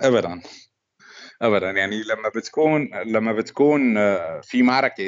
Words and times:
ابدا. 0.00 0.42
ابدا. 1.42 1.70
يعني 1.70 2.02
لما 2.02 2.28
بتكون 2.28 2.90
لما 2.94 3.32
بتكون 3.32 3.98
آه، 3.98 4.40
في 4.40 4.62
معركة 4.62 5.04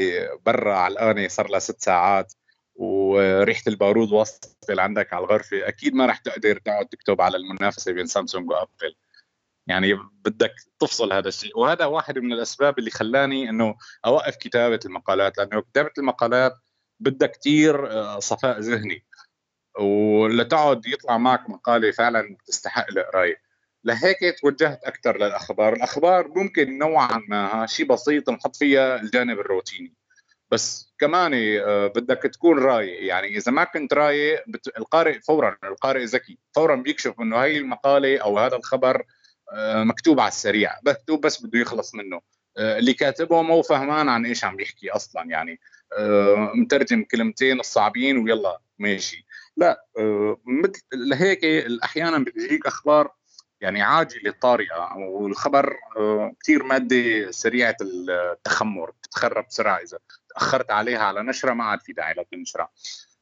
برا 0.47 0.75
علقانه 0.75 1.29
صار 1.29 1.49
لها 1.51 1.59
ست 1.59 1.83
ساعات 1.83 2.33
وريحة 2.75 3.63
البارود 3.67 4.13
وصلت 4.13 4.71
لعندك 4.71 5.13
على 5.13 5.25
الغرفة 5.25 5.69
أكيد 5.69 5.95
ما 5.95 6.07
راح 6.07 6.19
تقدر 6.19 6.59
تقعد 6.59 6.87
تكتب 6.87 7.21
على 7.21 7.37
المنافسة 7.37 7.93
بين 7.93 8.07
سامسونج 8.07 8.51
وأبل. 8.51 8.95
يعني 9.67 9.95
بدك 10.25 10.55
تفصل 10.79 11.13
هذا 11.13 11.29
الشيء. 11.29 11.59
وهذا 11.59 11.85
واحد 11.85 12.19
من 12.19 12.33
الأسباب 12.33 12.79
اللي 12.79 12.91
خلاني 12.91 13.51
إنه 13.51 13.77
أوقف 14.07 14.37
كتابة 14.37 14.81
المقالات 14.87 15.39
لأنه 15.39 15.61
كتابة 15.61 15.91
المقالات 15.99 16.53
بدها 17.01 17.29
كثير 17.29 17.93
آه، 17.93 18.19
صفاء 18.19 18.61
ذهني. 18.61 19.05
ولتقعد 19.81 20.87
يطلع 20.87 21.19
معك 21.19 21.51
مقالة 21.51 21.91
فعلا 21.91 22.37
تستحق 22.47 22.87
القرايه 22.91 23.46
لهيك 23.87 24.41
توجهت 24.41 24.85
أكثر 24.85 25.17
للأخبار، 25.17 25.73
الأخبار 25.73 26.29
ممكن 26.29 26.79
نوعا 26.79 27.23
ما 27.29 27.67
شيء 27.67 27.87
بسيط 27.87 28.31
نحط 28.31 28.57
فيها 28.57 29.01
الجانب 29.01 29.41
الروتيني. 29.41 29.93
بس 30.51 30.93
كمان 30.99 31.33
آه، 31.35 31.87
بدك 31.87 32.23
تكون 32.23 32.59
رايق. 32.59 33.05
يعني 33.05 33.37
إذا 33.37 33.53
ما 33.53 33.65
كنت 33.65 33.95
رايق 33.95 34.45
القارئ 34.79 35.21
فورا 35.21 35.57
القارئ 35.65 36.05
ذكي. 36.05 36.39
فورا 36.55 36.77
بيكشف 36.77 37.21
إنه 37.21 37.37
هي 37.37 37.59
المقالة 37.59 38.19
أو 38.19 38.39
هذا 38.39 38.57
الخبر 38.57 39.03
آه، 39.53 39.85
مكتوب 39.85 40.21
على 40.21 40.29
السريع. 40.29 40.73
مكتوب 40.87 41.21
بس 41.21 41.43
بده 41.43 41.59
يخلص 41.59 41.95
منه. 41.95 42.21
آه، 42.59 42.79
اللي 42.79 42.93
كاتبه 42.93 43.43
مو 43.43 43.63
فهمان 43.63 44.09
عن 44.09 44.27
إيش 44.27 44.45
عم 44.45 44.61
يحكي 44.61 44.91
أصلا. 44.91 45.23
يعني 45.31 45.61
مترجم 46.55 47.05
كلمتين 47.05 47.61
الصعبين 47.61 48.19
ويلا 48.19 48.61
ماشي. 48.79 49.27
لا 49.57 49.85
مثل 50.47 50.83
لهيك 50.93 51.45
أحيانا 51.85 52.19
بتجيك 52.19 52.67
أخبار 52.67 53.11
يعني 53.61 53.83
عاجله 53.83 54.35
طارئه 54.41 54.97
والخبر 54.97 55.77
كثير 56.43 56.63
ماده 56.63 57.31
سريعة 57.31 57.77
التخمر 57.83 58.91
بتتخرب 58.91 59.47
بسرعة 59.49 59.77
إذا 59.77 59.99
تأخرت 60.29 60.71
عليها 60.71 60.99
على 60.99 61.23
نشرة 61.23 61.53
ما 61.53 61.65
عاد 61.65 61.81
في 61.81 61.93
داعي 61.93 62.15
لتنشرها 62.15 62.69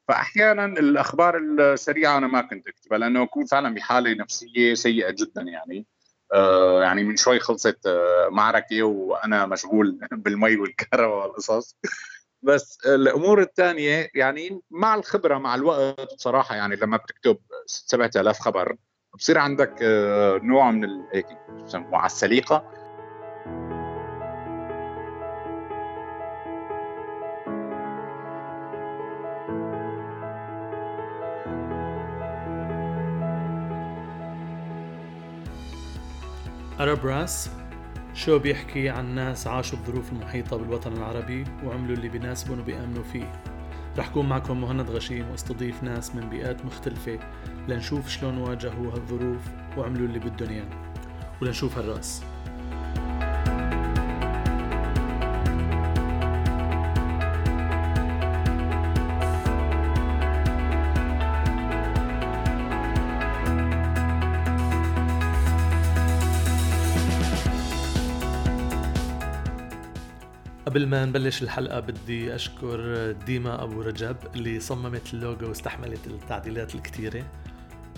فأحيانا 0.09 0.65
الأخبار 0.65 1.39
السريعة 1.39 2.19
أنا 2.19 2.27
ما 2.27 2.43
كنت 2.43 2.69
أكتبها 2.69 2.99
لأنه 2.99 3.23
اكون 3.23 3.47
فعلا 3.47 3.75
بحالة 3.75 4.15
نفسية 4.15 4.75
سيئة 4.75 5.11
جدا 5.11 5.43
يعني. 5.43 5.87
آه 6.35 6.83
يعني 6.83 7.05
من 7.05 7.17
شوي 7.17 7.41
خلصت 7.41 7.87
آه 7.87 8.29
معركة 8.31 8.83
وأنا 8.83 9.47
مشغول 9.47 9.99
بالمي 10.13 10.57
والكهرباء 10.57 11.23
والقصص. 11.23 11.77
بس 12.43 12.79
الأمور 12.87 13.43
الثانية 13.43 14.11
يعني 14.15 14.61
مع 14.71 14.95
الخبرة 14.95 15.39
مع 15.39 15.55
الوقت 15.55 16.15
بصراحة 16.15 16.55
يعني 16.57 16.77
لما 16.77 16.97
بتكتب 16.97 17.39
7000 17.67 18.41
خبر 18.41 18.77
بصير 19.15 19.39
عندك 19.39 19.79
آه، 19.83 20.41
نوع 20.43 20.71
من 20.71 20.85
هيك 21.13 21.27
على 21.93 22.07
السليقة. 22.07 22.65
أرب 36.81 37.07
راس 37.07 37.51
شو 38.15 38.39
بيحكي 38.39 38.89
عن 38.89 39.15
ناس 39.15 39.47
عاشوا 39.47 39.79
الظروف 39.79 40.13
المحيطة 40.13 40.57
بالوطن 40.57 40.93
العربي 40.93 41.45
وعملوا 41.65 41.97
اللي 41.97 42.09
بيناسبهم 42.09 42.61
وبيأمنوا 42.61 43.03
فيه؟ 43.03 43.54
رح 43.99 44.09
كون 44.09 44.29
معكم 44.29 44.61
مهند 44.61 44.91
غشيم 44.91 45.31
واستضيف 45.31 45.83
ناس 45.83 46.15
من 46.15 46.29
بيئات 46.29 46.65
مختلفة 46.65 47.19
لنشوف 47.69 48.09
شلون 48.09 48.39
واجهوا 48.39 48.93
هالظروف 48.93 49.43
وعملوا 49.77 50.07
اللي 50.07 50.19
بدهم 50.19 50.51
إياه. 50.51 50.67
ولنشوف 51.43 51.79
هالرأس. 51.79 52.23
قبل 70.75 70.87
ما 70.87 71.05
نبلش 71.05 71.43
الحلقة 71.43 71.81
بدي 71.81 72.35
أشكر 72.35 73.13
ديما 73.13 73.63
أبو 73.63 73.81
رجب 73.81 74.17
اللي 74.35 74.61
صممت 74.61 75.15
اللوجو 75.15 75.49
واستحملت 75.49 76.07
التعديلات 76.07 76.75
الكتيرة 76.75 77.25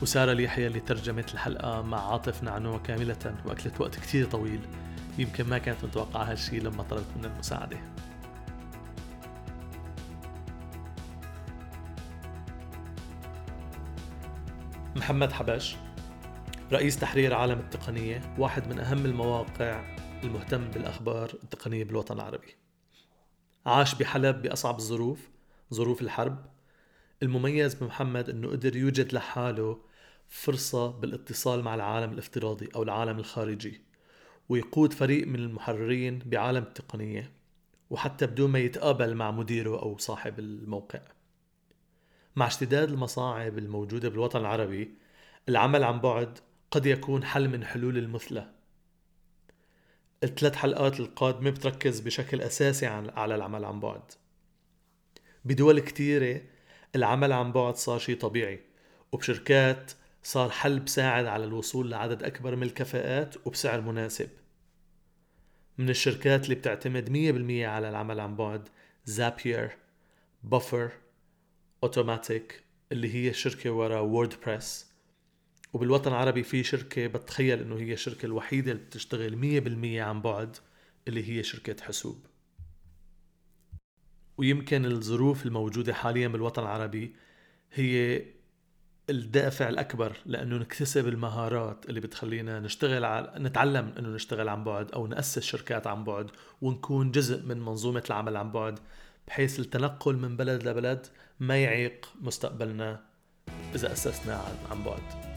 وسارة 0.02 0.32
اليحيى 0.32 0.66
اللي 0.66 0.80
ترجمت 0.80 1.34
الحلقة 1.34 1.82
مع 1.82 2.12
عاطف 2.12 2.42
نعنوع 2.42 2.78
كاملة 2.78 3.34
وأكلت 3.44 3.80
وقت 3.80 3.96
كتير 3.96 4.26
طويل 4.26 4.60
يمكن 5.18 5.44
ما 5.44 5.58
كانت 5.58 5.84
متوقعة 5.84 6.24
هالشي 6.24 6.58
لما 6.58 6.82
طلبت 6.82 7.06
من 7.16 7.24
المساعدة. 7.24 7.78
محمد 14.96 15.32
حبش 15.32 15.76
رئيس 16.72 16.98
تحرير 16.98 17.34
عالم 17.34 17.58
التقنية 17.58 18.34
واحد 18.38 18.68
من 18.68 18.78
أهم 18.78 19.04
المواقع 19.06 19.96
المهتم 20.24 20.70
بالأخبار 20.70 21.30
التقنية 21.44 21.84
بالوطن 21.84 22.14
العربي. 22.14 22.65
عاش 23.66 23.94
بحلب 23.94 24.42
بأصعب 24.42 24.78
الظروف 24.78 25.30
ظروف 25.74 26.02
الحرب. 26.02 26.46
المميز 27.22 27.74
بمحمد 27.74 28.30
أنه 28.30 28.48
قدر 28.48 28.76
يوجد 28.76 29.12
لحاله 29.12 29.80
فرصة 30.28 30.90
بالاتصال 30.90 31.62
مع 31.62 31.74
العالم 31.74 32.12
الافتراضي 32.12 32.68
أو 32.74 32.82
العالم 32.82 33.18
الخارجي 33.18 33.80
ويقود 34.48 34.92
فريق 34.92 35.26
من 35.26 35.34
المحررين 35.34 36.18
بعالم 36.18 36.62
التقنية 36.62 37.32
وحتى 37.90 38.26
بدون 38.26 38.50
ما 38.50 38.58
يتقابل 38.58 39.14
مع 39.14 39.30
مديره 39.30 39.82
أو 39.82 39.98
صاحب 39.98 40.38
الموقع. 40.38 41.00
مع 42.36 42.46
اشتداد 42.46 42.90
المصاعب 42.90 43.58
الموجودة 43.58 44.08
بالوطن 44.08 44.40
العربي 44.40 44.94
العمل 45.48 45.84
عن 45.84 46.00
بعد 46.00 46.38
قد 46.70 46.86
يكون 46.86 47.24
حل 47.24 47.48
من 47.48 47.64
حلول 47.64 47.98
المثلى. 47.98 48.55
الثلاث 50.24 50.54
حلقات 50.54 51.00
القادمة 51.00 51.50
بتركز 51.50 52.00
بشكل 52.00 52.40
أساسي 52.40 52.86
على 52.86 53.34
العمل 53.34 53.64
عن 53.64 53.80
بعد. 53.80 54.02
بدول 55.44 55.80
كتيرة 55.80 56.40
العمل 56.96 57.32
عن 57.32 57.52
بعد 57.52 57.76
صار 57.76 57.98
شيء 57.98 58.18
طبيعي 58.18 58.60
وبشركات 59.12 59.92
صار 60.22 60.50
حل 60.50 60.80
بساعد 60.80 61.26
على 61.26 61.44
الوصول 61.44 61.90
لعدد 61.90 62.22
أكبر 62.22 62.56
من 62.56 62.62
الكفاءات 62.62 63.46
وبسعر 63.46 63.80
مناسب. 63.80 64.28
من 65.78 65.90
الشركات 65.90 66.44
اللي 66.44 66.54
بتعتمد 66.54 67.08
100% 67.08 67.66
على 67.66 67.88
العمل 67.88 68.20
عن 68.20 68.36
بعد 68.36 68.68
زابير 69.04 69.76
بفر 70.42 70.90
Automattic 71.82 72.62
اللي 72.92 73.14
هي 73.14 73.32
شركة 73.32 73.70
ورا 73.70 74.00
WordPress 74.00 74.85
وبالوطن 75.72 76.10
العربي 76.10 76.42
في 76.42 76.62
شركة 76.62 77.06
بتخيل 77.06 77.60
إنه 77.60 77.76
هي 77.78 77.92
الشركة 77.92 78.26
الوحيدة 78.26 78.72
اللي 78.72 78.82
بتشتغل 78.84 79.36
مية 79.36 79.60
بالمية 79.60 80.02
عن 80.02 80.20
بعد 80.22 80.56
اللي 81.08 81.28
هي 81.28 81.42
شركة 81.42 81.84
حسوب 81.84 82.26
ويمكن 84.38 84.84
الظروف 84.84 85.46
الموجودة 85.46 85.94
حاليا 85.94 86.28
بالوطن 86.28 86.62
العربي 86.62 87.14
هي 87.72 88.22
الدافع 89.10 89.68
الأكبر 89.68 90.16
لأنه 90.26 90.56
نكتسب 90.56 91.08
المهارات 91.08 91.88
اللي 91.88 92.00
بتخلينا 92.00 92.60
نشتغل 92.60 93.04
على 93.04 93.32
نتعلم 93.36 93.94
أنه 93.98 94.08
نشتغل 94.08 94.48
عن 94.48 94.64
بعد 94.64 94.92
أو 94.92 95.06
نأسس 95.06 95.38
شركات 95.38 95.86
عن 95.86 96.04
بعد 96.04 96.30
ونكون 96.62 97.10
جزء 97.10 97.42
من 97.46 97.60
منظومة 97.60 98.02
العمل 98.06 98.36
عن 98.36 98.52
بعد 98.52 98.78
بحيث 99.28 99.60
التنقل 99.60 100.16
من 100.16 100.36
بلد 100.36 100.68
لبلد 100.68 101.06
ما 101.40 101.62
يعيق 101.62 102.12
مستقبلنا 102.20 103.00
إذا 103.74 103.92
أسسنا 103.92 104.44
عن 104.70 104.84
بعد. 104.84 105.35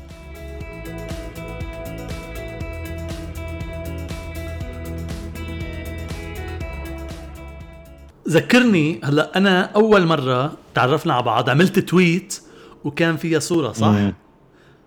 ذكرني 8.29 9.02
هلا 9.03 9.37
أنا 9.37 9.61
أول 9.61 10.05
مرة 10.05 10.53
تعرفنا 10.76 11.14
على 11.14 11.23
بعض 11.23 11.49
عملت 11.49 11.79
تويت 11.79 12.41
وكان 12.84 13.17
فيها 13.17 13.40
صورة 13.40 13.72
صح؟ 13.72 13.96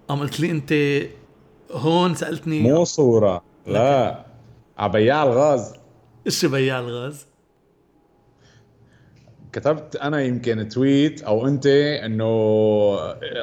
قام 0.09 0.21
قلت 0.21 0.41
لي 0.41 0.51
أنت 0.51 1.03
هون 1.73 2.15
سألتني 2.15 2.61
مو 2.61 2.85
صورة 2.85 3.43
لا 3.67 4.25
على 4.79 4.93
بياع 4.93 5.23
الغاز 5.23 5.75
إيش 6.27 6.45
بياع 6.45 6.79
الغاز؟ 6.79 7.27
كتبت 9.53 9.97
أنا 9.97 10.23
يمكن 10.23 10.69
تويت 10.69 11.23
أو 11.23 11.47
أنت 11.47 11.67
إنه 11.67 12.25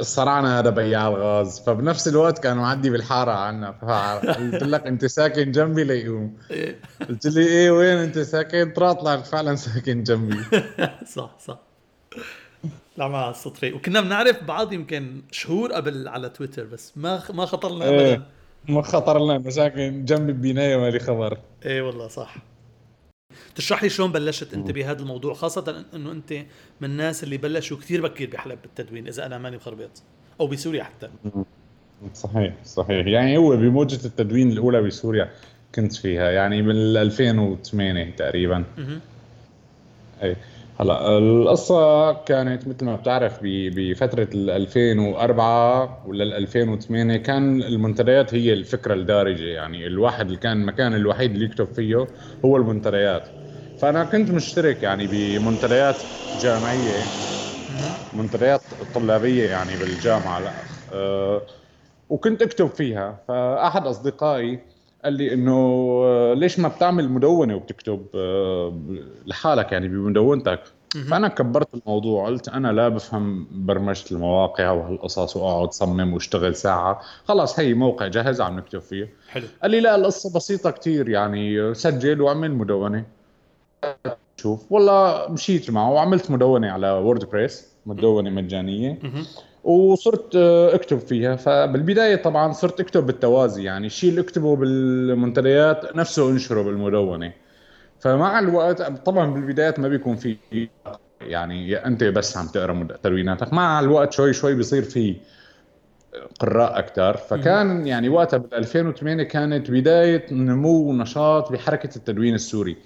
صرعنا 0.02 0.60
هذا 0.60 0.70
بياع 0.70 1.08
الغاز 1.08 1.60
فبنفس 1.60 2.08
الوقت 2.08 2.40
كان 2.40 2.58
معدي 2.58 2.90
بالحارة 2.90 3.32
عنا. 3.32 3.72
فقلت 3.72 4.64
لك 4.64 4.88
أنت 4.88 5.06
ساكن 5.06 5.52
جنبي 5.52 5.84
ليقوم. 5.84 6.38
إيه. 6.52 6.80
قلت 7.10 7.28
لي 7.28 7.48
إيه 7.48 7.72
وين 7.72 7.98
أنت 7.98 8.20
ساكن؟ 8.20 8.72
طلع 8.72 9.22
فعلا 9.22 9.56
ساكن 9.56 10.04
جنبي. 10.04 10.38
صح 11.16 11.36
صح. 11.40 11.60
لا 12.98 13.08
ما 13.08 13.30
الصدفه 13.30 13.72
وكنا 13.74 14.02
بنعرف 14.02 14.44
بعض 14.44 14.74
يمكن 14.74 15.22
شهور 15.32 15.72
قبل 15.72 16.08
على 16.08 16.30
تويتر 16.30 16.64
بس 16.64 16.94
ما 16.96 17.24
ما 17.34 17.46
خطرنا 17.46 17.86
ابدا. 17.90 18.06
إيه. 18.06 18.24
ما 18.68 18.82
خطر 18.82 19.20
لنا 19.26 19.38
مساكن 19.38 20.06
جنب 20.06 20.30
البناية 20.30 20.78
مالي 20.78 21.00
خبر. 21.00 21.38
إيه 21.66 21.82
والله 21.82 22.08
صح. 22.08 22.36
تشرح 23.56 23.84
لي 23.84 23.90
شلون 23.90 24.12
بلشت 24.12 24.54
أنت 24.54 24.72
بهذا 24.72 25.02
الموضوع 25.02 25.34
خاصة 25.34 25.86
إنه 25.94 26.12
أنت 26.12 26.34
من 26.82 26.90
الناس 26.90 27.24
اللي 27.24 27.38
بلشوا 27.38 27.78
كثير 27.78 28.02
بكير 28.02 28.30
بحلب 28.30 28.60
بالتدوين 28.62 29.08
إذا 29.08 29.26
أنا 29.26 29.38
ماني 29.38 29.58
مخربط 29.58 30.04
أو 30.40 30.48
بسوريا 30.48 30.84
حتى. 30.84 31.10
صحيح 32.14 32.54
صحيح. 32.66 33.08
يعني 33.08 33.38
هو 33.38 33.58
بموجة 33.58 34.06
التدوين 34.06 34.52
الأولى 34.52 34.82
بسوريا 34.82 35.30
كنت 35.76 35.94
فيها 35.94 36.32
يعني 36.32 36.62
من 36.62 36.76
2008 36.98 38.16
تقريبا. 38.16 38.64
أي. 40.24 40.36
هلا 40.80 41.18
القصة 41.18 42.14
كانت 42.14 42.68
مثل 42.68 42.86
ما 42.86 42.96
بتعرف 42.96 43.40
بفترة 43.44 44.30
2004 44.34 46.04
ولا 46.08 46.38
2008 46.38 47.18
كان 47.18 47.64
المنتديات 47.64 48.34
هي 48.34 48.54
الفكرة 48.54 48.94
الدارجة 48.94 49.44
يعني 49.44 49.88
الواحد 49.88 50.26
اللي 50.26 50.38
كان 50.38 50.62
المكان 50.62 50.94
الوحيد 50.94 51.32
اللي 51.32 51.46
يكتب 51.46 51.66
فيه 51.74 52.08
هو 52.46 52.58
المنتديات. 52.58 53.30
فأنا 53.76 54.04
كنت 54.04 54.32
مشترك 54.32 54.84
يعني 54.84 55.08
بمنتديات 55.08 56.04
جامعية 56.36 57.20
منتديات 58.14 58.74
طلابية 58.94 59.50
يعني 59.50 59.78
بالجامعة 59.78 60.40
لا 60.40 60.66
أه 60.92 61.48
وكنت 62.10 62.42
أكتب 62.42 62.68
فيها. 62.68 63.26
فأحد 63.28 63.88
أصدقائي 63.88 64.60
قال 65.06 65.14
لي 65.14 65.34
إنه 65.34 65.52
آه، 66.04 66.34
ليش 66.34 66.60
ما 66.60 66.68
بتعمل 66.68 67.10
مدونة 67.10 67.56
وبتكتب 67.56 68.06
آه، 68.16 68.80
لحالك 69.26 69.72
يعني 69.72 69.88
بمدونتك؟ 69.88 70.60
فأنا 71.10 71.28
كبرت 71.28 71.68
الموضوع 71.74 72.26
قلت 72.26 72.50
أنا 72.50 72.72
لا 72.72 72.90
بفهم 72.90 73.48
برمجة 73.52 74.06
المواقع 74.12 74.72
وهالقصص 74.72 75.38
وأقعد 75.38 75.74
صمم 75.74 76.14
وأشتغل 76.14 76.56
ساعة. 76.56 77.02
خلاص 77.26 77.60
هي 77.60 77.74
موقع 77.74 78.08
جاهز 78.08 78.42
عم 78.42 78.58
نكتب 78.58 78.80
فيه. 78.80 79.10
حلو. 79.30 79.46
قال 79.62 79.72
لي 79.72 79.80
لا 79.80 79.96
القصة 79.96 80.34
بسيطة 80.36 80.72
كتير 80.72 81.10
يعني 81.10 81.74
سجل 81.74 82.22
واعمل 82.22 82.52
مدونة. 82.52 83.06
شوف 84.38 84.72
والله 84.72 85.28
مشيت 85.32 85.72
معه 85.72 85.92
وعملت 85.92 86.32
مدونة 86.32 86.72
على 86.72 86.92
ووردبريس 86.92 87.68
مدونة 87.86 88.30
مجانية. 88.30 89.00
وصرت 89.64 90.36
آه، 90.36 90.76
اكتب 90.76 91.00
فيها. 91.00 91.36
فبالبداية 91.36 92.16
طبعا 92.16 92.52
صرت 92.52 92.80
اكتب 92.80 93.06
بالتوازي 93.06 93.64
يعني 93.64 93.88
الشيء 93.88 94.10
اللي 94.10 94.22
اكتبه 94.22 94.56
بالمنتديات 94.56 95.96
نفسه 95.96 96.30
انشره 96.30 96.62
بالمدونه 96.62 97.34
فمع 98.00 98.40
الوقت 98.40 98.82
طبعا 98.82 99.34
بالبدايات 99.34 99.80
ما 99.80 99.88
بيكون 99.88 100.16
في 100.16 100.38
يعني 101.22 101.76
انت 101.78 102.04
بس 102.04 102.38
عم 102.38 102.48
تقرأ 102.48 102.88
تدويناتك 103.04 103.54
مع 103.54 103.80
الوقت 103.80 104.14
شوي 104.14 104.34
شوي 104.34 104.56
بيصير 104.56 104.84
في 104.84 105.16
قراء 106.40 106.80
أكثر 106.80 107.18
فكان 107.18 107.88
يعني 107.88 108.10
وقتها 108.10 108.38
بال 108.38 108.54
2008 108.54 109.24
كانت 109.24 109.72
بداية 109.72 110.26
نمو 110.32 110.90
ونشاط 110.90 111.52
بحركة 111.52 111.96
التدوين 111.96 112.36
السوري. 112.36 112.78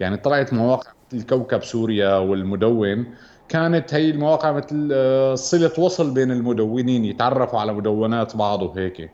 يعني 0.00 0.16
طلعت 0.16 0.52
مواقع 0.52 0.92
الكوكب 1.14 1.62
سوريا 1.62 2.14
والمدون 2.16 3.06
كانت 3.50 3.94
هي 3.94 4.10
المواقع 4.10 4.52
مثل 4.52 4.88
آه، 4.92 5.34
صلة 5.34 5.72
وصل 5.78 6.14
بين 6.14 6.30
المدونين 6.30 7.04
يتعرفوا 7.04 7.60
على 7.60 7.72
مدونات 7.72 8.36
بعض 8.36 8.62
وهيك. 8.62 9.10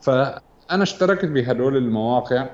فأنا 0.00 0.82
اشتركت 0.82 1.24
بهدول 1.24 1.76
المواقع 1.76 2.46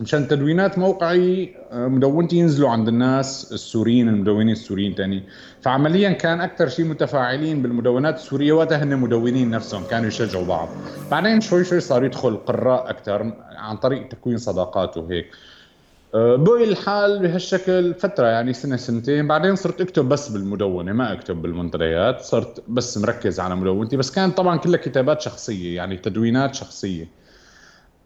مشان 0.00 0.28
تدوينات 0.28 0.78
موقعي 0.78 1.56
آه، 1.70 1.88
مدونتي 1.88 2.36
ينزلوا 2.36 2.70
عند 2.70 2.88
الناس 2.88 3.52
السوريين 3.52 4.08
المدونين 4.08 4.52
السوريين 4.52 4.94
تاني. 4.94 5.22
فعمليا 5.60 6.10
كان 6.10 6.40
أكثر 6.40 6.68
شيء 6.68 6.84
متفاعلين 6.84 7.62
بالمدونات 7.62 8.14
السورية 8.14 8.52
وقتها 8.52 8.82
هن 8.82 8.96
مدونين 8.96 9.50
نفسهم 9.50 9.84
كانوا 9.90 10.08
يشجعوا 10.08 10.46
بعض. 10.46 10.68
بعدين 11.10 11.40
شوي 11.40 11.64
شوي 11.64 11.80
صار 11.80 12.04
يدخل 12.04 12.36
قراء 12.36 12.90
أكثر 12.90 13.32
عن 13.56 13.76
طريق 13.76 14.08
تكوين 14.08 14.38
صداقات 14.38 14.96
وهيك. 14.96 15.26
آه، 16.14 16.36
بقي 16.36 16.64
الحال 16.64 17.18
بهالشكل 17.18 17.94
فترة 17.94 18.26
يعني 18.26 18.52
سنة 18.52 18.76
سنتين. 18.76 19.28
بعدين 19.28 19.56
صرت 19.56 19.80
أكتب 19.80 20.08
بس 20.08 20.28
بالمدونة 20.28 20.92
ما 20.92 21.12
أكتب 21.12 21.42
بالمنتديات. 21.42 22.20
صرت 22.20 22.62
بس 22.68 22.98
مركز 22.98 23.40
على 23.40 23.56
مدونتي. 23.56 23.96
بس 23.96 24.10
كانت 24.10 24.36
طبعا 24.36 24.56
كلها 24.56 24.80
كتابات 24.80 25.20
شخصية 25.20 25.76
يعني 25.76 25.96
تدوينات 25.96 26.54
شخصية. 26.54 27.08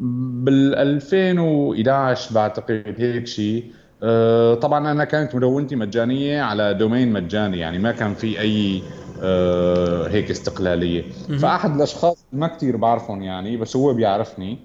بال 0.00 0.74
2011 0.74 2.34
بعتقد 2.34 2.94
هيك 2.98 3.26
شيء 3.26 3.72
آه، 4.02 4.54
طبعا 4.54 4.90
أنا 4.92 5.04
كانت 5.04 5.34
مدونتي 5.34 5.76
مجانية 5.76 6.42
على 6.42 6.74
دومين 6.74 7.12
مجاني 7.12 7.58
يعني 7.58 7.78
ما 7.78 7.92
كان 7.92 8.14
في 8.14 8.40
أي 8.40 8.82
آه، 9.22 10.08
هيك 10.08 10.30
استقلالية. 10.30 11.02
فأحد 11.38 11.76
الأشخاص 11.76 12.26
ما 12.32 12.46
كثير 12.46 12.76
بعرفهم 12.76 13.22
يعني 13.22 13.56
بس 13.56 13.76
هو 13.76 13.94
بيعرفني. 13.94 14.58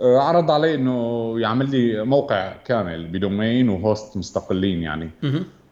عرض 0.00 0.50
علي 0.50 0.74
إنه 0.74 1.34
يعمل 1.40 1.70
لي 1.70 2.04
موقع 2.04 2.52
كامل 2.64 3.06
بدومين 3.08 3.68
وهوست 3.68 4.16
مستقلين 4.16 4.82
يعني. 4.82 5.10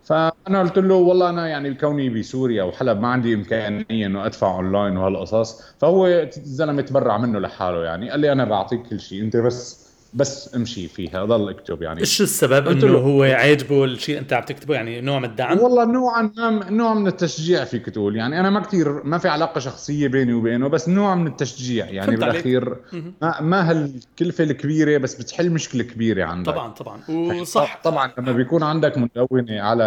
فأنا 0.05 0.61
قلت 0.61 0.79
له 0.79 0.95
والله 0.95 1.31
أنا 1.31 1.49
يعني 1.49 1.75
كوني 1.75 2.09
بسوريا 2.09 2.63
وحلب 2.63 3.01
ما 3.01 3.09
عندي 3.09 3.35
إمكانية 3.35 4.07
إنه 4.07 4.27
أدفع 4.27 4.57
أونلاين 4.57 4.97
وهالقصص. 4.97 5.63
فهو 5.79 6.07
الزلمه 6.07 6.83
تبرع 6.83 7.19
منه 7.19 7.39
لحاله 7.39 7.85
يعني. 7.85 8.11
قال 8.11 8.21
لي 8.21 8.33
أنا 8.33 8.45
بعطيك 8.45 8.83
كل 8.83 9.01
شيء. 9.01 9.23
أنت 9.23 9.37
بس 9.37 9.84
بس 10.15 10.55
امشي 10.55 10.89
فيها 10.89 11.25
ضل 11.25 11.49
اكتب 11.49 11.83
يعني. 11.83 12.01
إيش 12.01 12.23
السبب 12.23 12.69
إنه 12.69 12.99
هو 12.99 13.23
عاجبه 13.23 13.85
الشيء 13.85 14.19
أنت 14.19 14.33
عم 14.33 14.43
تكتبه؟ 14.43 14.75
يعني 14.75 15.01
نوع 15.01 15.19
من 15.19 15.25
الدعم؟ 15.25 15.59
والله 15.59 15.85
نوعا 15.85 16.31
ما 16.37 16.71
نوع 16.71 16.95
من 16.95 17.07
التشجيع 17.07 17.65
فيك 17.65 17.87
تقول. 17.87 18.17
يعني 18.17 18.41
أنا 18.41 18.51
ما 18.51 18.61
كثير 18.61 19.05
ما 19.05 19.19
في 19.19 19.29
علاقة 19.29 19.59
شخصية 19.59 20.09
بيني 20.09 20.33
وبينه 20.33 20.69
بس 20.69 20.89
نوع 20.89 21.15
من 21.15 21.27
التشجيع. 21.27 21.87
يعني 21.87 22.17
بالأخير 22.17 22.77
ما, 23.23 23.41
ما 23.41 23.71
هالكلفة 23.71 24.45
الكبيرة 24.45 24.99
بس 24.99 25.15
بتحل 25.15 25.51
مشكلة 25.51 25.83
كبيرة 25.83 26.25
عندك. 26.25 26.53
طبعا 26.53 26.73
طبعا. 26.73 27.01
وصح. 27.41 27.81
طبعا. 27.85 28.13
لما 28.19 28.33
بيكون 28.33 28.63
عندك 28.63 28.99
مدونة 28.99 29.61
على 29.61 29.85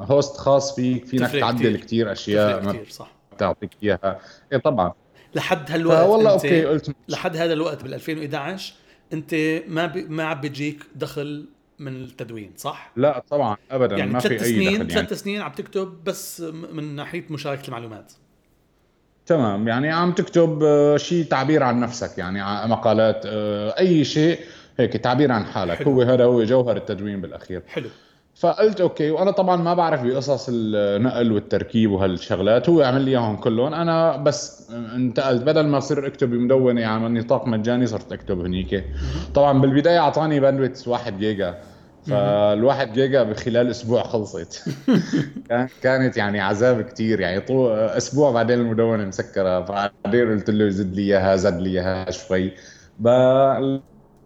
host 0.00 0.36
خاص 0.36 0.74
فيك 0.74 1.06
فينك 1.06 1.30
تعدل 1.30 1.76
كثير 1.76 2.12
أشياء 2.12 2.64
كثير 2.64 2.86
صح. 2.90 3.12
تعطيك 3.38 3.70
إياها. 3.82 4.18
إيه 4.52 4.58
طبعا. 4.58 4.92
لحد 5.34 5.70
هالوقت 5.70 6.08
والله 6.08 6.30
أوكي 6.30 6.64
قلت 6.64 6.90
لحد 7.08 7.36
هذا 7.36 7.52
الوقت 7.52 7.82
بال 7.82 7.94
2011 7.94 8.74
انت 9.14 9.34
ما 9.68 9.86
ب... 9.86 10.10
ما 10.10 10.24
عم 10.24 10.40
بيجيك 10.40 10.78
دخل 10.94 11.48
من 11.78 11.96
التدوين 11.96 12.52
صح؟ 12.56 12.92
لا 12.96 13.22
طبعا 13.30 13.56
ابدا 13.70 13.96
يعني 13.96 14.12
ما 14.12 14.18
في 14.18 14.32
أي 14.32 14.38
سنين 14.38 14.72
دخل 14.72 14.90
يعني. 14.90 14.90
ثلاث 14.90 15.12
سنين 15.12 15.40
عم 15.40 15.52
تكتب 15.52 16.04
بس 16.04 16.40
من 16.72 16.96
ناحية 16.96 17.24
مشاركة 17.30 17.66
المعلومات. 17.66 18.12
تمام 19.26 19.68
يعني 19.68 19.92
عم 19.92 20.12
تكتب 20.12 20.62
آه، 20.62 20.96
شيء 20.96 21.24
تعبير 21.24 21.62
عن 21.62 21.80
نفسك 21.80 22.18
يعني 22.18 22.68
مقالات 22.68 23.22
آه، 23.26 23.78
أي 23.78 24.04
شيء 24.04 24.38
هيك 24.78 24.92
تعبير 24.96 25.32
عن 25.32 25.44
حالك. 25.44 25.76
حلو. 25.76 25.92
هو 25.92 26.02
هذا 26.02 26.24
هو 26.24 26.44
جوهر 26.44 26.76
التدوين 26.76 27.20
بالأخير. 27.20 27.62
حلو. 27.66 27.88
فقلت 28.34 28.80
أوكي 28.80 29.10
وأنا 29.10 29.30
طبعا 29.30 29.56
ما 29.56 29.74
بعرف 29.74 30.02
بقصص 30.02 30.46
النقل 30.52 31.32
والتركيب 31.32 31.90
وهالشغلات 31.90 32.68
هو 32.68 32.82
عمل 32.82 33.00
لي 33.02 33.10
إياهم 33.10 33.36
كلهم. 33.36 33.74
أنا 33.74 34.16
بس 34.16 34.70
انتقلت 34.70 35.42
بدل 35.42 35.66
ما 35.66 35.78
اصير 35.78 36.06
أكتب 36.06 36.30
بمدونة 36.30 36.80
يعني 36.80 37.20
نطاق 37.20 37.46
مجاني 37.46 37.86
صرت 37.86 38.12
أكتب 38.12 38.40
هنيك. 38.40 38.84
طبعا 39.34 39.60
بالبداية 39.60 39.98
أعطاني 39.98 40.40
bandwidth 40.40 40.88
1 40.88 41.18
جيجا. 41.18 41.58
فالواحد 42.02 42.92
جيجا 42.92 43.22
بخلال 43.22 43.70
أسبوع 43.70 44.02
خلصت. 44.02 44.68
كانت 45.82 46.16
يعني 46.16 46.40
عذاب 46.40 46.82
كتير. 46.82 47.20
يعني 47.20 47.40
طول 47.40 47.72
أسبوع 47.78 48.30
بعدين 48.30 48.58
المدونة 48.60 49.04
مسكرة. 49.04 49.58
بعدين 49.60 50.30
قلت 50.30 50.50
له 50.50 50.68
زد 50.68 50.94
لي 50.94 51.02
إياها 51.02 51.36
زد 51.36 51.60
لي 51.60 51.70
إياها 51.70 52.10
شوي. 52.10 52.52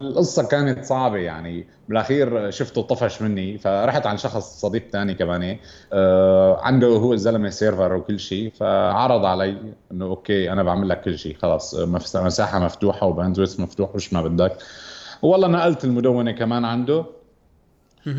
القصة 0.01 0.43
كانت 0.47 0.85
صعبة 0.85 1.17
يعني. 1.17 1.67
بالأخير 1.89 2.51
شفته 2.51 2.81
طفش 2.81 3.21
مني 3.21 3.57
فرحت 3.57 4.05
عن 4.05 4.17
شخص 4.17 4.61
صديق 4.61 4.89
ثاني 4.91 5.13
كمان 5.13 5.57
آه 5.93 6.59
عنده 6.61 6.87
هو 6.87 7.13
الزلمة 7.13 7.49
server 7.49 7.93
وكل 7.95 8.19
شيء 8.19 8.51
فعرض 8.59 9.25
علي 9.25 9.57
إنه 9.91 10.05
أوكي 10.05 10.51
أنا 10.51 10.63
بعمل 10.63 10.89
لك 10.89 11.01
كل 11.01 11.17
شيء 11.17 11.35
خلاص 11.41 11.75
مساحة 12.15 12.59
مفتوحة 12.59 13.07
و 13.07 13.12
bandwidth 13.12 13.59
مفتوح 13.59 13.95
وش 13.95 14.13
ما 14.13 14.21
بدك. 14.21 14.57
والله 15.21 15.47
نقلت 15.47 15.85
المدونة 15.85 16.31
كمان 16.31 16.65
عنده. 16.65 17.05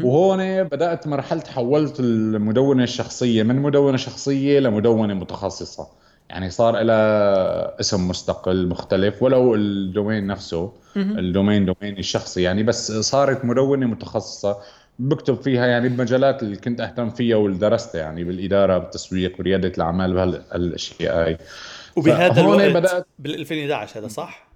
وهون 0.03 0.65
بدأت 0.65 1.07
مرحلة 1.07 1.43
حولت 1.55 2.01
المدونة 2.01 2.83
الشخصية 2.83 3.43
من 3.43 3.57
مدونة 3.57 3.97
شخصية 3.97 4.61
لمدونة 4.61 5.15
متخصصة. 5.15 5.87
يعني 6.31 6.51
صار 6.51 6.81
لها 6.83 7.81
اسم 7.81 8.09
مستقل 8.09 8.67
مختلف 8.67 9.23
ولو 9.23 9.55
الدومين 9.55 10.27
نفسه 10.27 10.73
ال 10.97 11.07
domain 11.07 11.65
دوميني 11.65 12.01
الشخصي 12.01 12.43
يعني 12.43 12.63
بس 12.63 12.93
صارت 12.93 13.45
مدونة 13.45 13.87
متخصصة 13.87 14.57
بكتب 14.99 15.35
فيها 15.43 15.67
يعني 15.67 15.89
بمجالات 15.89 16.43
اللي 16.43 16.57
كنت 16.57 16.81
أهتم 16.81 17.11
فيها 17.11 17.37
واللي 17.37 17.59
درستها 17.59 18.01
يعني 18.01 18.25
بالإدارة 18.25 18.79
بالتسويق 18.79 19.41
ورياده 19.41 19.69
الأعمال 19.69 20.15
بهالاشياء 20.15 21.25
هاي 21.25 21.39
وبهذا 21.97 22.41
الوقت 22.41 22.71
بدأت 22.71 23.07
بال 23.19 23.35
2011 23.35 24.01
هذا 24.01 24.09
صح؟ 24.09 24.50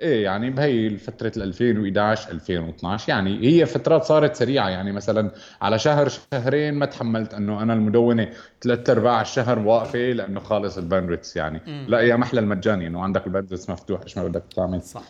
إيه 0.00 0.24
يعني 0.24 0.50
بهي 0.50 0.96
فترة 0.96 1.32
2011 1.36 2.30
2012 2.30 3.08
يعني 3.08 3.46
هي 3.46 3.66
فترات 3.66 4.04
صارت 4.04 4.36
سريعة. 4.36 4.68
يعني 4.68 4.92
مثلا 4.92 5.30
على 5.62 5.78
شهر 5.78 6.08
شهرين 6.08 6.74
ما 6.74 6.86
تحملت 6.86 7.34
إنه 7.34 7.62
أنا 7.62 7.72
المدونة 7.72 8.28
ثلاث 8.62 8.90
ارباع 8.90 9.20
الشهر 9.20 9.58
واقفة 9.58 9.98
لأنه 9.98 10.40
خالص 10.40 10.78
ال 10.78 10.83
bandwidth. 10.83 11.36
يعني 11.36 11.60
مم. 11.66 11.86
لا 11.88 12.00
يا 12.00 12.16
محلى 12.16 12.40
المجاني 12.40 12.86
إنه 12.86 13.02
عندك 13.02 13.26
ال 13.26 13.30
bandwidth 13.30 13.70
مفتوح 13.70 14.00
إيش 14.02 14.18
ما 14.18 14.24
بدك 14.24 14.42
تعمل. 14.56 14.82
صح. 14.82 15.02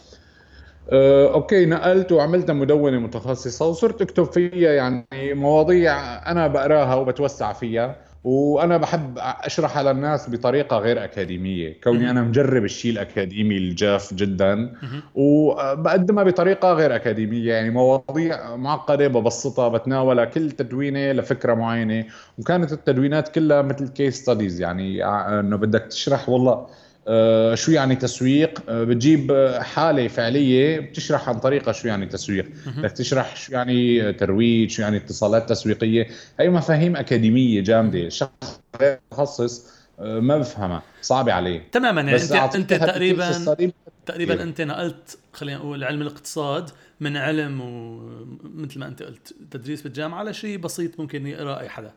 أه 0.93 1.35
okay 1.35 1.67
نقلت 1.67 2.13
وعملت 2.13 2.51
مدونة 2.51 2.99
متخصصة 2.99 3.67
وصرت 3.67 4.03
أكتب 4.03 4.25
فيها 4.25 4.73
يعني 4.73 5.07
مواضيع 5.15 6.31
أنا 6.31 6.47
بقراها 6.47 6.95
وبتوسع 6.95 7.53
فيها. 7.53 7.97
وأنا 8.25 8.77
بحب 8.77 9.19
اشرحها 9.19 9.93
للناس 9.93 10.31
بطريقة 10.31 10.79
غير 10.79 11.05
أكاديمية. 11.05 11.81
كوني 11.85 12.11
أنا 12.11 12.23
مجرب 12.23 12.65
الشيء 12.65 12.93
الأكاديمي 12.93 13.57
الجاف 13.57 14.15
جدا. 14.15 14.73
وبقدمها 15.15 16.25
بطريقة 16.25 16.73
غير 16.73 16.97
أكاديمية. 16.97 17.53
يعني 17.53 17.71
مواضيع 17.71 18.57
معقدة 18.57 19.09
ببسطها 19.09 19.69
بتناولها 19.69 20.25
كل 20.25 20.51
تدوينة 20.51 21.13
لفكرة 21.13 21.55
معينة. 21.55 22.05
وكانت 22.39 22.73
التدوينات 22.73 23.29
كلها 23.29 23.63
مثل 23.63 23.89
case 23.89 24.23
studies 24.23 24.61
يعني 24.61 25.05
إنه 25.05 25.57
بدك 25.57 25.83
تشرح 25.83 26.29
والله 26.29 26.53
آه، 26.53 26.67
شو 27.55 27.73
يعني 27.73 27.97
تسويق؟ 27.97 28.63
آه، 28.69 28.85
بتجيب 28.85 29.57
حالة 29.61 30.09
فعلية 30.09 30.81
بتشرح 30.81 31.29
عن 31.29 31.39
طريقة 31.39 31.73
شو 31.73 31.89
يعني 31.89 32.07
تسويق. 32.07 32.47
بدك 32.77 32.93
تشرح 32.93 33.37
شو 33.37 33.53
يعني 33.53 34.13
ترويج 34.13 34.71
شو 34.71 34.83
يعني 34.83 34.97
اتصالات 34.97 35.49
تسويقية. 35.49 36.07
هي 36.41 36.51
مفاهيم 36.51 36.97
أكاديمية 36.97 37.61
جامدة 37.61 37.99
الشخص 37.99 38.61
غير 38.81 38.99
متخصص 39.13 39.81
آه، 40.01 40.21
ما 40.21 40.39
بفهمها 40.39 40.83
صعبة 41.03 41.33
عليه. 41.33 41.69
تماما. 41.73 42.01
يعني 42.01 42.23
انت 42.23 42.55
أنت 42.57 42.75
تقريبا 42.75 43.55
تقريبا 44.07 44.43
أنت 44.43 44.61
نقلت 44.61 45.19
خلينا 45.33 45.59
نقول 45.59 45.85
علم 45.85 46.03
الاقتصاد 46.03 46.71
من 47.01 47.17
علم 47.17 47.61
ومثل 47.61 48.79
ما 48.79 48.87
أنت 48.87 49.03
قلت 49.03 49.35
تدريس 49.51 49.83
بالجامعة 49.83 50.23
لشيء 50.25 50.59
بسيط 50.59 51.01
ممكن 51.01 51.27
يقرأ 51.27 51.61
أي 51.61 51.69
حدا. 51.69 51.93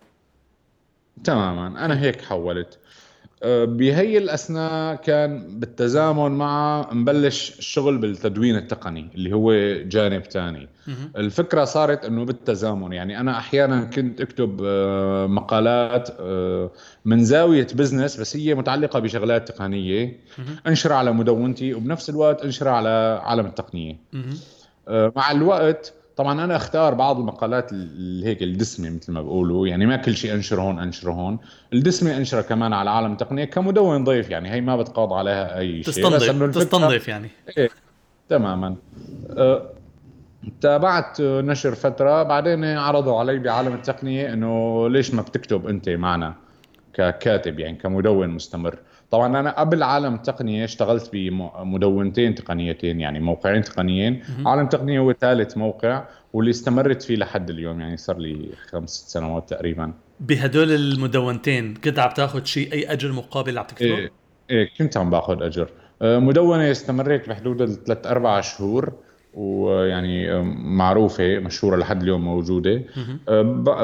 تماما. 1.24 1.86
أنا 1.86 2.02
هيك 2.02 2.22
حولت. 2.22 2.80
بهي 3.46 4.18
الأثناء 4.18 4.96
كان 4.96 5.60
بالتزامن 5.60 6.32
مع 6.32 6.88
مبلش 6.92 7.60
الشغل 7.60 7.98
بالتدوين 7.98 8.56
التقني 8.56 9.10
اللي 9.16 9.34
هو 9.34 9.54
جانب 9.84 10.24
ثاني 10.24 10.70
الفكرة 11.18 11.64
صارت 11.64 12.06
إنه 12.06 12.26
بالتزامن 12.26 12.94
يعني 12.94 13.20
أنا 13.20 13.38
أحيانا 13.38 13.84
كنت 13.84 14.22
أكتب 14.22 14.62
آه، 14.66 15.28
مقالات 15.28 16.10
آه، 16.20 16.72
من 17.06 17.24
زاوية 17.24 17.68
بزنس 17.74 18.20
بس 18.20 18.38
هي 18.38 18.56
متعلقة 18.56 19.00
بشغلات 19.00 19.48
تقنية 19.48 20.20
انشرها 20.68 20.96
على 20.96 21.12
مدونتي 21.12 21.74
وبنفس 21.74 22.10
الوقت 22.10 22.42
انشرها 22.44 22.72
على 22.72 23.22
عالم 23.24 23.46
التقنية. 23.46 23.98
آه، 24.88 25.14
مع 25.16 25.32
الوقت 25.32 25.94
طبعا 26.18 26.44
أنا 26.44 26.56
أختار 26.56 26.94
بعض 26.94 27.20
المقالات 27.20 27.72
اللي 27.72 28.26
هيك 28.26 28.44
الدسمة 28.44 28.90
مثل 28.90 29.12
ما 29.12 29.22
بقولوا. 29.22 29.68
يعني 29.68 29.86
ما 29.86 29.96
كل 29.96 30.16
شيء 30.16 30.34
أنشر 30.34 30.62
هون 30.62 30.80
أنشر 30.80 31.12
هون. 31.12 31.38
الدسمة 31.74 32.18
أنشرة 32.18 32.42
كمان 32.42 32.74
على 32.74 32.90
عالم 32.90 33.12
التقنية 33.12 33.46
كمدون 33.46 34.04
ضيف. 34.04 34.30
يعني 34.30 34.52
هي 34.52 34.62
ما 34.62 34.78
بتقاضى 34.78 35.16
عليها 35.16 35.58
أي 35.58 35.84
شيء. 35.84 35.94
تستنضف 35.94 36.58
تستنضف 36.58 37.08
يعني. 37.08 37.30
إيه 37.58 37.70
تماما. 38.30 38.76
أه 39.38 39.70
تابعت 40.62 41.22
نشر 41.22 41.76
فترة 41.76 42.24
بعدين 42.24 42.66
عرضوا 42.66 43.20
علي 43.20 43.40
بعالم 43.40 43.74
التقنية 43.74 44.34
إنه 44.34 44.90
ليش 44.90 45.14
ما 45.14 45.22
بتكتب 45.22 45.68
أنت 45.68 45.90
معنا؟ 45.90 46.34
ككاتب 46.94 47.60
يعني 47.60 47.78
كمدون 47.78 48.30
مستمر. 48.30 48.80
طبعا 49.12 49.40
أنا 49.40 49.60
قبل 49.60 49.84
عالم 49.84 50.16
التقنيه 50.16 50.64
اشتغلت 50.64 51.10
بمدونتين 51.14 52.36
تقنيتين 52.36 53.00
يعني 53.00 53.20
موقعين 53.20 53.62
تقنيين. 53.62 54.24
عالم 54.46 54.68
تقنية 54.68 55.00
هو 55.00 55.14
ثالث 55.14 55.58
موقع 55.58 56.04
واللي 56.34 56.52
استمرت 56.52 57.02
فيه 57.02 57.16
لحد 57.16 57.50
اليوم 57.50 57.82
يعني 57.82 57.98
صار 57.98 58.18
لي 58.18 58.50
خمس 58.72 59.06
سنوات 59.08 59.50
تقريبا. 59.50 59.94
بهدول 60.20 60.72
المدونتين 60.72 61.74
كنت 61.74 62.00
عم 62.00 62.12
تاخذ 62.12 62.44
شيء 62.44 62.74
أي 62.74 62.92
أجر 62.92 63.12
مقابل 63.12 63.58
عم 63.58 63.66
تكتبه؟ 63.66 63.98
إيه 63.98 64.12
إيه 64.50 64.70
كنت 64.78 64.98
عم 64.98 65.10
باخذ 65.10 65.44
أجر. 65.44 65.70
آه، 66.02 66.20
مدونة 66.20 66.72
استمريت 66.72 67.30
بحدود 67.30 67.62
الثلاث 67.62 68.08
أربع 68.08 68.42
شهور. 68.42 68.94
ويعني 69.34 70.42
معروفة 70.54 71.40
مشهورة 71.40 71.78
لحد 71.78 72.02
اليوم 72.02 72.26
موجودة. 72.26 72.82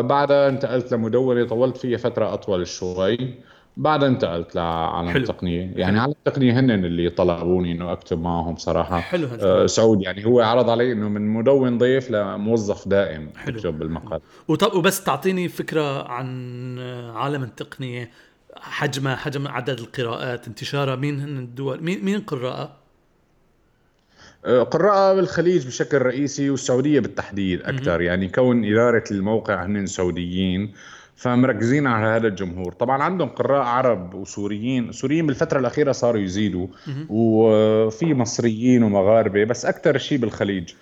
بعدها 0.01 0.50
انتقلت 0.50 0.94
لمدونة 0.94 1.48
طولت 1.48 1.77
فيها 1.77 1.98
فترة 1.98 2.34
أطول 2.34 2.68
شوي. 2.68 3.18
بعد 3.77 4.03
انتقلت 4.03 4.56
لعالم 4.56 5.10
حلو. 5.10 5.22
التقنية. 5.24 5.72
يعني 5.75 5.91
حلو. 5.91 6.01
عالم 6.01 6.13
التقنية 6.27 6.60
هن 6.60 6.72
اللي 6.72 7.10
طلبوني 7.10 7.72
إنه 7.72 7.91
أكتب 7.91 8.22
معهم 8.22 8.56
صراحة. 8.56 9.00
حلو 9.00 9.27
آه 9.41 9.65
سعود 9.65 10.01
يعني 10.01 10.25
هو 10.25 10.41
عرض 10.41 10.70
علي 10.70 10.91
إنه 10.91 11.10
من 11.10 11.27
مدون 11.27 11.77
ضيف 11.77 12.12
لموظف 12.12 12.88
دائم 12.88 13.29
حلو. 13.38 13.58
اكتب 13.58 13.79
بالمقال 13.79 14.22
وطب 14.48 14.75
وبس 14.77 15.03
تعطيني 15.03 15.48
فكرة 15.48 16.08
عن 16.08 16.79
عالم 17.15 17.44
التقنية 17.44 18.10
حجمها 18.58 19.15
حجم 19.15 19.48
عدد 19.48 19.79
القراءات 19.79 20.48
انتشارها 20.48 20.96
مين 20.96 21.20
هن 21.20 21.38
الدول 21.38 21.84
مين 21.84 22.06
مين 22.06 22.20
قراءة؟ 22.20 22.62
آه، 22.63 22.78
قراءة 24.46 25.13
بالخليج 25.13 25.67
بشكل 25.67 25.98
رئيسي 26.01 26.50
والسعودية 26.50 27.00
بالتحديد 27.00 27.62
أكثر 27.62 28.01
يعني 28.01 28.27
كون 28.27 28.65
إدارة 28.65 29.03
الموقع 29.12 29.65
هن 29.65 29.86
سعوديين 29.86 30.74
فمركزين 31.15 31.88
على 31.88 32.05
هذا 32.05 32.27
الجمهور. 32.27 32.74
طبعا 32.74 33.03
عندهم 33.03 33.29
قراء 33.29 33.62
عرب 33.62 34.13
وسوريين 34.13 34.91
سوريين 34.91 35.27
بالفترة 35.27 35.60
الأخيرة 35.60 35.91
صاروا 35.91 36.22
يزيدوا. 36.22 36.67
وفي 37.10 38.13
مصريين 38.13 38.84
ومغاربة 38.84 39.43
بس 39.43 39.65
أكثر 39.65 39.98
شيء 39.98 40.17
بالخليج. 40.17 40.74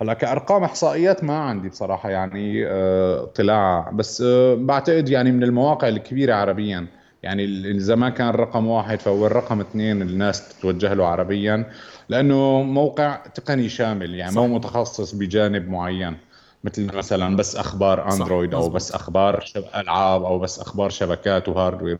هلأ 0.00 0.14
كأرقام 0.14 0.64
إحصائيات 0.64 1.24
ما 1.24 1.38
عندي 1.38 1.68
بصراحة 1.68 2.10
يعني 2.10 2.66
آه، 2.66 3.22
اطلاع. 3.22 3.90
بس 3.90 4.22
آه، 4.26 4.54
بعتقد 4.54 5.08
يعني 5.08 5.32
من 5.32 5.42
المواقع 5.42 5.88
الكبيرة 5.88 6.34
عربيا 6.34 6.86
يعني 7.22 7.44
إذا 7.70 7.94
ما 7.94 8.10
كان 8.10 8.28
رقم 8.28 8.66
واحد 8.66 9.00
فهو 9.00 9.26
الرقم 9.26 9.60
اثنين 9.60 10.02
الناس 10.02 10.48
تتوجه 10.48 10.94
له 10.94 11.06
عربيا. 11.06 11.66
لأنه 12.08 12.62
موقع 12.62 13.16
تقني 13.16 13.68
شامل 13.68 14.14
يعني 14.14 14.34
مو 14.34 14.46
متخصص 14.46 15.14
بجانب 15.14 15.68
معين 15.68 16.16
مثل 16.64 16.96
مثلا 16.96 17.36
بس 17.36 17.56
أخبار 17.56 18.12
Android 18.12 18.54
أو 18.54 18.68
بس 18.68 18.92
أخبار 18.92 19.44
ألعاب 19.74 20.24
أو 20.24 20.38
بس 20.38 20.58
أخبار 20.58 20.90
شبكات 20.90 21.48
و 21.48 21.54
hardware 21.54 21.98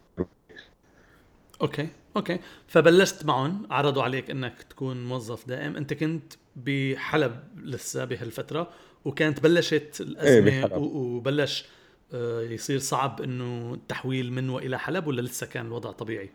okay 1.61 1.89
okay. 2.17 2.39
فبلشت 2.67 3.25
معهم 3.25 3.67
عرضوا 3.71 4.03
عليك 4.03 4.31
إنك 4.31 4.63
تكون 4.63 5.05
موظف 5.05 5.49
دائم. 5.49 5.77
أنت 5.77 5.95
كنت 5.95 6.33
بحلب 6.57 7.41
لسه 7.57 8.05
بهالفترة 8.05 8.71
وكانت 9.05 9.41
بلشت 9.41 10.01
الأزمة 10.01 10.51
إيه 10.51 10.77
وبلش 10.77 11.65
آه، 12.15 12.43
يصير 12.43 12.79
صعب 12.79 13.23
إنه 13.23 13.75
التحويل 13.75 14.33
من 14.33 14.51
وإلى 14.51 14.79
حلب 14.79 15.07
ولا 15.07 15.21
لسه 15.21 15.47
كان 15.47 15.67
الوضع 15.67 15.91
طبيعي؟ 15.91 16.31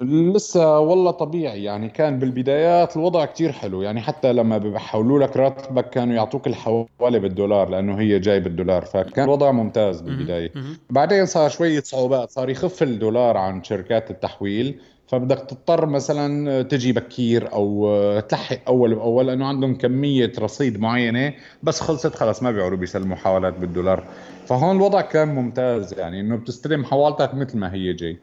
لسه 0.00 0.78
والله 0.78 1.10
طبيعي 1.10 1.64
يعني 1.64 1.88
كان 1.88 2.18
بالبدايات 2.18 2.96
الوضع 2.96 3.24
كتير 3.24 3.52
حلو 3.52 3.82
يعني 3.82 4.00
حتى 4.00 4.32
لما 4.32 4.58
بحولوا 4.58 5.18
لك 5.18 5.36
راتبك 5.36 5.90
كانوا 5.90 6.14
يعطوك 6.14 6.46
الحوالة 6.46 7.18
بالدولار 7.18 7.68
لأنه 7.68 8.00
هي 8.00 8.18
جاي 8.18 8.40
بالدولار 8.40 8.84
فكان 8.84 9.24
الوضع 9.24 9.50
ممتاز 9.50 10.00
بالبداية. 10.00 10.52
بعدين 10.90 11.26
صار 11.26 11.50
شوية 11.50 11.80
صعوبات 11.80 12.30
صار 12.30 12.50
يخف 12.50 12.82
الدولار 12.82 13.36
عن 13.36 13.64
شركات 13.64 14.10
التحويل 14.10 14.80
فبدك 15.06 15.38
تضطر 15.38 15.86
مثلا 15.86 16.62
تجي 16.62 16.92
بكير 16.92 17.52
أو 17.52 18.20
تلحق 18.20 18.58
أول 18.66 18.94
بأول 18.94 19.26
لأنه 19.26 19.46
عندهم 19.46 19.74
كمية 19.74 20.32
رصيد 20.38 20.80
معينة 20.80 21.34
بس 21.62 21.80
خلصت 21.80 22.14
خلص 22.14 22.42
ما 22.42 22.50
بيعرفوا 22.50 22.76
بيسلموا 22.76 23.16
حوالات 23.16 23.54
بالدولار. 23.58 24.04
فهون 24.46 24.76
الوضع 24.76 25.00
كان 25.00 25.28
ممتاز 25.28 25.98
يعني 25.98 26.20
إنه 26.20 26.36
بتستلم 26.36 26.84
حوالتك 26.84 27.34
مثل 27.34 27.58
ما 27.58 27.74
هي 27.74 27.92
جاي. 27.92 28.18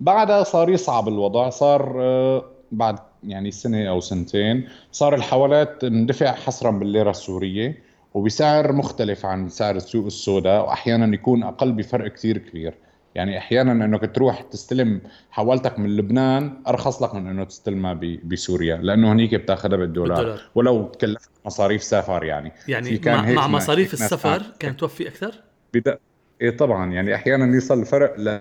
بعدها 0.00 0.42
صار 0.42 0.70
يصعب 0.70 1.08
الوضع 1.08 1.50
صار 1.50 1.96
آه، 2.00 2.44
بعد 2.72 2.98
يعني 3.24 3.50
سنة 3.50 3.88
أو 3.88 4.00
سنتين 4.00 4.68
صار 4.92 5.14
الحوالات 5.14 5.82
تندفع 5.82 6.32
حصرا 6.32 6.70
بالليرة 6.70 7.10
السورية 7.10 7.82
وبسعر 8.14 8.72
مختلف 8.72 9.26
عن 9.26 9.48
سعر 9.48 9.76
السوق 9.76 10.06
السوداء 10.06 10.66
واحيانا 10.66 11.14
يكون 11.14 11.42
أقل 11.42 11.72
بفرق 11.72 12.12
كثير 12.12 12.38
كبير 12.38 12.74
يعني 13.14 13.38
أحيانا 13.38 13.72
إنك 13.84 14.14
تروح 14.14 14.40
تستلم 14.40 15.00
حوالتك 15.30 15.78
من 15.78 15.96
لبنان 15.96 16.62
أرخص 16.68 17.02
لك 17.02 17.14
من 17.14 17.26
إنه 17.26 17.44
تستلمها 17.44 18.00
بسوريا 18.24 18.76
لأنه 18.76 19.12
هنيك 19.12 19.34
بتأخذها 19.34 19.76
بالدولار, 19.76 20.16
بالدولار. 20.16 20.40
ولو 20.54 20.84
تكلفت 20.84 21.30
مصاريف 21.46 21.82
سفر 21.82 22.24
يعني 22.24 22.52
يعني 22.68 22.96
كان 22.96 23.14
مع, 23.14 23.32
مع 23.32 23.48
مصاريف 23.48 23.94
السفر 23.94 24.42
كانت 24.58 24.80
توفي 24.80 25.08
أكثر؟ 25.08 25.34
بدا 25.74 25.98
إيه 26.40 26.56
طبعا 26.56 26.92
يعني 26.92 27.14
أحيانا 27.14 27.56
يصل 27.56 27.80
الفرق 27.80 28.14
ل 28.18 28.40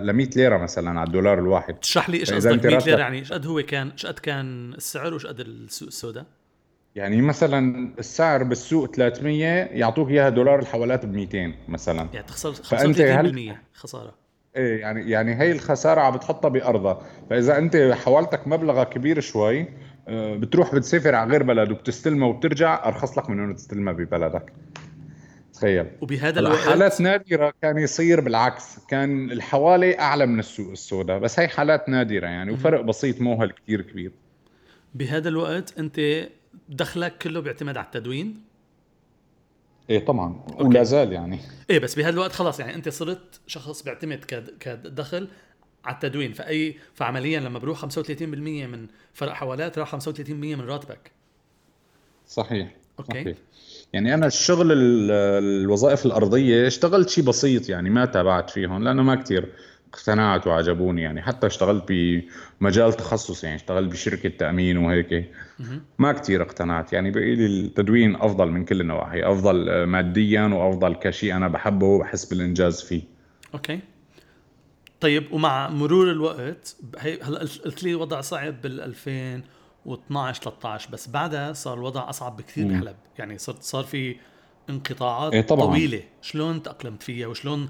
ل 0.00 0.12
100 0.12 0.28
ليرة 0.36 0.56
مثلا 0.56 1.00
على 1.00 1.06
الدولار 1.06 1.38
الواحد. 1.38 1.74
تشرح 1.74 2.10
لي 2.10 2.20
إيش 2.20 2.32
قصدك 2.32 2.66
100 2.66 2.78
ليرة 2.78 2.98
يعني 2.98 3.18
إيش 3.18 3.32
قد 3.32 3.46
هو 3.46 3.62
كان 3.62 3.90
إيش 3.90 4.06
قد 4.06 4.18
كان 4.18 4.72
السعر 4.74 5.12
وإيش 5.12 5.26
قد 5.26 5.40
السوق 5.40 5.88
السوداء؟ 5.88 6.26
يعني 6.94 7.22
مثلا 7.22 7.90
السعر 7.98 8.42
بالسوق 8.42 8.94
300 8.94 9.44
يعطوك 9.46 10.10
إياها 10.10 10.28
دولار 10.28 10.58
الحوالات 10.58 11.06
ب 11.06 11.14
200 11.14 11.54
مثلا. 11.68 12.08
يعني 12.12 12.26
تخسر 12.26 12.54
35% 12.54 13.00
هل... 13.00 13.56
خسارة. 13.74 14.14
إيه 14.56 14.80
يعني 14.80 15.10
يعني 15.10 15.40
هي 15.40 15.52
الخسارة 15.52 16.00
عم 16.00 16.16
بتحطها 16.16 16.48
بأرضها. 16.48 17.02
فإذا 17.30 17.58
أنت 17.58 17.76
حولتك 17.76 18.48
مبلغها 18.48 18.84
كبير 18.84 19.20
شوي 19.20 19.68
آه، 20.08 20.36
بتروح 20.36 20.74
بتسافر 20.74 21.14
على 21.14 21.30
غير 21.30 21.42
بلد 21.42 21.70
وبتستلمها 21.70 22.28
وبترجع 22.28 22.88
أرخص 22.88 23.18
لك 23.18 23.30
من 23.30 23.40
إنه 23.40 23.54
تستلمها 23.54 23.92
ببلدك. 23.92 24.52
تخيل. 25.56 25.86
وبهذا 26.00 26.40
الوقت 26.40 26.58
حالات 26.58 27.00
نادرة 27.00 27.54
كان 27.62 27.78
يصير 27.78 28.20
بالعكس. 28.20 28.78
كان 28.88 29.30
الحوالي 29.30 29.98
أعلى 29.98 30.26
من 30.26 30.38
السوق 30.38 30.70
السوداء. 30.70 31.18
بس 31.18 31.40
هي 31.40 31.48
حالات 31.48 31.88
نادرة 31.88 32.26
يعني 32.26 32.52
وفرق 32.52 32.80
بسيط 32.80 33.20
مو 33.20 33.34
هالكثير 33.34 33.80
كبير. 33.82 34.12
بهذا 34.94 35.28
الوقت 35.28 35.78
أنت 35.78 36.28
دخلك 36.68 37.18
كله 37.18 37.40
بيعتمد 37.40 37.76
على 37.76 37.86
التدوين؟ 37.86 38.42
إيه 39.90 40.04
طبعا. 40.04 40.44
ولا 40.58 40.82
زال 40.82 41.12
يعني. 41.12 41.38
إيه 41.70 41.78
بس 41.78 41.94
بهذا 41.94 42.10
الوقت 42.10 42.32
خلاص 42.32 42.60
يعني 42.60 42.74
أنت 42.74 42.88
صرت 42.88 43.40
شخص 43.46 43.82
بيعتمد 43.82 44.24
كدخل 44.60 45.28
على 45.84 45.94
التدوين. 45.94 46.32
فأي 46.32 46.76
فعمليا 46.94 47.40
لما 47.40 47.58
بروح 47.58 47.78
35% 47.78 48.66
من 48.66 48.86
فرق 49.12 49.32
حوالات 49.32 49.78
راح 49.78 49.96
35% 49.96 50.30
من 50.30 50.60
راتبك. 50.60 51.10
صحيح. 52.26 52.76
أوكي. 52.98 53.22
صحيح. 53.22 53.36
يعني 53.92 54.14
أنا 54.14 54.26
الشغل 54.26 54.72
الوظائف 54.72 56.06
الأرضية 56.06 56.66
اشتغلت 56.66 57.08
شيء 57.08 57.24
بسيط 57.24 57.68
يعني 57.68 57.90
ما 57.90 58.04
تابعت 58.04 58.50
فيهم 58.50 58.84
لأنه 58.84 59.02
ما 59.02 59.14
كثير 59.14 59.48
اقتنعت 59.94 60.46
وعجبوني 60.46 61.02
يعني. 61.02 61.22
حتى 61.22 61.46
اشتغلت 61.46 61.84
بمجال 61.88 62.92
تخصص 62.92 63.44
يعني 63.44 63.56
اشتغلت 63.56 63.92
بشركة 63.92 64.28
تأمين 64.28 64.76
وهيك. 64.76 65.30
ما 65.98 66.12
كثير 66.12 66.42
اقتنعت 66.42 66.92
يعني. 66.92 67.10
بقي 67.10 67.34
لي 67.34 67.46
التدوين 67.46 68.16
أفضل 68.16 68.48
من 68.48 68.64
كل 68.64 68.80
النواحي 68.80 69.22
أفضل 69.22 69.84
ماديا 69.84 70.42
وأفضل 70.42 70.94
كشيء 70.94 71.36
أنا 71.36 71.48
بحبه 71.48 71.86
وبحس 71.86 72.24
بالإنجاز 72.24 72.82
فيه. 72.82 73.02
أوكي. 73.54 73.80
طيب 75.00 75.32
ومع 75.32 75.68
مرور 75.68 76.10
الوقت 76.10 76.76
هلا 76.98 77.38
قلت 77.64 77.82
لي 77.82 77.94
وضع 77.94 78.20
صعب 78.20 78.62
بال 78.62 78.80
2012 79.86 80.42
13 80.42 80.90
بس 80.90 81.08
بعدها 81.08 81.52
صار 81.52 81.74
الوضع 81.78 82.10
أصعب 82.10 82.36
بكثير 82.36 82.66
بحلب. 82.68 82.96
يعني 83.18 83.38
صرت 83.38 83.62
صار 83.62 83.84
في 83.84 84.16
انقطاعات 84.70 85.32
إيه 85.32 85.42
طبعاً. 85.42 85.66
طويلة. 85.66 86.02
شلون 86.22 86.62
تأقلمت 86.62 87.02
فيها؟ 87.02 87.26
وشلون 87.26 87.68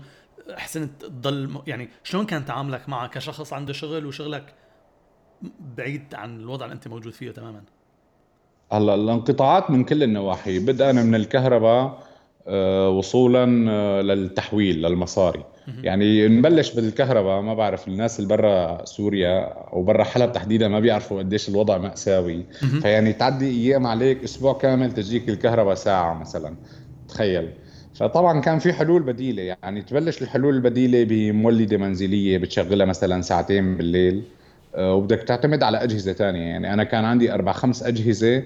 حسنت 0.54 1.02
تضل 1.02 1.62
يعني 1.66 1.88
شلون 2.04 2.26
كان 2.26 2.44
تعاملك 2.44 2.88
معها 2.88 3.06
كشخص 3.06 3.52
عنده 3.52 3.72
شغل 3.72 4.06
وشغلك 4.06 4.54
بعيد 5.76 6.14
عن 6.14 6.40
الوضع 6.40 6.64
اللي 6.64 6.74
أنت 6.74 6.88
موجود 6.88 7.12
فيه 7.12 7.30
تماما؟ 7.30 7.62
هلأ 8.72 8.94
الانقطاعات 8.94 9.70
من 9.70 9.84
كل 9.84 10.02
النواحي. 10.02 10.58
بدءا 10.58 10.92
من 10.92 11.14
الكهرباء 11.14 12.05
وصولا 12.88 13.70
آه، 13.70 14.02
للتحويل 14.02 14.82
للمصاري. 14.82 15.44
يعني 15.82 16.28
نبلش 16.28 16.74
بالكهرباء 16.74 17.40
ما 17.40 17.54
بعرف 17.54 17.88
الناس 17.88 18.18
اللي 18.18 18.28
برا 18.28 18.84
سوريا 18.84 19.44
أو 19.72 19.82
برا 19.82 20.04
حلب 20.04 20.32
تحديدا 20.32 20.68
ما 20.68 20.80
بيعرفوا 20.80 21.18
قديش 21.18 21.48
الوضع 21.48 21.78
مأساوي. 21.78 22.44
فيعني 22.80 23.12
تعدي 23.12 23.50
أيام 23.50 23.86
عليك 23.86 24.24
أسبوع 24.24 24.52
كامل 24.52 24.92
تجيك 24.92 25.28
الكهرباء 25.28 25.74
ساعة 25.74 26.14
مثلا. 26.20 26.54
تخيل. 27.08 27.48
فطبعا 27.94 28.40
كان 28.40 28.58
في 28.58 28.72
حلول 28.72 29.02
بديلة. 29.02 29.42
يعني 29.42 29.82
تبلش 29.82 30.22
الحلول 30.22 30.54
البديلة 30.54 31.04
بمولدة 31.04 31.76
منزلية 31.76 32.38
بتشغلها 32.38 32.86
مثلا 32.86 33.22
ساعتين 33.22 33.76
بالليل 33.76 34.22
آه، 34.74 34.94
وبدك 34.94 35.22
تعتمد 35.22 35.62
على 35.62 35.82
أجهزة 35.82 36.12
ثانية 36.12 36.40
يعني 36.42 36.72
أنا 36.72 36.84
كان 36.84 37.04
عندي 37.04 37.34
أربع 37.34 37.52
خمس 37.52 37.82
أجهزة 37.82 38.42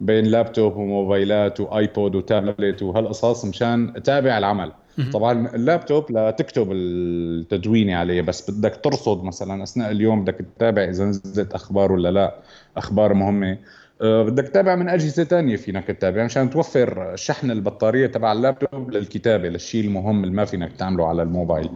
بين 0.00 0.24
لابتوب 0.24 0.76
وموبايلات 0.76 1.60
وآيبود 1.60 2.14
وتابلت 2.14 2.82
وهالقصص 2.82 3.44
مشان 3.44 3.92
أتابع 3.96 4.38
العمل. 4.38 4.72
طبعا 5.12 5.54
اللابتوب 5.54 6.04
لتكتب 6.10 6.72
التدوينة 6.72 7.94
عليه 7.96 8.20
بس 8.20 8.50
بدك 8.50 8.80
ترصد 8.84 9.24
مثلا 9.24 9.62
أثناء 9.62 9.90
اليوم 9.90 10.24
بدك 10.24 10.36
تتابع 10.56 10.84
إذا 10.84 11.04
نزلت 11.04 11.52
أخبار 11.52 11.92
ولا 11.92 12.10
لا 12.10 12.34
أخبار 12.76 13.14
مهمة. 13.14 13.58
أه 14.02 14.22
بدك 14.22 14.48
تتابع 14.48 14.74
من 14.76 14.88
أجهزة 14.88 15.24
ثانية 15.24 15.56
فينك 15.56 15.86
تتابع 15.86 16.24
مشان 16.24 16.50
توفر 16.50 17.16
شحن 17.16 17.50
البطارية 17.50 18.06
تبع 18.06 18.32
اللابتوب 18.32 18.90
للكتابة 18.90 19.48
للشيء 19.48 19.84
المهم 19.84 20.24
اللي 20.24 20.34
ما 20.34 20.44
فينك 20.44 20.72
تعمله 20.72 21.06
على 21.06 21.22
الموبايل. 21.22 21.68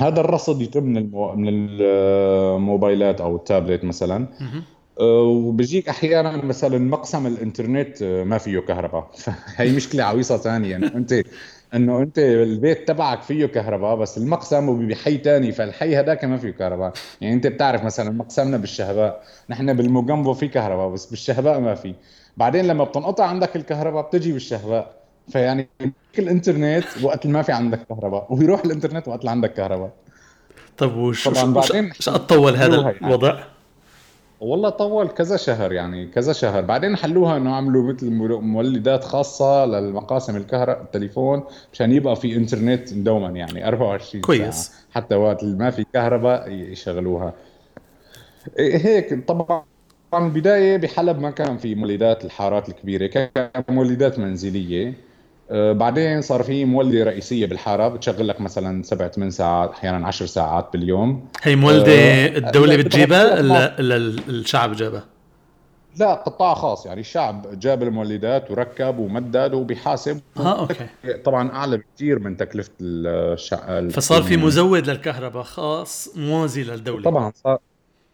هذا 0.00 0.20
الرصد 0.20 0.62
يتم 0.62 0.84
من. 0.84 1.10
من 1.36 1.48
الموبايلات 1.48 3.20
أو 3.20 3.36
التابلت 3.36 3.84
مثلا. 3.84 4.26
وبيجيك 5.00 5.88
أحيانا 5.88 6.44
مثلا 6.44 6.78
مقسم 6.78 7.26
الإنترنت 7.26 8.02
أه، 8.02 8.24
ما 8.24 8.38
فيه 8.38 8.58
كهرباء. 8.58 9.10
فهي 9.56 9.72
مشكلة 9.72 10.04
عويصة 10.04 10.36
ثانية 10.36 10.70
يعني 10.70 10.86
أنت 10.86 11.22
إنه 11.74 11.98
أنت 11.98 12.18
البيت 12.18 12.88
تبعك 12.88 13.22
فيه 13.22 13.46
كهرباء 13.46 13.96
بس 13.96 14.18
المقسم 14.18 14.88
بحي 14.88 15.18
ثاني 15.18 15.52
فالحي 15.52 15.96
هذاك 15.96 16.24
ما 16.24 16.36
فيه 16.36 16.50
كهرباء. 16.50 16.92
يعني 17.20 17.34
أنت 17.34 17.46
بتعرف 17.46 17.84
مثلا 17.84 18.10
مقسمنا 18.10 18.56
بالشهباء. 18.56 19.22
نحن 19.50 19.72
بالموجمبو 19.72 20.34
في 20.34 20.48
كهرباء 20.48 20.88
بس 20.88 21.06
بالشهباء 21.06 21.60
ما 21.60 21.74
في. 21.74 21.94
بعدين 22.36 22.64
لما 22.64 22.84
بتنقطع 22.84 23.26
عندك 23.26 23.56
الكهرباء 23.56 24.02
بتجي 24.02 24.32
بالشهباء. 24.32 24.94
فيعني 25.28 25.68
الانترنت 26.18 26.84
وقت 27.02 27.26
ما 27.26 27.42
في 27.42 27.52
عندك 27.52 27.80
كهرباء. 27.88 28.26
ويروح 28.30 28.64
الإنترنت 28.64 29.08
وقت 29.08 29.20
اللي 29.20 29.30
عندك 29.30 29.54
كهرباء. 29.54 29.90
طب 30.78 30.96
وش 30.96 31.28
طبعا 31.28 31.52
بعدين 31.52 31.92
شو 32.00 32.16
طول 32.16 32.56
هذا 32.56 32.76
يعني. 32.80 32.96
الوضع؟ 33.02 33.53
والله 34.44 34.68
طول 34.68 35.08
كذا 35.08 35.36
شهر 35.36 35.72
يعني 35.72 36.06
كذا 36.06 36.32
شهر. 36.32 36.62
بعدين 36.62 36.96
حلوها 36.96 37.36
إنه 37.36 37.54
عملوا 37.54 37.92
مثل 37.92 38.10
مولدات 38.40 39.04
خاصة 39.04 39.64
للمقاسم 39.66 40.36
الكهرباء 40.36 40.82
التليفون 40.82 41.44
مشان 41.72 41.92
يبقى 41.92 42.16
في 42.16 42.36
إنترنت 42.36 42.94
دوما 42.94 43.30
يعني 43.30 43.68
24 43.68 44.22
كويس 44.22 44.54
ساعة. 44.54 44.78
حتى 44.94 45.14
وقت 45.14 45.44
ما 45.44 45.70
في 45.70 45.84
كهرباء 45.92 46.50
يشغلوها. 46.50 47.32
إيه، 48.58 48.76
هيك 48.76 49.26
طبعا. 49.28 49.62
البدايه 50.14 50.76
بحلب 50.76 51.20
ما 51.20 51.30
كان 51.30 51.56
في 51.56 51.74
مولدات 51.74 52.24
الحارات 52.24 52.68
الكبيرة 52.68 53.06
كان 53.06 53.50
مولدات 53.68 54.18
منزلية. 54.18 54.94
بعدين 55.50 56.22
صار 56.22 56.42
في 56.42 56.64
مولدة 56.64 57.04
رئيسية 57.04 57.46
بالحارة 57.46 57.88
بتشغل 57.88 58.28
لك 58.28 58.40
مثلا 58.40 58.82
سبع 58.82 59.08
ثمان 59.08 59.30
ساعات 59.30 59.70
أحيانا 59.70 60.06
عشر 60.06 60.26
ساعات 60.26 60.68
باليوم. 60.72 61.28
هي 61.42 61.56
مولدة 61.56 61.92
آه 61.92 62.38
الدولة 62.38 62.76
بتجيبها 62.76 63.34
ولا 63.34 63.78
الشعب 63.78 64.72
جابها؟ 64.72 65.04
لا 65.96 66.14
قطاع 66.14 66.54
خاص 66.54 66.86
يعني 66.86 67.00
الشعب 67.00 67.58
جاب 67.60 67.82
المولدات 67.82 68.50
وركب 68.50 68.98
ومدد 68.98 69.54
وبيحاسب. 69.54 70.20
آه 70.36 70.60
أوكي. 70.60 70.86
طبعا 71.24 71.52
أعلى 71.52 71.76
بكثير 71.76 72.18
من 72.18 72.36
تكلفة 72.36 72.70
الشقه 72.80 73.88
فصار 73.88 74.22
في 74.22 74.36
مزود 74.36 74.90
للكهرباء 74.90 75.42
خاص 75.42 76.08
موازي 76.16 76.62
للدولة. 76.64 77.02
طبعا 77.04 77.32
صار 77.44 77.58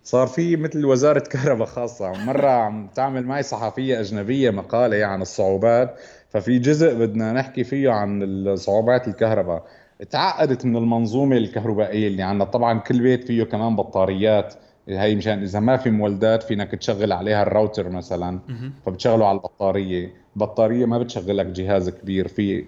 صار 0.05 0.27
في 0.27 0.57
مثل 0.57 0.85
وزارة 0.87 1.21
كهرباء 1.33 1.66
خاصة. 1.66 2.12
مرة 2.12 2.49
عم 2.49 2.88
تعمل 2.95 3.27
معي 3.27 3.43
صحفية 3.43 4.01
أجنبية 4.01 4.51
مقالة 4.51 5.05
عن 5.05 5.23
الصعوبات. 5.23 6.01
ففي 6.31 6.59
جزء 6.59 6.95
بدنا 6.95 7.33
نحكي 7.33 7.64
فيه 7.64 7.90
عن 7.90 8.57
صعوبات 8.57 9.09
الكهرباء. 9.09 9.64
تعقدت 10.11 10.64
من 10.64 10.77
المنظومة 10.77 11.37
الكهربائية 11.37 12.09
اللي 12.09 12.23
عندنا. 12.23 12.45
طبعا 12.45 12.79
كل 12.79 13.01
بيت 13.01 13.25
فيه 13.25 13.43
كمان 13.45 13.77
بطاريات. 13.77 14.55
هي 14.88 15.14
مشان 15.14 15.43
إذا 15.43 15.61
ما 15.61 15.77
في 15.77 15.90
مولدات 15.90 16.43
فينك 16.43 16.71
تشغل 16.71 17.12
عليها 17.12 17.43
الراوتر 17.43 17.88
مثلا. 17.88 18.38
فبتشغله 18.87 19.27
على 19.27 19.37
البطارية. 19.37 20.12
البطاريه 20.37 20.87
ما 20.87 20.99
بتشغل 20.99 21.38
لك 21.38 21.47
جهاز 21.47 21.90
كبير. 21.90 22.29
في 22.29 22.64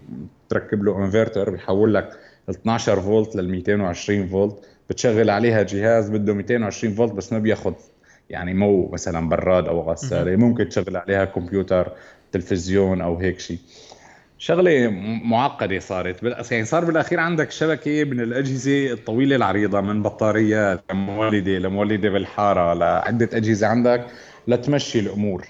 تركب 0.48 0.84
له 0.84 1.04
انفرتر 1.04 1.50
بيحول 1.50 1.94
لك 1.94 2.10
12 2.50 3.00
فولت 3.00 3.36
لل 3.36 3.50
220 3.50 4.26
فولت. 4.26 4.56
بتشغل 4.90 5.30
عليها 5.30 5.62
جهاز 5.62 6.10
بده 6.10 6.34
220 6.34 6.94
فولت 6.94 7.12
بس 7.12 7.32
ما 7.32 7.38
بياخذ 7.38 7.74
يعني 8.30 8.54
مو 8.54 8.88
مثلا 8.92 9.28
براد 9.28 9.68
أو 9.68 9.80
غسالة. 9.80 10.36
ممكن 10.36 10.68
تشغل 10.68 10.96
عليها 10.96 11.24
كمبيوتر. 11.24 11.92
تلفزيون 12.32 13.00
أو 13.00 13.16
هيك 13.18 13.40
شيء 13.40 13.58
شغلة 14.38 14.88
معقدة 15.24 15.78
صارت. 15.78 16.22
يعني 16.52 16.64
صار 16.64 16.84
بالأخير 16.84 17.20
عندك 17.20 17.50
شبكة 17.50 18.04
من 18.04 18.20
الأجهزة 18.20 18.92
الطويلة 18.92 19.36
العريضة 19.36 19.80
من 19.80 20.02
بطاريات 20.02 20.84
لمولدة 20.92 21.58
لمولدة 21.58 22.08
بالحارة 22.10 22.74
لعدة 22.74 23.28
أجهزة 23.32 23.66
عندك 23.66 24.06
لتمشي 24.48 24.98
الأمور. 24.98 25.46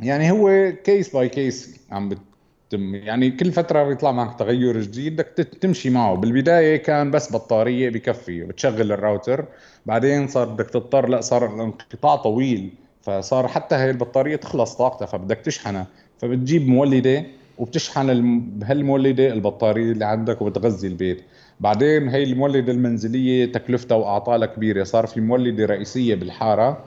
يعني 0.00 0.30
هو 0.30 0.72
case 0.84 1.16
by 1.16 1.28
case 1.28 1.80
عم 1.90 2.08
بتم 2.08 2.94
يعني 2.94 3.30
كل 3.30 3.52
فترة 3.52 3.84
بيطلع 3.84 4.12
معك 4.12 4.38
تغير 4.38 4.80
جديد 4.80 5.12
بدك 5.12 5.48
تمشي 5.60 5.90
معه. 5.90 6.14
بالبداية 6.14 6.76
كان 6.76 7.10
بس 7.10 7.32
بطارية 7.32 7.90
بكفي 7.90 8.44
بتشغل 8.44 8.92
الراوتر 8.92 9.44
بعدين 9.86 10.28
صار 10.28 10.48
بدك 10.48 10.70
تضطر 10.70 11.08
لا 11.08 11.20
صار 11.20 11.54
الانقطاع 11.54 12.16
طويل. 12.16 12.81
فصار 13.02 13.48
حتى 13.48 13.74
هي 13.74 13.90
البطارية 13.90 14.36
تخلص 14.36 14.74
طاقتها 14.74 15.06
فبدك 15.06 15.38
تشحنها. 15.38 15.86
فبتجيب 16.18 16.68
مولدة 16.68 17.24
وبتشحن 17.58 18.40
بهالمولدة 18.40 19.32
البطارية 19.32 19.92
اللي 19.92 20.04
عندك 20.04 20.42
وبتغذي 20.42 20.88
البيت. 20.88 21.22
بعدين 21.60 22.08
هي 22.08 22.22
المولدة 22.22 22.72
المنزلية 22.72 23.52
تكلفتها 23.52 23.94
واعطالها 23.94 24.46
كبيره 24.46 24.84
صار 24.84 25.06
في 25.06 25.20
مولدة 25.20 25.66
رئيسية 25.66 26.14
بالحارة. 26.14 26.84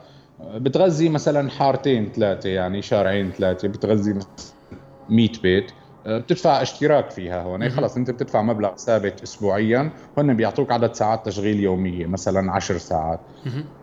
بتغذي 0.54 1.08
مثلا 1.08 1.50
حارتين 1.50 2.12
ثلاثة 2.14 2.48
يعني 2.48 2.82
شارعين 2.82 3.30
ثلاثة 3.30 3.68
بتغذي 3.68 4.18
100 5.08 5.28
بيت. 5.42 5.70
بتدفع 6.06 6.62
اشتراك 6.62 7.10
فيها 7.10 7.42
هون. 7.42 7.68
خلص 7.68 7.96
انت 7.96 8.10
بتدفع 8.10 8.42
مبلغ 8.42 8.74
ثابت 8.76 9.22
اسبوعيا. 9.22 9.90
وهن 10.16 10.34
بيعطوك 10.36 10.72
عدد 10.72 10.94
ساعات 10.94 11.26
تشغيل 11.26 11.60
يومية 11.60 12.06
مثلا 12.06 12.52
10 12.52 12.78
ساعات. 12.78 13.20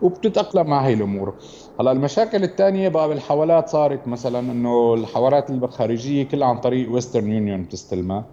وبتتأقلم 0.00 0.66
مع 0.70 0.86
هي 0.86 0.92
الأمور. 0.94 1.38
هلأ 1.80 1.92
المشاكل 1.92 2.44
الثانية 2.44 2.88
بقى 2.88 3.08
بالحوالات 3.08 3.68
صارت 3.68 4.08
مثلا 4.08 4.38
إنه 4.38 4.94
الحوالات 4.94 5.50
الخارجية 5.50 6.28
كلها 6.28 6.48
عن 6.48 6.58
طريق 6.58 6.92
ويسترن 6.92 7.32
يونيون 7.32 7.62
بتستلمها. 7.62 8.24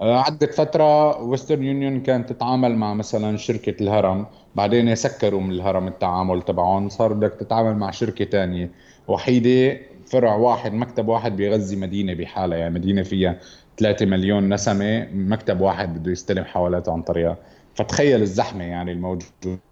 آه، 0.00 0.18
عدت 0.20 0.54
فترة 0.54 1.22
ويسترن 1.22 1.62
يونيون 1.62 2.00
كانت 2.00 2.32
تتعامل 2.32 2.76
مع 2.76 2.94
مثلا 2.94 3.36
شركة 3.36 3.82
الهرم. 3.82 4.26
بعدين 4.54 4.94
سكروا 4.94 5.40
من 5.40 5.50
الهرم 5.52 5.88
التعامل 5.88 6.42
تبعهم. 6.42 6.88
صار 6.88 7.12
بدك 7.12 7.36
تتعامل 7.40 7.76
مع 7.76 7.90
شركة 7.90 8.24
تانية 8.24 8.72
وحيدة 9.08 9.80
فرع 10.10 10.34
واحد 10.34 10.72
مكتب 10.72 11.08
واحد 11.08 11.36
بيغذي 11.36 11.76
مدينة 11.76 12.14
بحالها 12.14 12.58
يعني 12.58 12.74
مدينة 12.74 13.02
فيها 13.02 13.38
3 13.78 14.06
مليون 14.06 14.54
نسمة 14.54 15.08
مكتب 15.12 15.60
واحد 15.60 15.98
بده 15.98 16.10
يستلم 16.12 16.44
حوالاته 16.44 16.92
عن 16.92 17.02
طريقها. 17.02 17.36
فتخيل 17.74 18.22
الزحمة 18.22 18.64
يعني 18.64 18.92
الموجود 18.92 19.24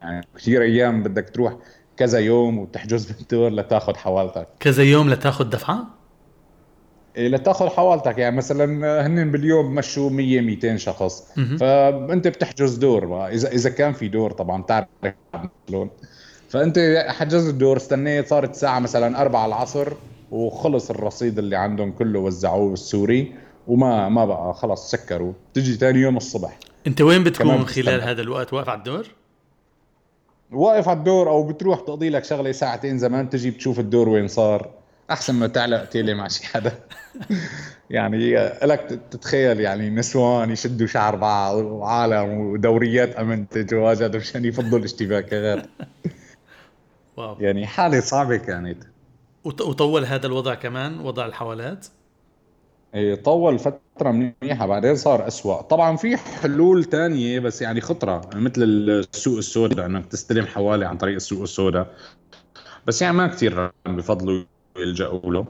يعني 0.02 0.26
كثير 0.36 0.62
أيام 0.62 1.02
بدك 1.02 1.30
تروح 1.30 1.56
كذا 1.96 2.18
يوم 2.18 2.58
وتحجز 2.58 3.06
بالدور 3.12 3.50
لتاخذ 3.50 3.96
حوالتك. 3.96 4.48
كذا 4.60 4.82
يوم 4.82 5.10
لتاخذ 5.10 5.44
دفعة؟ 5.44 5.86
إيه 7.16 7.28
لتاخذ 7.28 7.68
حوالتك. 7.68 8.18
يعني 8.18 8.36
مثلا 8.36 9.06
هن 9.06 9.30
باليوم 9.30 9.74
مشوا 9.74 10.10
100 10.10 10.40
200 10.40 10.76
شخص. 10.76 11.32
فأنت 11.60 12.28
بتحجز 12.28 12.74
دور. 12.74 13.04
بقى 13.04 13.34
إذا 13.34 13.48
إذا 13.48 13.70
كان 13.70 13.92
في 13.92 14.08
دور 14.08 14.30
طبعا 14.30 14.62
بتعرف 14.62 14.86
شلون 15.68 15.90
فأنت 16.48 17.04
حجزت 17.08 17.50
الدور 17.50 17.76
استنيت 17.76 18.28
صارت 18.28 18.50
الساعة 18.50 18.78
مثلا 18.78 19.20
4 19.22 19.46
العصر. 19.46 19.92
وخلص 20.30 20.90
الرصيد 20.90 21.38
اللي 21.38 21.56
عندهم 21.56 21.92
كله 21.92 22.18
وزعوه 22.18 22.70
بالسوري 22.70 23.34
وما 23.66 24.08
ما 24.08 24.24
بقى 24.24 24.54
خلص 24.54 24.90
سكروا. 24.90 25.32
تجي 25.54 25.74
ثاني 25.74 25.98
يوم 25.98 26.16
الصبح. 26.16 26.58
انت 26.86 27.00
وين 27.00 27.24
بتكون 27.24 27.66
خلال 27.66 28.02
هذا 28.02 28.22
الوقت؟ 28.22 28.52
واقف 28.52 28.68
على 28.68 28.78
الدور؟ 28.78 29.06
واقف 30.52 30.88
على 30.88 30.98
الدور 30.98 31.28
أو 31.28 31.42
بتروح 31.48 31.80
تقضي 31.80 32.08
لك 32.10 32.24
شغلة 32.24 32.52
ساعتين 32.52 32.98
زمان 32.98 33.30
تجي 33.30 33.50
بتشوف 33.50 33.78
الدور 33.80 34.08
وين 34.08 34.28
صار. 34.28 34.70
أحسن 35.10 35.34
ما 35.34 35.46
تعلق 35.46 35.84
تيلي 35.84 36.14
مع 36.14 36.28
شي 36.28 36.46
حدا. 36.46 36.72
يعني 37.90 38.34
لك 38.62 39.00
تتخيل 39.10 39.60
يعني 39.60 39.90
نسوان 39.90 40.50
يشدوا 40.50 40.86
شعر 40.86 41.16
بعض 41.16 41.56
وعالم 41.56 42.38
ودوريات 42.40 43.16
أمن 43.16 43.48
تتواجد 43.48 44.16
مشان 44.16 44.44
يفضوا 44.44 44.78
الاشتباكات 44.78 45.66
واو. 47.16 47.36
يعني 47.40 47.66
حالة 47.66 48.00
صعبة 48.00 48.36
كانت. 48.36 48.84
وطول 49.46 50.04
هذا 50.04 50.26
الوضع 50.26 50.54
كمان 50.54 51.00
وضع 51.00 51.26
الحوالات. 51.26 51.86
إيه 52.94 53.14
طول 53.14 53.58
فترة 53.58 54.10
منيحة 54.10 54.66
بعدين 54.66 54.96
صار 54.96 55.26
أسوأ. 55.26 55.62
طبعا 55.62 55.96
في 55.96 56.16
حلول 56.16 56.84
تانية 56.84 57.40
بس 57.40 57.62
يعني 57.62 57.80
خطرة 57.80 58.30
مثل 58.34 58.62
السوق 58.62 59.36
السوداء 59.36 59.86
إنك 59.86 60.06
تستلم 60.06 60.46
حوالي 60.46 60.84
عن 60.84 60.96
طريق 60.96 61.14
السوق 61.14 61.42
السوداء. 61.42 61.94
بس 62.86 63.02
يعني 63.02 63.16
ما 63.16 63.26
كثير 63.26 63.70
بفضلوا 63.86 64.44
يلجأوا 64.76 65.32
له. 65.32 65.46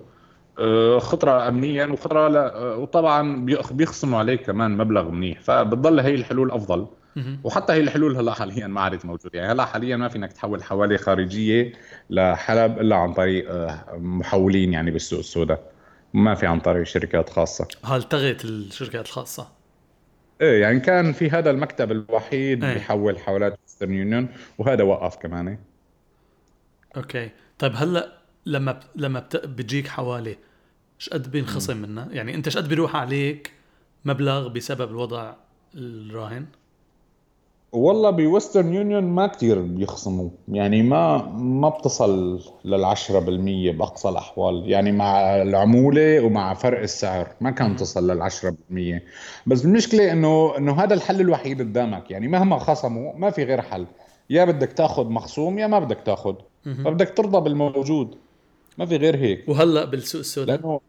آه، 0.59 0.98
خطرة 0.98 1.48
امنيا 1.48 1.87
وخطرة 1.87 2.28
لا. 2.28 2.56
آه، 2.56 2.76
وطبعا 2.76 3.46
بيخصموا 3.70 4.18
عليك 4.18 4.46
كمان 4.46 4.76
مبلغ 4.76 5.11
منيح. 5.11 5.40
فبتضل 5.40 6.00
هي 6.00 6.14
الحلول 6.14 6.50
أفضل. 6.50 6.87
وحتى 7.44 7.72
هي 7.72 7.81
الحلول 7.81 8.16
هلا 8.16 8.35
حاليا 8.35 8.66
ما 8.66 8.81
عادت 8.81 9.05
موجودة. 9.05 9.38
يعني 9.38 9.52
هلا 9.52 9.64
حاليا 9.64 9.96
ما 9.96 10.09
فينك 10.09 10.33
تحول 10.33 10.62
حوالي 10.62 10.98
خارجية 10.98 11.72
لحلب 12.11 12.79
إلا 12.79 12.96
عن 12.96 13.12
طريق 13.12 13.50
آه، 13.50 13.96
محولين 13.96 14.72
يعني 14.72 14.90
بالسوق 14.90 15.18
السوداء. 15.18 15.72
ما 16.14 16.35
في 16.35 16.46
عن 16.46 16.61
طريق 16.61 16.83
شركات 16.83 17.31
خاصة. 17.31 17.68
هل 17.85 18.00
التغت 18.00 18.44
الشركات 18.44 19.07
الخاصة؟ 19.07 19.48
إيه 20.40 20.61
يعني 20.61 20.81
كان 20.81 21.12
في 21.12 21.31
هذا 21.31 21.50
المكتب 21.50 21.92
الوحيد 21.92 22.64
إيه. 22.64 22.74
بيحول 22.74 23.18
حوالات 23.18 23.59
Western 23.62 23.92
Union 23.92 24.29
وهذا 24.59 24.85
وقف 24.85 25.16
كمان. 25.16 25.59
okay. 26.96 27.31
طيب 27.59 27.72
هلا 27.76 28.12
لما 28.46 28.81
لما 28.96 29.29
بتجيك 29.35 29.88
حوالة 29.88 30.37
إيش 31.00 31.09
قد 31.09 31.31
بينخصم 31.31 31.76
منها؟ 31.76 32.09
يعني 32.11 32.35
أنت 32.35 32.46
إيش 32.46 32.57
قد 32.57 32.68
بيروح 32.68 32.96
عليك 32.96 33.52
مبلغ 34.05 34.48
بسبب 34.48 34.90
الوضع 34.90 35.35
الراهن؟ 35.74 36.46
والله 37.72 38.11
بويسترن 38.11 38.74
يونيون 38.74 39.05
ما 39.05 39.26
كتير 39.26 39.61
بيخصموا. 39.61 40.29
يعني 40.48 40.83
ما 40.83 41.16
ما 41.37 41.68
بتصل 41.68 42.40
للعشرة 42.64 43.18
بالمية 43.18 43.72
بأقصى 43.72 44.09
الأحوال. 44.09 44.70
يعني 44.70 44.92
مع 44.92 45.42
العمولة 45.42 46.20
ومع 46.20 46.55
فرق 46.55 46.81
السعر 46.81 47.29
ما 47.40 47.50
كان 47.50 47.76
تصل 47.76 48.11
للعشرة 48.11 48.57
بالمية. 48.68 49.02
بس 49.46 49.64
المشكلة 49.64 50.12
إنه 50.12 50.59
إنه 50.59 50.83
هذا 50.83 50.94
الحل 50.94 51.20
الوحيد 51.20 51.61
قدامك. 51.61 52.11
يعني 52.11 52.29
مهما 52.29 52.59
خصموا 52.59 53.12
ما 53.16 53.31
في 53.31 53.44
غير 53.44 53.62
حل. 53.62 53.87
يا 54.31 54.44
بدك 54.44 54.72
تأخذ 54.72 55.09
مخصوم 55.09 55.59
يا 55.59 55.66
ما 55.66 55.79
بدك 55.79 55.98
تأخذ. 56.05 56.35
فبدك 56.64 57.11
ترضى 57.16 57.40
بالموجود. 57.40 58.14
ما 58.79 58.87
في 58.87 58.96
غير 58.96 59.16
هيك. 59.16 59.48
وهلأ 59.48 59.85
بالسوق 59.85 60.18
السوداء؟ 60.18 60.57
لأنه 60.57 60.81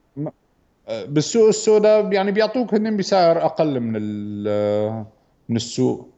بالسوق 1.08 1.48
السوداء 1.48 2.14
يعني 2.14 2.32
بيعطوك 2.32 2.74
هن 2.74 2.98
بسعر 2.98 3.46
أقل 3.46 3.80
من 3.80 3.94
من 5.50 5.56
السوق. 5.56 6.10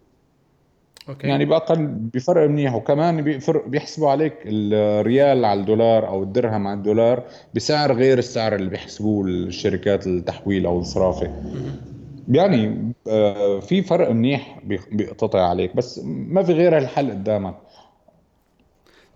أوكي. 1.09 1.27
يعني 1.27 1.45
بأقل 1.45 1.85
بفرق 1.87 2.49
منيح. 2.49 2.75
وكمان 2.75 3.21
بيفرق 3.21 3.67
بيحسبوا 3.67 4.09
عليك 4.09 4.33
الريال 4.45 5.45
على 5.45 5.59
الدولار 5.59 6.07
أو 6.07 6.23
الدرهم 6.23 6.67
على 6.67 6.77
الدولار 6.77 7.23
بسعر 7.55 7.93
غير 7.93 8.17
السعر 8.17 8.55
اللي 8.55 8.69
بيحسبوه 8.69 9.25
الشركات 9.25 10.07
التحويل 10.07 10.65
أو 10.65 10.79
الصرافة. 10.79 11.43
يعني 12.31 12.93
آه، 13.07 13.59
في 13.59 13.81
فرق 13.81 14.11
منيح 14.11 14.59
بيقتطع 14.91 15.49
عليك 15.49 15.75
بس 15.75 16.01
ما 16.05 16.43
في 16.43 16.53
غير 16.53 16.77
الحل 16.77 17.11
قدامك. 17.11 17.55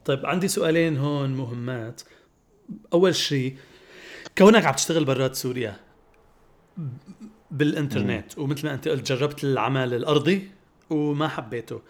طيب 0.05 0.25
عندي 0.25 0.47
سؤالين 0.47 0.97
هون 0.97 1.29
مهمات. 1.29 2.01
أول 2.93 3.15
شيء 3.15 3.55
كونك 4.37 4.65
عم 4.65 4.73
تشتغل 4.73 5.05
برات 5.05 5.35
سوريا 5.35 5.75
بالإنترنت. 7.51 8.37
ومثل 8.37 8.67
ما 8.67 8.73
أنت 8.73 8.87
قلت 8.87 9.11
جربت 9.11 9.43
العمل 9.43 9.93
الأرضي؟ 9.93 10.47
وما 10.89 11.27
حبيته. 11.27 11.81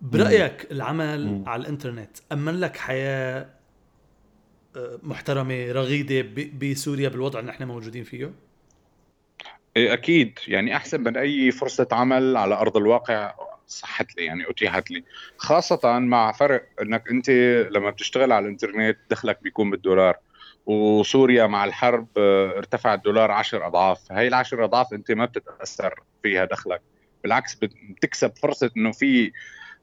برأيك 0.00 0.52
مم. 0.52 0.76
العمل 0.76 1.26
مم. 1.26 1.48
على 1.48 1.62
الإنترنت 1.62 2.10
أمن 2.32 2.60
لك 2.60 2.76
حياة 2.76 3.46
آه، 4.76 4.98
محترمة 5.02 5.72
رغيدة 5.72 6.28
بسوريا 6.62 7.08
بالوضع 7.08 7.40
اللي 7.40 7.50
نحن 7.50 7.64
موجودين 7.64 8.04
فيه؟ 8.04 8.30
إيه، 9.76 9.92
أكيد. 9.92 10.38
يعني 10.48 10.76
أحسن 10.76 11.00
من 11.00 11.16
أي 11.16 11.50
فرصة 11.50 11.88
عمل 11.92 12.36
على 12.36 12.54
أرض 12.54 12.76
الواقع 12.76 13.34
صحت 13.66 14.16
لي 14.16 14.24
يعني 14.24 14.50
أتيحت 14.50 14.90
لي. 14.90 15.04
خاصة 15.36 15.98
مع 15.98 16.32
فرق 16.32 16.66
إنك 16.82 17.08
أنت 17.10 17.30
لما 17.70 17.90
بتشتغل 17.90 18.32
على 18.32 18.44
الإنترنت 18.44 18.98
دخلك 19.10 19.42
بيكون 19.42 19.70
بالدولار. 19.70 20.16
وسوريا 20.66 21.46
مع 21.46 21.64
الحرب 21.64 22.06
آه، 22.16 22.58
ارتفع 22.58 22.94
الدولار 22.94 23.30
عشر 23.30 23.66
أضعاف. 23.66 24.12
هاي 24.12 24.28
العشر 24.28 24.64
أضعاف 24.64 24.92
أنت 24.92 25.12
ما 25.12 25.24
بتتأثر 25.24 26.02
فيها 26.22 26.44
دخلك. 26.44 26.80
بالعكس 27.22 27.54
بتكسب 27.54 28.32
فرصة 28.42 28.70
إنه 28.76 28.92
في 28.92 29.32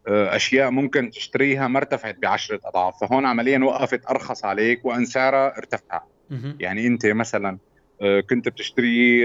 آه، 0.08 0.36
أشياء 0.36 0.70
ممكن 0.70 1.10
تشتريها 1.10 1.68
ما 1.68 1.78
ارتفعت 1.80 2.18
بعشرة 2.22 2.60
أضعاف 2.66 2.94
فهون 3.02 3.26
عمليا 3.26 3.60
وقفت 3.60 4.10
أرخص 4.10 4.46
عليك 4.46 4.86
وأن 4.86 5.06
سعرها 5.06 5.58
ارتفع. 5.58 6.02
يعني 6.60 6.88
أنت 6.88 7.06
مثلا 7.06 7.60
آه، 8.02 8.20
كنت 8.20 8.50
بتشتري 8.50 9.24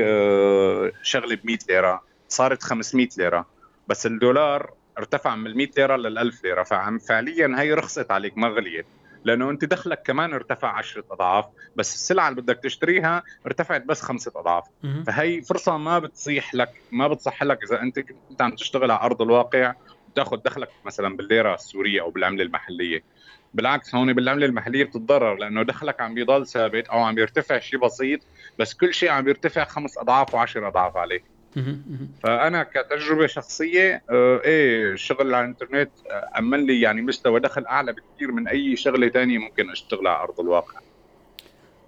شغلة 1.02 1.36
ب 1.36 1.40
100 1.46 1.58
ليرة 1.68 2.02
صارت 2.28 2.62
500 2.62 3.08
ليرة 3.18 3.46
بس 3.88 4.06
الدولار 4.06 4.70
ارتفع 4.98 5.36
من 5.36 5.46
ال 5.46 5.56
100 5.56 5.68
ليرة 5.76 5.96
لل 5.96 6.18
1000 6.18 6.44
ليره 6.44 6.62
فعليا 7.08 7.54
هي 7.58 7.72
رخصت 7.74 8.10
عليك 8.10 8.38
ما 8.38 8.48
غليت. 8.48 8.86
لأنه 9.24 9.50
أنت 9.50 9.64
دخلك 9.64 10.02
كمان 10.06 10.32
ارتفع 10.34 10.68
10 10.78 11.04
أضعاف 11.10 11.44
بس 11.74 11.94
السلعة 11.94 12.28
اللي 12.28 12.42
بدك 12.42 12.60
تشتريها 12.62 13.22
ارتفعت 13.46 13.82
بس 13.86 14.00
خمسة 14.02 14.32
أضعاف. 14.36 14.64
فهي 15.02 15.42
فرصة 15.42 15.76
ما 15.76 15.98
بتصيح 15.98 16.54
لك 16.54 16.72
ما 16.90 17.08
بتصح 17.08 17.42
لك 17.42 17.58
إذا 17.64 17.82
أنت 17.82 17.98
كنت 18.28 18.42
عم 18.42 18.54
تشتغل 18.54 18.90
على 18.90 19.00
أرض 19.00 19.22
الواقع 19.22 19.74
وتاخذ 20.08 20.36
دخلك 20.36 20.72
مثلا 20.84 21.16
بالليرة 21.16 21.54
السورية 21.54 22.00
أو 22.02 22.10
بالعملة 22.10 22.42
المحلية. 22.44 23.04
بالعكس 23.52 23.94
هون 23.94 24.12
بالعملة 24.12 24.46
المحلية 24.46 24.84
بتتضرر 24.84 25.34
لأنه 25.36 25.62
دخلك 25.62 26.00
عم 26.00 26.14
بيضل 26.14 26.46
ثابت 26.46 26.88
أو 26.88 26.98
عم 27.02 27.14
بيرتفع 27.14 27.58
شيء 27.58 27.78
بسيط 27.80 28.20
بس 28.58 28.74
كل 28.74 28.94
شيء 28.94 29.08
عم 29.10 29.24
بيرتفع 29.24 29.64
خمس 29.64 29.98
أضعاف 29.98 30.34
وعشر 30.34 30.68
أضعاف 30.68 30.96
عليك. 30.96 31.31
فأنا 32.22 32.62
كتجربة 32.62 33.26
شخصية 33.26 34.02
آه 34.10 34.40
إيه 34.44 34.92
الشغل 34.92 35.34
على 35.34 35.44
الإنترنت 35.44 35.90
آه، 36.10 36.38
أمن 36.38 36.66
لي 36.66 36.80
يعني 36.80 37.02
مستوى 37.02 37.40
دخل 37.40 37.66
أعلى 37.66 37.92
بكثير 37.92 38.32
من 38.32 38.48
أي 38.48 38.76
شغلة 38.76 39.08
ثانية 39.08 39.38
ممكن 39.38 39.70
أشتغلها 39.70 40.12
على 40.12 40.22
أرض 40.22 40.40
الواقع. 40.40 40.80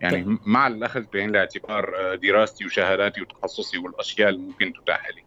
يعني 0.00 0.24
طيب. 0.24 0.38
مع 0.46 0.66
الأخذ 0.66 1.04
بعين 1.12 1.30
الاعتبار 1.30 1.96
آه، 1.96 2.14
دراستي 2.14 2.66
وشهاداتي 2.66 3.20
وتخصصي 3.20 3.78
والأشياء 3.78 4.28
اللي 4.28 4.40
ممكن 4.40 4.72
تتاح 4.72 5.08
لي. 5.08 5.22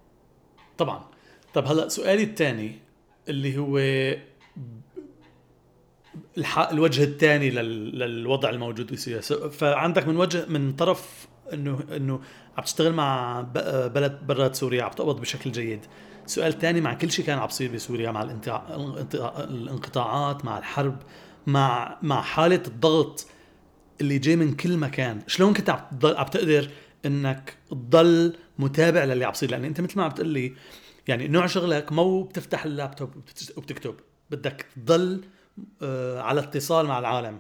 طبعا. 0.77 1.03
طب 1.53 1.65
هلأ 1.65 1.89
سؤالي 1.89 2.23
الثاني 2.23 2.79
اللي 3.29 3.57
هو 3.57 3.77
الوجه 6.71 7.03
الثاني 7.03 7.49
للوضع 7.49 8.49
الموجود 8.49 8.93
بسوريا 8.93 9.21
فعندك 9.49 10.07
من 10.07 10.17
وجه 10.17 10.45
من 10.45 10.73
طرف 10.73 11.27
انه 11.53 11.79
إنه 11.95 12.21
عم 12.57 12.63
تشتغل 12.63 12.93
مع 12.93 13.41
بلد 13.93 14.19
برات 14.27 14.55
سوريا 14.55 14.83
عم 14.83 14.91
تقبض 14.91 15.21
بشكل 15.21 15.51
جيد. 15.51 15.85
سؤال 16.25 16.59
ثاني 16.59 16.81
مع 16.81 16.93
كل 16.93 17.11
شيء 17.11 17.25
كان 17.25 17.39
عم 17.39 17.47
بصير 17.47 17.71
بسوريا 17.71 18.11
مع 18.11 18.23
الانقطاعات 18.23 20.45
مع 20.45 20.57
الحرب 20.57 20.97
مع 21.47 21.97
مع 22.01 22.21
حالة 22.21 22.63
الضغط 22.67 23.27
اللي 24.01 24.17
جاي 24.17 24.35
من 24.35 24.55
كل 24.55 24.77
مكان. 24.77 25.21
شلون 25.27 25.53
كنت 25.53 25.69
عم 25.69 25.79
عم 26.03 26.25
تقدر 26.25 26.69
إنك 27.05 27.57
تضل 27.69 28.33
متابع 28.59 29.03
للي 29.03 29.25
عم 29.25 29.31
بصير؟ 29.31 29.51
لأن 29.51 29.65
أنت 29.65 29.81
مثل 29.81 29.97
ما 29.97 30.03
عم 30.03 30.11
تقول 30.11 30.27
لي 30.27 30.53
يعني 31.07 31.27
نوع 31.27 31.45
شغلك 31.45 31.91
مو 31.91 32.23
بتفتح 32.23 32.65
اللابتوب 32.65 33.15
وبتكتب. 33.57 33.95
بدك 34.31 34.65
تضل 34.75 35.21
آه، 35.81 36.21
على 36.21 36.41
اتصال 36.41 36.85
مع 36.85 36.99
العالم. 36.99 37.39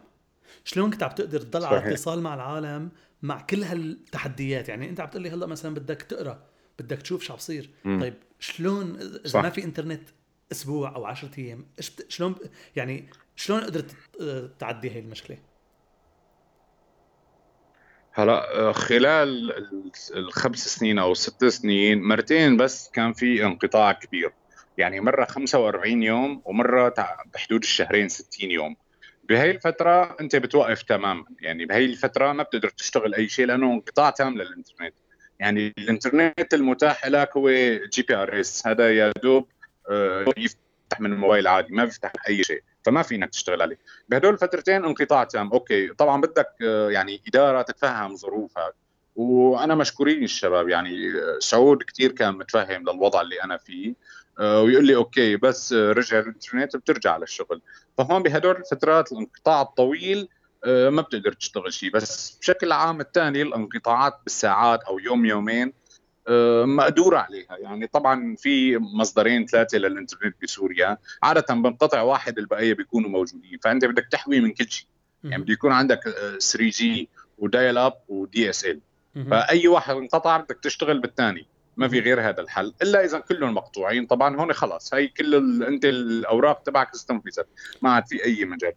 شلون 0.63 0.91
كنت 0.91 1.03
عم 1.03 1.11
تقدر 1.11 1.41
تضل. 1.41 1.65
على 1.65 1.91
اتصال 1.91 2.21
مع 2.21 2.33
العالم 2.33 2.89
مع 3.21 3.41
كل 3.41 3.63
هالتحديات. 3.63 4.69
يعني 4.69 4.89
انت 4.89 4.99
عم 4.99 5.09
تقول 5.09 5.23
لي 5.23 5.29
هلا 5.29 5.45
مثلا 5.45 5.73
بدك 5.73 6.01
تقرأ 6.01 6.43
بدك 6.79 7.01
تشوف 7.01 7.23
شو 7.23 7.33
عم 7.33 7.37
بصير. 7.37 7.69
طيب 7.85 8.13
شلون 8.39 8.95
إذا. 9.25 9.41
ما 9.41 9.49
في 9.49 9.63
إنترنت 9.63 10.09
أسبوع 10.51 10.95
أو 10.95 11.05
10 11.05 11.29
أيام 11.37 11.65
شلون 12.09 12.35
يعني 12.75 13.09
شلون 13.35 13.61
قدرت 13.61 13.95
تعدي 14.59 14.89
هاي 14.89 14.99
المشكلة؟ 14.99 15.37
هلا 18.11 18.59
آه، 18.59 18.71
خلال 18.71 19.53
الخمس 20.15 20.67
سنين 20.67 20.99
أو 20.99 21.13
ست 21.13 21.45
سنين 21.45 22.01
مرتين 22.01 22.57
بس 22.57 22.89
كان 22.89 23.13
في 23.13 23.45
انقطاع 23.45 23.91
كبير. 23.91 24.33
يعني 24.77 24.99
مرة 24.99 25.25
45 25.25 26.03
يوم 26.03 26.41
ومرة 26.45 26.93
بحدود 27.33 27.63
الشهرين 27.63 28.09
60 28.09 28.51
يوم. 28.51 28.75
بهي 29.29 29.51
الفترة 29.51 30.17
أنت 30.21 30.35
بتوقف 30.35 30.81
تماما. 30.81 31.25
يعني 31.41 31.65
بهي 31.65 31.85
الفترة 31.85 32.31
ما 32.33 32.43
بتقدر 32.43 32.69
تشتغل 32.69 33.15
أي 33.15 33.27
شيء 33.29 33.45
لأنه 33.45 33.73
انقطاع 33.73 34.09
تام 34.09 34.37
للإنترنت. 34.37 34.93
يعني 35.39 35.73
الإنترنت 35.77 36.53
المتاح 36.53 37.07
لك 37.07 37.37
هو 37.37 37.49
GPRS 37.93 38.67
هذا 38.67 38.97
يا 38.97 39.11
دوب 39.23 39.47
آه، 39.89 40.25
يفتح 40.37 40.99
من 40.99 41.13
الموبايل 41.13 41.47
عادي 41.47 41.73
ما 41.73 41.85
بيفتح 41.85 42.11
أي 42.29 42.43
شيء. 42.43 42.63
فما 42.85 43.01
فينك 43.01 43.29
تشتغل 43.29 43.61
عليه. 43.61 43.77
بهدول 44.09 44.33
الفترتين 44.33 44.85
انقطاع 44.85 45.23
تام. 45.23 45.51
okay 45.51 45.87
طبعا 45.87 46.21
بدك 46.21 46.49
آه، 46.61 46.89
يعني 46.91 47.21
إدارة 47.27 47.61
تتفهم 47.61 48.15
ظروفك. 48.15 48.73
وأنا 49.15 49.75
مشكورين 49.75 50.23
الشباب. 50.23 50.69
يعني 50.69 51.07
آه، 51.09 51.39
سعود 51.39 51.83
كثير 51.83 52.11
كان 52.11 52.33
متفهم 52.33 52.81
للوضع 52.81 53.21
اللي 53.21 53.43
أنا 53.43 53.57
فيه. 53.57 53.93
ويقول 54.39 54.85
لي 54.85 54.95
okay 54.95 55.35
بس 55.35 55.73
رجع 55.73 56.19
الانترنت 56.19 56.75
بترجع 56.75 57.17
للشغل 57.17 57.61
فهون 57.97 58.23
بهدول 58.23 58.55
الفترات 58.55 59.11
الانقطاع 59.11 59.61
الطويل 59.61 60.27
ما 60.65 61.01
بتقدر 61.01 61.33
تشتغل 61.33 61.73
شيء 61.73 61.91
بس 61.91 62.37
بشكل 62.41 62.71
عام 62.71 63.01
الثاني 63.01 63.41
الانقطاعات 63.41 64.19
بالساعات 64.25 64.83
أو 64.83 64.99
يوم 64.99 65.25
يومين 65.25 65.73
آه، 66.27 66.65
مقدور 66.65 67.15
عليها. 67.15 67.57
يعني 67.57 67.87
طبعا 67.87 68.35
في 68.35 68.77
مصدرين 68.77 69.45
ثلاثة 69.45 69.77
للإنترنت 69.77 70.35
بسوريا. 70.43 70.97
عادة 71.23 71.55
بنقطع 71.55 72.01
واحد 72.01 72.37
البقية 72.37 72.73
بيكونوا 72.73 73.09
موجودين. 73.09 73.59
فأنت 73.63 73.85
بدك 73.85 74.07
تحوط 74.11 74.39
من 74.39 74.53
كل 74.53 74.69
شيء 74.69 74.87
يعني 75.23 75.43
بده 75.43 75.53
يكون 75.53 75.71
عندك 75.71 75.99
3 76.39 76.65
آه، 76.65 76.69
G 76.69 76.89
و 76.89 77.09
dial-up 77.37 77.93
و 78.07 78.49
DSL 78.49 78.81
فأي 79.31 79.67
واحد 79.67 79.95
انقطع 79.95 80.37
بدك 80.37 80.59
تشتغل 80.63 80.99
بالثاني 80.99 81.47
ما 81.77 81.87
في 81.87 81.99
غير 81.99 82.21
هذا 82.29 82.41
الحل 82.41 82.73
إلا 82.81 83.05
إذا 83.05 83.19
كلهم 83.19 83.53
مقطوعين. 83.53 84.05
طبعا 84.05 84.41
هون 84.41 84.53
خلص 84.53 84.93
هي 84.93 85.07
كل 85.07 85.35
ال... 85.35 85.63
أنت 85.63 85.85
الأوراق 85.85 86.63
تبعك 86.63 86.93
استنفذت 86.95 87.47
ما 87.81 87.91
عاد 87.91 88.07
في 88.07 88.25
أي 88.25 88.45
مجال. 88.45 88.73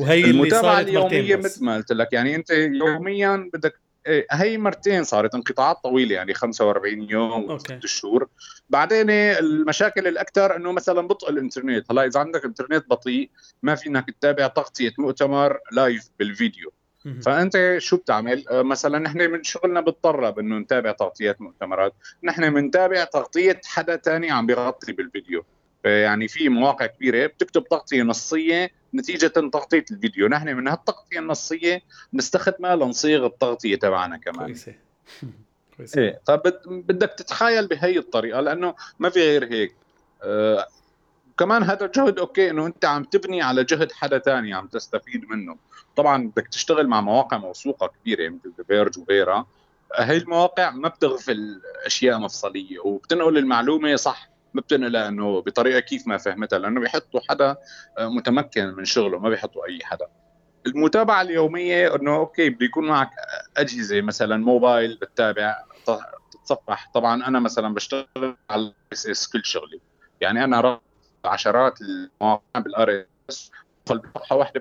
وهي 0.00 0.24
المتابعة 0.24 0.80
اليومية 0.80 1.36
مثل 1.36 1.64
ما 1.64 1.76
قلت 1.76 1.92
لك 1.92 2.12
يعني 2.12 2.34
أنت 2.34 2.50
يوميا 2.50 3.50
بدك 3.54 3.84
إيه، 4.06 4.26
هي 4.30 4.58
مرتين 4.58 5.04
صارت 5.04 5.34
انقطاعات 5.34 5.76
طويلة 5.82 6.14
يعني 6.14 6.34
45 6.34 7.10
يوم 7.10 7.50
okay. 7.50 7.78
ست 7.78 7.86
شهور. 7.86 8.28
بعدين 8.70 9.10
المشاكل 9.10 10.06
الأكثر 10.06 10.56
إنه 10.56 10.72
مثلا 10.72 11.08
بطء 11.08 11.30
الإنترنت. 11.30 11.92
هلأ 11.92 12.04
إذا 12.04 12.20
عندك 12.20 12.44
إنترنت 12.44 12.90
بطيء 12.90 13.30
ما 13.62 13.74
فينك 13.74 14.10
تتابع 14.10 14.46
تغطية 14.46 14.92
مؤتمر 14.98 15.58
live 15.72 16.08
بالفيديو. 16.18 16.72
فأنت 17.22 17.76
شو 17.78 17.96
بتعمل؟ 17.96 18.48
آه، 18.48 18.62
مثلا 18.62 18.98
نحن 18.98 19.30
من 19.30 19.42
شغلنا 19.42 19.80
بيتطلب 19.80 20.38
إنه 20.38 20.58
نتابع 20.58 20.92
تغطيات 20.92 21.40
مؤتمرات. 21.40 21.94
نحن 22.22 22.54
بنتابع 22.54 23.04
تغطية 23.04 23.60
حدا 23.64 23.96
تاني 23.96 24.30
عم 24.30 24.46
بيغطي 24.46 24.92
بالفيديو. 24.92 25.44
يعني 25.84 26.28
في 26.28 26.48
مواقع 26.48 26.86
كبيرة 26.86 27.26
بتكتب 27.26 27.64
تغطية 27.64 28.02
نصية 28.02 28.70
نتيجة 28.94 29.26
تغطية 29.26 29.84
الفيديو. 29.90 30.28
نحن 30.28 30.48
من 30.48 30.68
هالتغطية 30.68 31.18
النصية 31.18 31.82
نستخدمها 32.14 32.76
لنصيغ 32.76 33.26
التغطية 33.26 33.76
تبعنا 33.76 34.16
كمان. 34.16 34.46
كويسة. 34.46 34.74
كويسه 35.76 36.00
إيه 36.00 36.20
فبدك 36.26 37.14
تتخيل 37.18 37.66
بهي 37.66 37.98
الطريقة 37.98 38.40
لأنه 38.40 38.74
ما 38.98 39.10
في 39.10 39.20
غير 39.20 39.52
هيك. 39.52 39.76
كمان 41.38 41.62
هذا 41.62 41.86
الجهد 41.86 42.18
okay 42.18 42.50
إنه 42.50 42.66
أنت 42.66 42.84
عم 42.84 43.04
تبني 43.04 43.42
على 43.42 43.64
جهد 43.64 43.92
حدا 43.92 44.18
تاني 44.18 44.54
عم 44.54 44.66
تستفيد 44.66 45.24
منه. 45.30 45.56
طبعا 45.96 46.28
بدك 46.28 46.48
تشتغل 46.48 46.86
مع 46.86 47.00
مواقع 47.00 47.38
موثوقة 47.38 47.86
كبيرة 47.86 48.28
مثل 48.28 48.64
The 48.68 48.79
Verge 48.79 48.98
وغيرها. 48.98 49.46
هي 49.96 50.16
المواقع 50.16 50.70
ما 50.70 50.88
بتغفل 50.88 51.60
أشياء 51.86 52.18
مفصلية 52.18 52.78
وبتنقل 52.78 53.38
المعلومة 53.38 53.96
صح 53.96 54.28
ما 54.54 54.60
بتنقلها 54.60 55.08
إنه 55.08 55.40
بطريقة 55.40 55.80
كيف 55.80 56.06
ما 56.06 56.16
فهمتها 56.16 56.58
لأنه 56.58 56.80
بيحطوا 56.80 57.20
حدا 57.28 57.56
آه، 57.98 58.08
متمكن 58.08 58.66
من 58.66 58.84
شغله 58.84 59.18
ما 59.18 59.28
بيحطوا 59.28 59.66
أي 59.66 59.78
حدا. 59.82 60.06
المتابعة 60.66 61.22
اليومية 61.22 61.94
إنه 61.94 62.16
okay 62.16 62.50
بده 62.50 62.66
يكون 62.66 62.86
معك 62.86 63.10
أجهزة 63.56 64.00
مثلا 64.00 64.36
موبايل 64.36 64.96
بتتابع 64.96 65.56
تتصفح 66.32 66.90
طبعا 66.94 67.26
أنا 67.26 67.40
مثلا 67.40 67.74
بشتغل 67.74 68.36
على 68.50 68.72
RSS 68.92 69.28
كل 69.28 69.44
شغلي. 69.44 69.80
يعني 70.20 70.44
أنا 70.44 70.80
عشرات 71.26 71.78
المواقع 71.80 72.60
بال 72.60 73.04
RSS 73.30 73.50
بصفحه 73.86 74.36
واحدة 74.36 74.60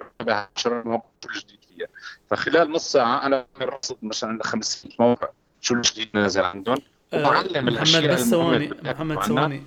عشرات 0.57 0.85
مواقع 0.85 1.05
جديد 1.35 1.59
فيها. 1.69 1.87
فخلال 2.29 2.71
نص 2.71 2.91
ساعة 2.91 3.25
أنا 3.25 3.45
رصد 3.61 3.97
مثلا 4.01 4.43
500 4.43 4.95
موقع. 4.99 5.27
شو 5.61 5.73
الجديد 5.73 6.09
نازل 6.13 6.41
عندهم 6.41 6.77
آه، 7.13 7.19
وبعلم 7.19 7.67
الأشياء 7.67 8.01
محمد 8.03 8.13
بس 8.15 8.29
ثواني 8.29 8.71
محمد 8.83 9.23
ثواني. 9.23 9.63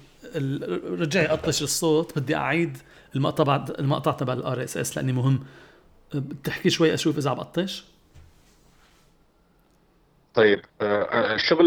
رجع 1.00 1.22
يقطش 1.22 1.62
الصوت. 1.62 2.18
بدي 2.18 2.36
أعيد 2.36 2.78
المقطع 3.16 3.64
المقطع 3.78 4.12
تبع 4.12 4.32
ال 4.32 4.64
RSS 4.64 4.96
لأني 4.96 5.12
مهم. 5.12 5.44
بتحكي 6.14 6.70
شوي 6.70 6.94
أشوف 6.94 7.18
إذا 7.18 7.30
عم 7.30 7.36
بقطش 7.36 7.84
طيب 10.34 10.60
آه، 10.80 11.34
الشغل 11.34 11.66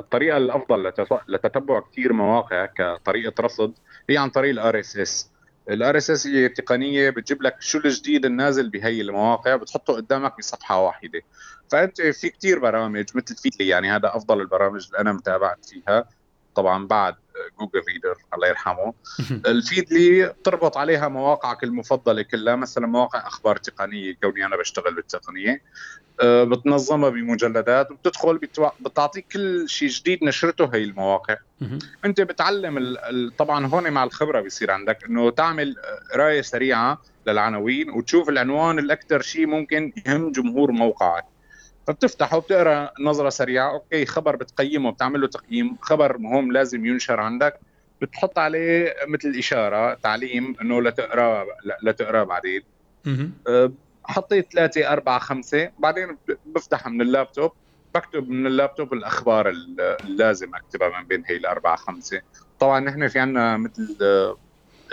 الطريقة 0.00 0.36
الأفضل 0.36 0.92
لتتبع 1.28 1.80
كثير 1.80 2.12
مواقع 2.12 2.66
كطريقة 2.66 3.42
رصد 3.42 3.72
هي 4.10 4.18
عن 4.18 4.30
طريق 4.30 4.50
ال 4.50 4.80
RSS. 4.80 4.96
ال 4.96 5.32
RSS 5.70 6.26
هي 6.26 6.48
تقنية 6.48 7.10
بتجيب 7.10 7.42
لك 7.42 7.56
شو 7.60 7.78
الجديد 7.78 8.24
النازل 8.26 8.70
بهي 8.70 9.00
المواقع 9.00 9.56
بتحطه 9.56 9.92
قدامك 9.92 10.38
بصفحة 10.38 10.80
واحدة. 10.80 11.20
فأنت 11.70 12.02
في 12.02 12.30
كثير 12.30 12.58
برامج 12.58 13.04
مثل 13.14 13.36
Feedly 13.36 13.68
يعني 13.68 13.90
هذا 13.90 14.16
أفضل 14.16 14.40
البرامج 14.40 14.86
اللي 14.86 14.98
أنا 14.98 15.12
متابعة 15.12 15.64
فيها. 15.64 16.08
طبعا 16.54 16.86
بعد 16.86 17.14
Google 17.60 17.82
Reader 17.88 18.16
الله 18.34 18.48
يرحمه. 18.48 18.94
ال 19.46 19.58
Feedly 19.58 20.28
بتربط 20.28 20.76
عليها 20.76 21.08
مواقعك 21.08 21.64
المفضلة 21.64 22.22
كلها 22.22 22.56
مثلا 22.56 22.86
مواقع 22.86 23.26
أخبار 23.26 23.56
تقنية 23.56 24.14
كوني 24.22 24.46
أنا 24.46 24.56
بشتغل 24.56 24.94
بالتقنية. 24.94 25.62
آه، 26.20 26.44
بتنظمها 26.44 27.10
بمجلدات 27.10 27.90
وبتدخل 27.90 28.40
بتعطيك 28.80 29.26
كل 29.32 29.68
شيء 29.68 29.88
جديد 29.88 30.24
نشرته 30.24 30.70
هي 30.74 30.84
المواقع. 30.84 31.36
أنت 32.04 32.20
بتعلم 32.20 32.96
طبعا 33.38 33.66
هون 33.66 33.90
مع 33.90 34.04
الخبرة 34.04 34.40
بيصير 34.40 34.70
عندك 34.70 35.04
إنه 35.04 35.30
تعمل 35.30 35.76
قرايه 36.12 36.42
سريعة 36.42 37.02
للعناوين 37.26 37.90
وتشوف 37.90 38.28
العنوان 38.28 38.78
الأكثر 38.78 39.22
شيء 39.22 39.46
ممكن 39.46 39.92
يهم 40.06 40.32
جمهور 40.32 40.72
موقعك. 40.72 41.24
فبتفتحه 41.86 42.36
وبتقرأ 42.36 42.90
نظرة 43.00 43.28
سريعة. 43.28 43.72
أوكي 43.72 44.06
خبر 44.06 44.36
بتقيمه 44.36 44.90
بتعمل 44.92 45.20
له 45.20 45.26
تقييم. 45.26 45.76
خبر 45.80 46.18
مهم 46.18 46.52
لازم 46.52 46.86
ينشر 46.86 47.20
عندك. 47.20 47.54
بتحط 48.00 48.38
عليه 48.38 48.94
مثل 49.08 49.34
اشاره 49.38 49.94
تعليم 49.94 50.54
إنه 50.60 50.82
لا 51.82 51.92
تقراه 51.92 52.24
بعدين. 52.24 52.62
أه، 53.48 53.72
حطيت 54.04 54.52
ثلاثة 54.52 54.92
أربعة 54.92 55.18
خمسة. 55.18 55.72
بعدين 55.78 56.18
بفتح 56.44 56.88
من 56.88 57.00
اللابتوب. 57.00 57.52
بكتب 57.94 58.28
من 58.28 58.46
اللابتوب 58.46 58.92
الأخبار 58.92 59.52
اللازم 60.04 60.54
أكتبها 60.54 61.00
من 61.00 61.06
بين 61.06 61.22
هي 61.26 61.36
الأربعة 61.36 61.76
خمسة. 61.76 62.20
طبعا 62.58 62.80
نحن 62.80 63.08
في 63.08 63.18
عنا 63.18 63.56
مثل 63.56 63.96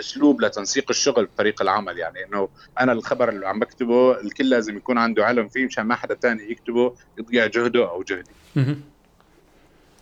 اسلوب 0.00 0.40
لتنسيق 0.40 0.84
الشغل 0.90 1.26
بفريق 1.26 1.62
العمل. 1.62 1.98
يعني 1.98 2.24
إنه 2.24 2.48
أنا 2.80 2.92
الخبر 2.92 3.28
اللي 3.28 3.48
عم 3.48 3.58
بكتبه 3.58 4.20
الكل 4.20 4.50
لازم 4.50 4.76
يكون 4.76 4.98
عنده 4.98 5.26
علم 5.26 5.48
فيه 5.48 5.66
مشان 5.66 5.84
ما 5.84 5.94
حدا 5.94 6.14
تاني 6.14 6.50
يكتبه 6.50 6.94
يضيع 7.18 7.46
جهده 7.46 7.90
أو 7.90 8.02
جهدي. 8.02 8.30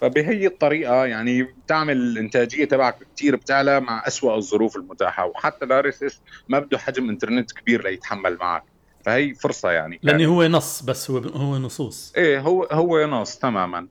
فبهي 0.01 0.47
الطريقة 0.47 1.07
يعني 1.07 1.43
بتعمل 1.43 1.97
الإنتاجية 1.97 2.65
تبعك 2.65 2.99
كثير 3.17 3.37
بتعلى 3.37 3.81
مع 3.81 4.03
أسوأ 4.07 4.37
الظروف 4.37 4.77
المتاحة. 4.77 5.27
وحتى 5.27 5.67
اس 6.03 6.21
ما 6.49 6.59
بده 6.59 6.79
حجم 6.79 7.09
إنترنت 7.09 7.53
كبير 7.53 7.85
ليتحمل 7.85 8.37
معك. 8.37 8.65
فهي 9.05 9.35
فرصة 9.35 9.71
يعني. 9.71 10.01
لاني 10.03 10.27
هو 10.27 10.45
نص 10.47 10.83
بس 10.83 11.11
هو 11.11 11.19
هو 11.19 11.59
نصوص. 11.59 12.13
إيه 12.17 12.41
هو 12.41 12.65
هو 12.73 13.07
نص 13.07 13.37
تماما. 13.37 13.89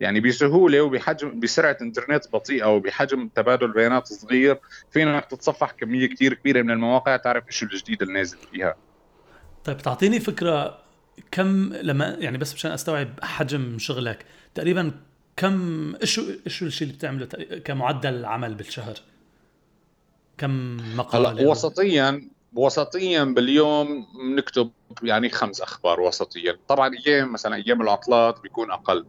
يعني 0.00 0.20
بسهولة 0.20 0.82
وبحجم 0.82 1.40
بسرعة 1.40 1.76
إنترنت 1.82 2.32
بطيئة 2.32 2.66
وبحجم 2.66 3.28
تبادل 3.34 3.72
بيانات 3.72 4.06
صغير 4.06 4.58
فينك 4.90 5.24
تتصفح 5.24 5.70
كمية 5.70 6.06
كثير 6.06 6.34
كبيرة 6.34 6.62
من 6.62 6.70
المواقع 6.70 7.16
تعرف 7.16 7.46
إيش 7.46 7.62
الجديد 7.62 8.02
اللي 8.02 8.14
نازل 8.14 8.38
فيها. 8.52 8.76
طيب 9.64 9.78
تعطيني 9.78 10.20
فكرة 10.20 10.78
كم 11.30 11.72
لما 11.74 12.16
يعني 12.18 12.38
بس 12.38 12.54
مشان 12.54 12.70
أستوعب 12.70 13.08
حجم 13.22 13.78
شغلك 13.78 14.26
تقريبا 14.54 14.92
كم 15.36 15.94
إيش 15.94 16.18
إيش 16.18 16.62
الشيء 16.62 16.88
اللي 16.88 16.98
بتعمله 16.98 17.26
كمعدل 17.64 18.24
عمل 18.24 18.54
بالشهر؟ 18.54 18.94
كم 20.38 20.76
مقاله 20.96 21.30
هلا 21.30 21.48
وسطيا 21.48 22.28
وسطيا 22.54 23.24
باليوم 23.24 24.06
بنكتب 24.14 24.70
يعني 25.02 25.28
خمس 25.28 25.60
أخبار 25.60 26.00
وسطيا. 26.00 26.58
طبعا 26.68 26.96
أيام 27.06 27.32
مثلا 27.32 27.56
أيام 27.56 27.82
العطلات 27.82 28.40
بيكون 28.40 28.70
أقل. 28.70 29.06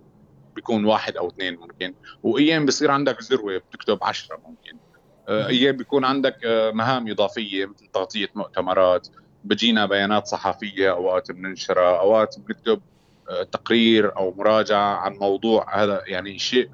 بيكون 0.55 0.85
واحد 0.85 1.17
أو 1.17 1.27
اثنين 1.27 1.57
ممكن. 1.57 1.95
وأيام 2.23 2.65
بصير 2.65 2.91
عندك 2.91 3.17
ذروه 3.23 3.57
بتكتب 3.57 3.99
عشرة 4.03 4.37
ممكن. 4.45 4.79
آه، 5.27 5.47
أيام 5.47 5.77
بيكون 5.77 6.05
عندك 6.05 6.35
آه، 6.45 6.71
مهام 6.71 7.11
إضافية 7.11 7.65
مثل 7.65 7.87
تغطية 7.93 8.29
مؤتمرات 8.35 9.07
بجينا 9.43 9.85
بيانات 9.85 10.27
صحفية 10.27 10.91
أوقات 10.91 11.31
بننشرها 11.31 11.99
أوقات 11.99 12.35
بنكتب 12.39 12.81
آه، 13.29 13.43
تقرير 13.43 14.17
أو 14.17 14.33
مراجعة 14.35 14.95
عن 14.95 15.13
موضوع. 15.13 15.83
هذا 15.83 16.03
يعني 16.07 16.39
شيء 16.39 16.69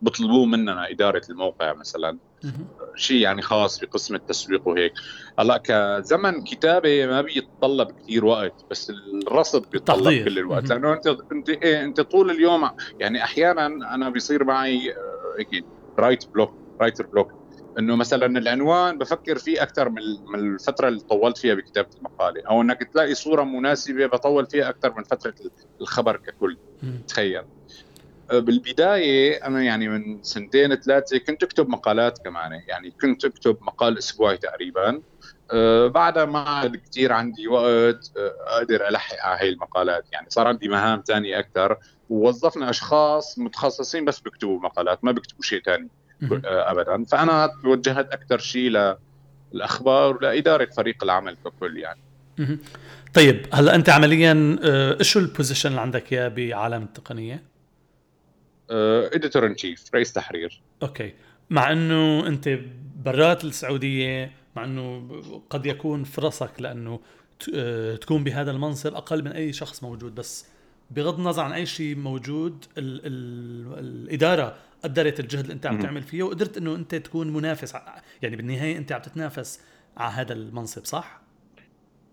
بيطلبوه 0.00 0.46
مننا 0.46 0.90
إدارة 0.90 1.22
الموقع 1.30 1.72
مثلا. 1.72 2.18
شيء 2.96 3.16
يعني 3.22 3.42
خاص 3.42 3.80
بقسم 3.80 4.14
التسويق 4.14 4.68
وهيك. 4.68 4.92
هلا 5.38 5.56
كزمن 5.56 6.44
كتابة 6.44 7.06
ما 7.06 7.22
بيتطلب 7.22 7.90
كثير 7.90 8.24
وقت 8.24 8.64
بس 8.70 8.92
الرصد 9.26 9.70
بيتطلب 9.70 10.04
تحضير. 10.04 10.24
كل 10.24 10.38
الوقت. 10.38 10.70
لأنه 10.70 10.92
انت 10.92 11.06
انت 11.32 11.48
إيه 11.48 11.84
انت 11.84 12.00
طول 12.00 12.30
اليوم 12.30 12.70
يعني 12.98 13.24
أحيانا 13.24 13.66
أنا 13.66 14.10
بيصير 14.10 14.44
معي 14.44 14.90
آه، 14.90 15.34
هيك 15.38 15.64
write 15.98 16.24
block 16.34 16.54
writer 16.80 17.06
block 17.06 17.32
إنه 17.78 17.96
مثلا 17.96 18.26
العنوان 18.26 18.98
بفكر 18.98 19.38
فيه 19.38 19.62
أكثر 19.62 19.88
من 19.88 20.02
من 20.32 20.54
الفترة 20.54 20.88
اللي 20.88 21.00
طولت 21.00 21.38
فيها 21.38 21.54
بكتابة 21.54 21.88
المقالة. 21.98 22.42
أو 22.50 22.62
إنك 22.62 22.90
تلاقي 22.92 23.14
صورة 23.14 23.42
مناسبة 23.42 24.06
بطول 24.06 24.46
فيها 24.46 24.68
أكثر 24.68 24.94
من 24.96 25.04
فترة 25.04 25.34
الخبر 25.80 26.16
ككل. 26.16 26.56
تخيل. 27.08 27.42
بالبداية 28.32 29.46
أنا 29.46 29.62
يعني 29.62 29.88
من 29.88 30.22
سنتين 30.22 30.74
ثلاثة 30.74 31.18
كنت 31.18 31.42
أكتب 31.42 31.68
مقالات 31.68 32.18
كمان. 32.18 32.52
يعني 32.68 32.90
كنت 32.90 33.24
أكتب 33.24 33.56
مقال 33.60 33.98
أسبوعي 33.98 34.36
تقريبا. 34.36 35.02
أه 35.52 35.86
بعدها 35.86 36.24
ما 36.24 36.38
عاد 36.38 36.76
كثير 36.76 37.12
عندي 37.12 37.48
وقت 37.48 38.12
أه 38.16 38.34
أقدر 38.46 38.88
ألحق 38.88 39.16
على 39.20 39.40
هي 39.40 39.48
المقالات. 39.48 40.04
يعني 40.12 40.26
صار 40.30 40.46
عندي 40.46 40.68
مهام 40.68 41.02
ثانية 41.06 41.38
أكثر 41.38 41.76
ووظفنا 42.10 42.70
أشخاص 42.70 43.38
متخصصين 43.38 44.04
بس 44.04 44.20
بيكتبوا 44.20 44.60
مقالات 44.60 45.04
ما 45.04 45.12
بيكتبوا 45.12 45.42
شيء 45.42 45.62
ثاني 45.62 45.88
أه 46.22 46.70
ابدا. 46.70 47.04
فأنا 47.04 47.50
توجهت 47.62 48.12
أكثر 48.12 48.38
شيء 48.38 48.96
للأخبار 49.52 50.16
ولإدارة 50.16 50.68
فريق 50.76 51.04
العمل 51.04 51.36
ككل 51.44 51.76
يعني. 51.76 52.00
طيب 53.14 53.46
هلأ 53.52 53.74
أنت 53.74 53.88
عمليا 53.88 54.58
آه، 54.62 54.96
إيش 54.98 55.16
ال 55.16 55.22
position 55.22 55.70
اللي 55.70 55.80
عندك 55.80 56.12
اياه 56.12 56.28
بعالم 56.28 56.82
التقنية؟ 56.82 57.42
editor 58.70 59.46
in 59.46 59.56
chief 59.56 59.84
رئيس 59.94 60.12
تحرير. 60.12 60.60
okay. 60.82 61.12
مع 61.50 61.72
إنه 61.72 62.26
أنت 62.26 62.58
برات 63.04 63.44
السعودية 63.44 64.32
مع 64.56 64.64
إنه 64.64 65.10
قد 65.50 65.66
يكون 65.66 66.04
فرصك 66.04 66.50
لأنه 66.58 67.00
آه، 67.54 67.96
تكون 67.96 68.24
بهذا 68.24 68.50
المنصب 68.50 68.94
أقل 68.94 69.24
من 69.24 69.32
أي 69.32 69.52
شخص 69.52 69.82
موجود. 69.82 70.14
بس 70.14 70.46
بغض 70.90 71.18
النظر 71.18 71.42
عن 71.42 71.52
أي 71.52 71.66
شيء 71.66 71.96
موجود 71.96 72.64
ال 72.78 73.00
ال 73.06 73.78
الإدارة 73.78 74.56
قدرت 74.84 75.20
الجهد 75.20 75.40
اللي 75.40 75.52
أنت 75.52 75.66
عم 75.66 75.78
تعمل 75.82 76.02
فيه 76.02 76.22
وقدرت 76.22 76.56
إنه 76.56 76.74
أنت 76.74 76.94
تكون 76.94 77.32
منافس 77.32 77.76
يعني 78.22 78.36
بالنهاية 78.36 78.76
أنت 78.76 78.92
عم 78.92 79.02
تتنافس 79.02 79.60
على 79.96 80.12
هذا 80.12 80.32
المنصب 80.32 80.84
صح؟ 80.84 81.20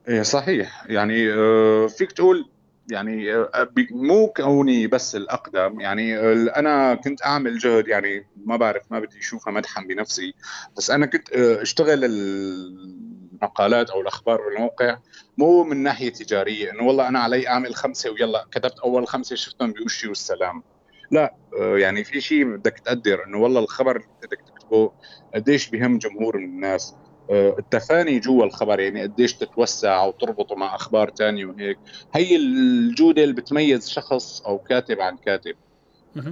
إيه 0.08 0.22
صحيح. 0.22 0.86
يعني 0.90 1.34
آه، 1.34 1.88
فيك 1.88 2.12
تقول 2.12 2.46
يعني 2.92 3.36
آه، 3.36 3.70
مو 3.92 4.28
كوني 4.28 4.88
بس 4.88 5.16
الأقدم 5.16 5.80
يعني 5.80 6.20
أنا 6.50 6.96
كنت 6.96 7.26
أعمل 7.26 7.58
جهد 7.58 7.88
يعني 7.88 8.30
ما 8.36 8.56
بعرف 8.58 8.84
ما 8.92 9.00
بدي 9.00 9.20
أشوفها 9.20 9.54
مدحا 9.54 9.82
بنفسي. 9.82 10.34
بس 10.78 10.92
أنا 10.92 11.06
كنت 11.06 11.34
آه، 11.34 11.62
أشتغل 11.62 12.06
المقالات 12.06 13.90
أو 13.90 14.02
الأخبار 14.02 14.42
بالموقع 14.50 14.98
مو 15.38 15.64
من 15.64 15.78
ناحية 15.84 16.10
تجارية 16.10 16.72
إنه 16.72 16.84
والله 16.84 17.08
أنا 17.08 17.20
علي 17.20 17.48
أعمل 17.48 17.76
خمسة 17.76 18.10
ويلا 18.12 18.46
كتبت 18.52 18.80
أول 18.80 19.08
خمسة 19.08 19.36
شفتهم 19.36 19.74
بوشي 19.74 20.08
والسلام. 20.08 20.64
لا 21.12 21.36
آه، 21.60 21.78
يعني 21.78 22.04
في 22.04 22.22
شيء 22.22 22.46
بدك 22.46 22.80
تقدر 22.80 23.24
إنه 23.28 23.38
والله 23.38 23.60
الخبر 23.60 23.96
اللي 23.96 24.08
بدك 24.24 24.42
تكتبه 24.48 24.92
قديش 25.36 25.70
بهم 25.70 25.98
جمهور 25.98 26.38
من 26.38 26.46
الناس. 26.46 27.05
التفاني 27.32 28.20
جوا 28.20 28.46
الخبر 28.46 28.80
يعني 28.80 29.02
قديش 29.02 29.34
تتوسع 29.34 30.04
أو 30.04 30.12
تربطه 30.12 30.56
مع 30.56 30.76
أخبار 30.76 31.10
تانية 31.10 31.46
وهيك. 31.46 31.78
هي 32.14 32.36
الجودة 32.36 33.24
اللي 33.24 33.34
بتميز 33.36 33.90
شخص 33.90 34.42
أو 34.42 34.60
كاتب 34.60 35.02
عن 35.02 35.18
كاتب. 35.18 35.56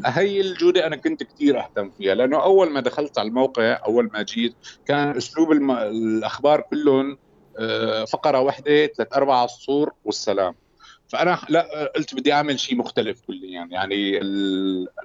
هي 0.05 0.41
الجودة 0.41 0.87
أنا 0.87 0.95
كنت 0.95 1.23
كثير 1.23 1.59
أهتم 1.59 1.91
فيها 1.91 2.15
لأنه 2.15 2.43
أول 2.43 2.69
ما 2.69 2.79
دخلت 2.79 3.17
على 3.19 3.27
الموقع 3.27 3.81
أول 3.85 4.09
ما 4.13 4.21
جيت 4.21 4.55
كان 4.85 5.17
أسلوب 5.17 5.51
الم... 5.51 5.71
الأخبار 5.71 6.61
كلهم 6.61 7.17
آه، 7.59 8.05
فقرة 8.05 8.39
واحدة 8.39 8.85
ثلاث 8.87 9.13
أربع 9.13 9.47
سطور 9.47 9.91
والسلام. 10.03 10.55
فأنا 11.07 11.39
لا 11.49 11.91
قلت 11.95 12.15
بدي 12.15 12.33
أعمل 12.33 12.59
شيء 12.59 12.77
مختلف 12.77 13.21
كليا 13.21 13.67
يعني 13.71 14.19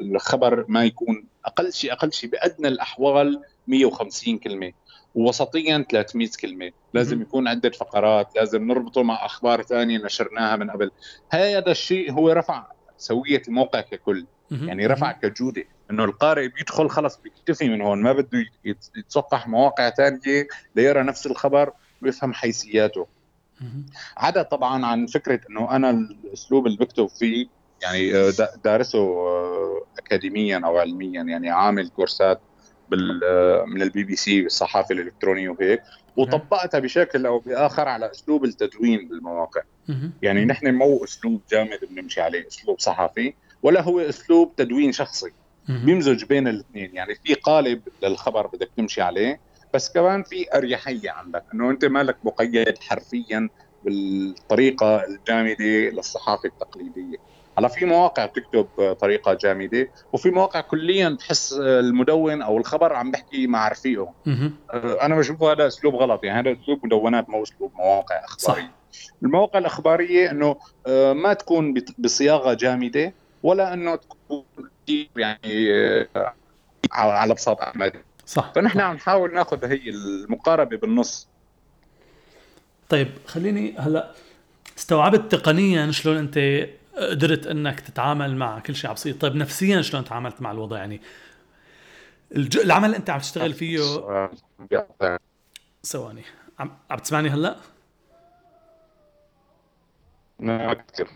الخبر 0.00 0.64
ما 0.68 0.84
يكون 0.84 1.26
أقل 1.44 1.72
شيء 1.72 1.92
أقل 1.92 2.12
شيء 2.12 2.30
بأدنى 2.30 2.68
الأحوال 2.68 3.42
150 3.66 4.38
كلمة. 4.38 4.72
ووسطيا 5.14 5.86
300 5.90 6.28
كلمة. 6.40 6.72
لازم 6.94 7.22
يكون 7.22 7.48
عدة 7.48 7.70
فقرات 7.70 8.36
لازم 8.36 8.66
نربطه 8.66 9.02
مع 9.02 9.26
أخبار 9.26 9.62
ثانية 9.62 9.98
نشرناها 9.98 10.56
من 10.56 10.70
قبل. 10.70 10.90
هذا 11.30 11.70
الشيء 11.70 12.12
هو 12.12 12.30
رفع 12.30 12.66
سوية 12.98 13.42
الموقع 13.48 13.80
ككل. 13.80 14.26
يعني 14.50 14.86
رفع 14.86 15.12
كجودة. 15.12 15.64
إنه 15.90 16.04
القارئ 16.04 16.48
بيدخل 16.48 16.88
خلص 16.88 17.16
بيكتفي 17.16 17.68
من 17.68 17.80
هون 17.80 18.02
ما 18.02 18.12
بده 18.12 18.44
يتصفح 18.96 19.48
مواقع 19.48 19.90
ثانية 19.90 20.48
ليرى 20.76 21.02
نفس 21.02 21.26
الخبر 21.26 21.72
ويفهم 22.02 22.32
حيثياته. 22.32 23.06
عدا 24.16 24.42
طبعا 24.42 24.86
عن 24.86 25.06
فكرة 25.06 25.40
إنه 25.50 25.76
أنا 25.76 25.90
الأسلوب 25.90 26.66
اللي 26.66 26.78
بكتب 26.78 27.06
فيه 27.06 27.46
يعني 27.82 28.16
آه، 28.16 28.32
دارسه 28.64 28.98
آه، 28.98 29.82
اكاديميا 29.98 30.60
أو 30.64 30.78
علميا 30.78 31.22
يعني 31.22 31.50
عامل 31.50 31.88
كورسات 31.88 32.40
بال 32.88 33.20
من 33.66 33.82
البي 33.82 34.04
بي 34.04 34.16
سي 34.16 34.46
الصحافه 34.46 34.92
الإلكترونية 34.92 35.48
وهيك 35.48 35.82
وطبقتها 36.16 36.80
بشكل 36.80 37.26
أو 37.26 37.38
بآخر 37.38 37.88
على 37.88 38.10
أسلوب 38.10 38.44
التدوين 38.44 39.08
بالمواقع. 39.08 39.62
يعني 40.22 40.44
نحن 40.44 40.74
مو 40.74 41.04
أسلوب 41.04 41.42
جامد 41.50 41.78
بنمشي 41.90 42.20
عليه 42.20 42.46
أسلوب 42.46 42.80
صحفي 42.80 43.34
ولا 43.62 43.80
هو 43.80 44.00
أسلوب 44.00 44.54
تدوين 44.56 44.92
شخصي. 44.92 45.30
بيمزج 45.84 46.24
بين 46.24 46.48
الاثنين. 46.48 46.94
يعني 46.94 47.14
في 47.14 47.34
قالب 47.34 47.82
للخبر 48.02 48.46
بدك 48.46 48.70
تمشي 48.76 49.02
عليه 49.02 49.40
بس 49.74 49.92
كمان 49.92 50.22
في 50.22 50.46
أريحية 50.54 51.10
عندك. 51.10 51.44
إنه 51.54 51.70
أنت 51.70 51.84
مالك 51.84 52.18
مقيد 52.24 52.78
حرفيا 52.80 53.48
بالطريقة 53.82 55.04
الجامدة 55.04 55.64
للصحافة 55.64 56.48
التقليدية. 56.48 57.16
هلا 57.58 57.68
في 57.68 57.84
مواقع 57.84 58.26
بتكتب 58.26 58.66
طريقة 59.00 59.34
جامدة 59.34 59.90
وفي 60.12 60.30
مواقع 60.30 60.60
كليا 60.60 61.08
بتحس 61.08 61.52
المدون 61.60 62.42
أو 62.42 62.58
الخبر 62.58 62.92
عم 62.92 63.10
بحكي 63.10 63.46
مع 63.46 63.68
رفيقه. 63.68 64.12
أنا 64.74 65.16
بشوف 65.16 65.42
هذا 65.42 65.66
أسلوب 65.66 65.94
غلط 65.94 66.24
يعني 66.24 66.40
هذا 66.40 66.56
أسلوب 66.62 66.86
مدونات 66.86 67.30
مو 67.30 67.42
أسلوب 67.42 67.72
مواقع 67.74 68.24
إخبارية. 68.24 68.62
صح. 68.62 68.70
المواقع 69.22 69.58
الإخبارية 69.58 70.30
إنه 70.30 70.56
آه، 70.86 71.12
ما 71.12 71.34
تكون 71.34 71.74
بصياغة 71.98 72.54
جامدة 72.54 73.12
ولا 73.42 73.74
إنه 73.74 73.96
تكون 73.96 74.44
يعني 75.16 75.72
آه، 76.16 76.34
على 76.92 77.34
بساط 77.34 77.60
أحمد. 77.60 77.92
صح. 78.26 78.52
فنحن 78.54 78.80
عم 78.80 78.94
نحاول 78.94 79.34
ناخذ 79.34 79.64
هي 79.64 79.90
المقاربة 79.90 80.76
بالنص. 80.76 81.28
طيب 82.88 83.08
خليني 83.26 83.74
هلأ 83.78 84.14
استوعبت 84.78 85.32
تقنيا 85.32 85.90
شلون 85.90 86.16
أنت 86.16 86.68
قدرت 86.98 87.46
إنك 87.46 87.80
تتعامل 87.80 88.36
مع 88.36 88.58
كل 88.58 88.74
شيء 88.74 88.92
بسيط 88.92 89.20
طيب 89.20 89.36
نفسيا 89.36 89.82
شلون 89.82 90.04
تعاملت 90.04 90.42
مع 90.42 90.50
الوضع؟ 90.52 90.78
يعني 90.78 91.00
الج... 92.36 92.58
العمل 92.58 92.84
اللي 92.84 92.96
أنت 92.96 93.10
عم 93.10 93.18
تشتغل 93.20 93.52
فيه 93.52 93.80
ثواني 95.86 96.22
عم 96.58 96.78
عم 96.90 96.98
تسمعني 96.98 97.28
هلأ؟ 97.28 97.56
ما 100.38 100.74
كثير 100.74 101.08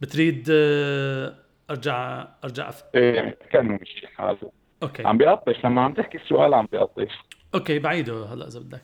بتريد 0.00 0.48
آه، 0.50 1.34
أرجع 1.70 2.28
أرجع 2.44 2.68
أف... 2.68 2.84
إيه 2.94 3.38
كان 3.50 3.66
مشي 3.66 4.06
حاله 4.06 4.52
okay. 4.82 5.06
عم 5.06 5.18
بيقطش 5.18 5.64
لما 5.64 5.82
عم 5.82 5.94
تحكي 5.94 6.18
السؤال 6.18 6.54
عم 6.54 6.68
بيقطش. 6.72 7.12
okay 7.54 7.78
بعيده 7.78 8.24
هلأ 8.24 8.46
إذا 8.46 8.60
بدك. 8.60 8.82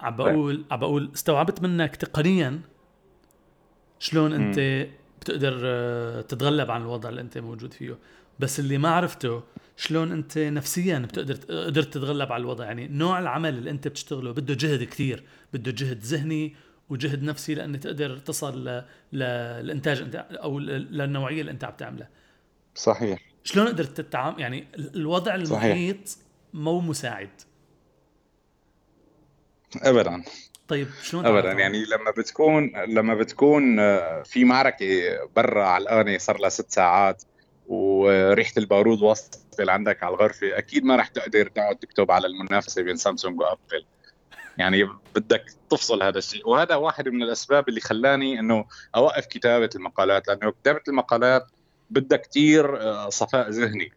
عم 0.00 0.16
بقول 0.16 0.64
عم 0.70 0.80
بقول 0.80 1.10
استوعبت 1.14 1.62
منك 1.62 1.96
تقنيا 1.96 2.60
شلون 3.98 4.32
أنت 4.32 4.86
بتقدر 5.26 5.60
آه، 5.64 6.20
تتغلب 6.20 6.70
عن 6.70 6.82
الوضع 6.82 7.08
اللي 7.08 7.20
انت 7.20 7.38
موجود 7.38 7.72
فيه. 7.72 7.98
بس 8.38 8.60
اللي 8.60 8.78
ما 8.78 8.88
عرفته 8.88 9.42
شلون 9.76 10.12
انت 10.12 10.38
نفسيا 10.38 10.98
بتقدر 10.98 11.34
قدرت 11.64 11.94
تتغلب 11.94 12.32
على 12.32 12.40
الوضع. 12.40 12.64
يعني 12.64 12.88
نوع 12.88 13.18
العمل 13.18 13.58
اللي 13.58 13.70
انت 13.70 13.88
بتشتغله 13.88 14.32
بده 14.32 14.54
جهد 14.54 14.82
كثير 14.82 15.24
بده 15.52 15.70
جهد 15.70 16.00
ذهني 16.02 16.54
وجهد 16.88 17.22
نفسي 17.22 17.54
لأن 17.54 17.80
تقدر 17.80 18.18
تصل 18.18 18.68
ل... 18.68 18.84
للانتاج 19.12 20.00
انت 20.00 20.14
أو 20.30 20.58
للنوعية 20.58 21.40
اللي 21.40 21.52
انت 21.52 21.64
عم 21.64 21.72
تعملها. 21.78 22.08
صحيح. 22.74 23.20
شلون 23.44 23.68
قدرت 23.68 24.00
تتعامل 24.00 24.40
يعني 24.40 24.66
الوضع 24.76 25.34
المحيط 25.34 26.18
مو 26.54 26.80
مساعد. 26.80 27.30
ابدا. 29.82 30.24
طيب 30.68 30.88
شلون 31.02 31.26
ابدا. 31.26 31.52
يعني 31.52 31.84
لما 31.84 32.10
بتكون 32.10 32.72
لما 32.86 33.14
بتكون 33.14 33.80
آه، 33.80 34.22
في 34.22 34.44
معركة 34.44 34.86
برا 35.36 35.64
علقانه 35.64 36.18
صار 36.18 36.38
لها 36.38 36.48
ست 36.48 36.70
ساعات 36.70 37.22
وريحة 37.68 38.52
البارود 38.56 39.02
واصلة 39.02 39.72
عندك 39.72 40.02
على 40.02 40.14
الغرفة 40.14 40.58
أكيد 40.58 40.84
ما 40.84 40.96
راح 40.96 41.08
تقدر 41.08 41.48
تقعد 41.48 41.76
تكتب 41.76 42.10
على 42.10 42.26
المنافسة 42.26 42.82
بين 42.82 42.96
سامسونج 42.96 43.40
وأبل. 43.40 43.84
يعني 44.58 44.88
بدك 45.14 45.44
تفصل 45.70 46.02
هذا 46.02 46.18
الشيء. 46.18 46.48
وهذا 46.48 46.74
واحد 46.74 47.08
من 47.08 47.22
الأسباب 47.22 47.68
اللي 47.68 47.80
خلاني 47.80 48.40
إنه 48.40 48.64
أوقف 48.96 49.26
كتابة 49.26 49.70
المقالات 49.74 50.28
لأنه 50.28 50.50
كتابة 50.50 50.82
المقالات 50.88 51.46
بدها 51.90 52.18
كثير 52.18 52.82
آه، 52.82 53.08
صفاء 53.08 53.50
ذهني. 53.50 53.92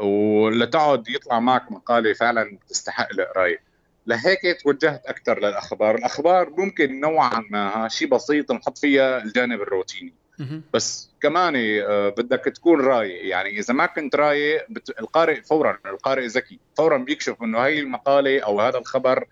ولتقعد 0.00 1.08
يطلع 1.08 1.40
معك 1.40 1.72
مقالة 1.72 2.12
فعلا 2.12 2.58
تستحق 2.68 3.08
القرايه 3.12 3.67
لهيك 4.08 4.62
توجهت 4.62 5.06
أكثر 5.06 5.38
للأخبار، 5.38 5.94
الأخبار 5.94 6.50
ممكن 6.50 7.00
نوعا 7.00 7.44
ما 7.50 7.88
شيء 7.88 8.08
بسيط 8.08 8.52
نحط 8.52 8.78
فيها 8.78 9.22
الجانب 9.22 9.62
الروتيني. 9.62 10.14
بس 10.74 11.10
كمان 11.20 11.54
آه، 11.56 12.08
بدك 12.08 12.44
تكون 12.44 12.80
رايق. 12.80 13.26
يعني 13.26 13.58
إذا 13.58 13.74
ما 13.74 13.86
كنت 13.86 14.16
رايق 14.16 14.66
القارئ 15.00 15.42
فورا 15.42 15.78
القارئ 15.86 16.26
ذكي. 16.26 16.58
فورا 16.76 16.98
بيكشف 16.98 17.42
إنه 17.42 17.58
هي 17.58 17.80
المقالة 17.80 18.40
أو 18.40 18.60
هذا 18.60 18.78
الخبر 18.78 19.24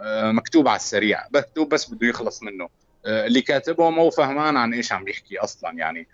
آه، 0.00 0.32
مكتوب 0.32 0.68
على 0.68 0.76
السريع. 0.76 1.22
مكتوب 1.34 1.68
بس 1.68 1.90
بده 1.90 2.06
يخلص 2.06 2.42
منه. 2.42 2.68
آه، 3.06 3.26
اللي 3.26 3.40
كاتبه 3.40 3.90
مو 3.90 4.10
فهمان 4.10 4.56
عن 4.56 4.74
إيش 4.74 4.92
عم 4.92 5.08
يحكي 5.08 5.38
أصلا. 5.38 5.70
يعني 5.78 6.08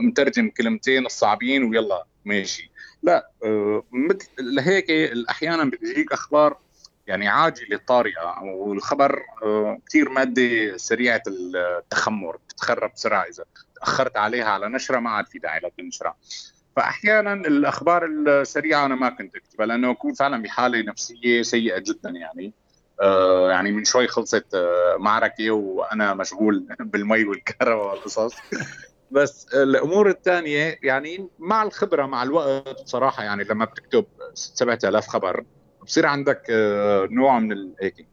مترجم 0.00 0.48
كلمتين 0.48 1.06
الصعبين 1.06 1.64
ويلا 1.64 2.04
ماشي. 2.24 2.70
لا 3.02 3.30
مثل 3.92 4.28
لهيك 4.38 4.90
أحيانا 5.30 5.64
بتجيك 5.64 6.12
أخبار 6.12 6.56
يعني 7.06 7.28
عاجله 7.28 7.80
طارئه 7.86 8.42
والخبر 8.42 9.22
آه، 9.42 9.78
كثير 9.88 10.08
ماده 10.08 10.76
سريعة 10.76 11.22
التخمر 11.26 12.36
بتتخرب 12.36 12.92
بسرعة 12.94 13.22
إذا 13.22 13.44
تأخرت 13.76 14.16
عليها 14.16 14.44
على 14.44 14.68
نشرة 14.68 14.98
ما 14.98 15.10
عاد 15.10 15.26
في 15.26 15.38
داعي 15.38 15.60
لتنشرها 15.60 16.16
فأحيانا 16.76 17.32
الأخبار 17.32 18.06
السريعة 18.06 18.86
أنا 18.86 18.94
ما 18.94 19.10
كنت 19.10 19.36
أكتبها 19.36 19.66
لأنه 19.66 19.90
أكون 19.90 20.14
فعلا 20.14 20.42
بحالة 20.42 20.82
نفسية 20.82 21.42
سيئة 21.42 21.78
جدا 21.78 22.10
يعني. 22.10 22.52
آه 23.02 23.50
يعني 23.50 23.72
من 23.72 23.84
شوي 23.84 24.08
خلصت 24.08 24.54
آه 24.54 24.96
معركة 24.98 25.50
وأنا 25.50 26.14
مشغول 26.14 26.66
بالمي 26.80 27.24
والكهرباء 27.24 27.86
والقصص. 27.86 28.34
بس 29.10 29.46
الأمور 29.54 30.08
الثانية 30.10 30.78
يعني 30.82 31.28
مع 31.38 31.62
الخبرة 31.62 32.06
مع 32.06 32.22
الوقت 32.22 32.82
بصراحة 32.82 33.24
يعني 33.24 33.44
لما 33.44 33.64
بتكتب 33.64 34.04
7000 34.34 35.08
خبر 35.08 35.44
بصير 35.82 36.06
عندك 36.06 36.42
آه، 36.50 37.08
نوع 37.10 37.38
من 37.38 37.72
هيك 37.82 38.08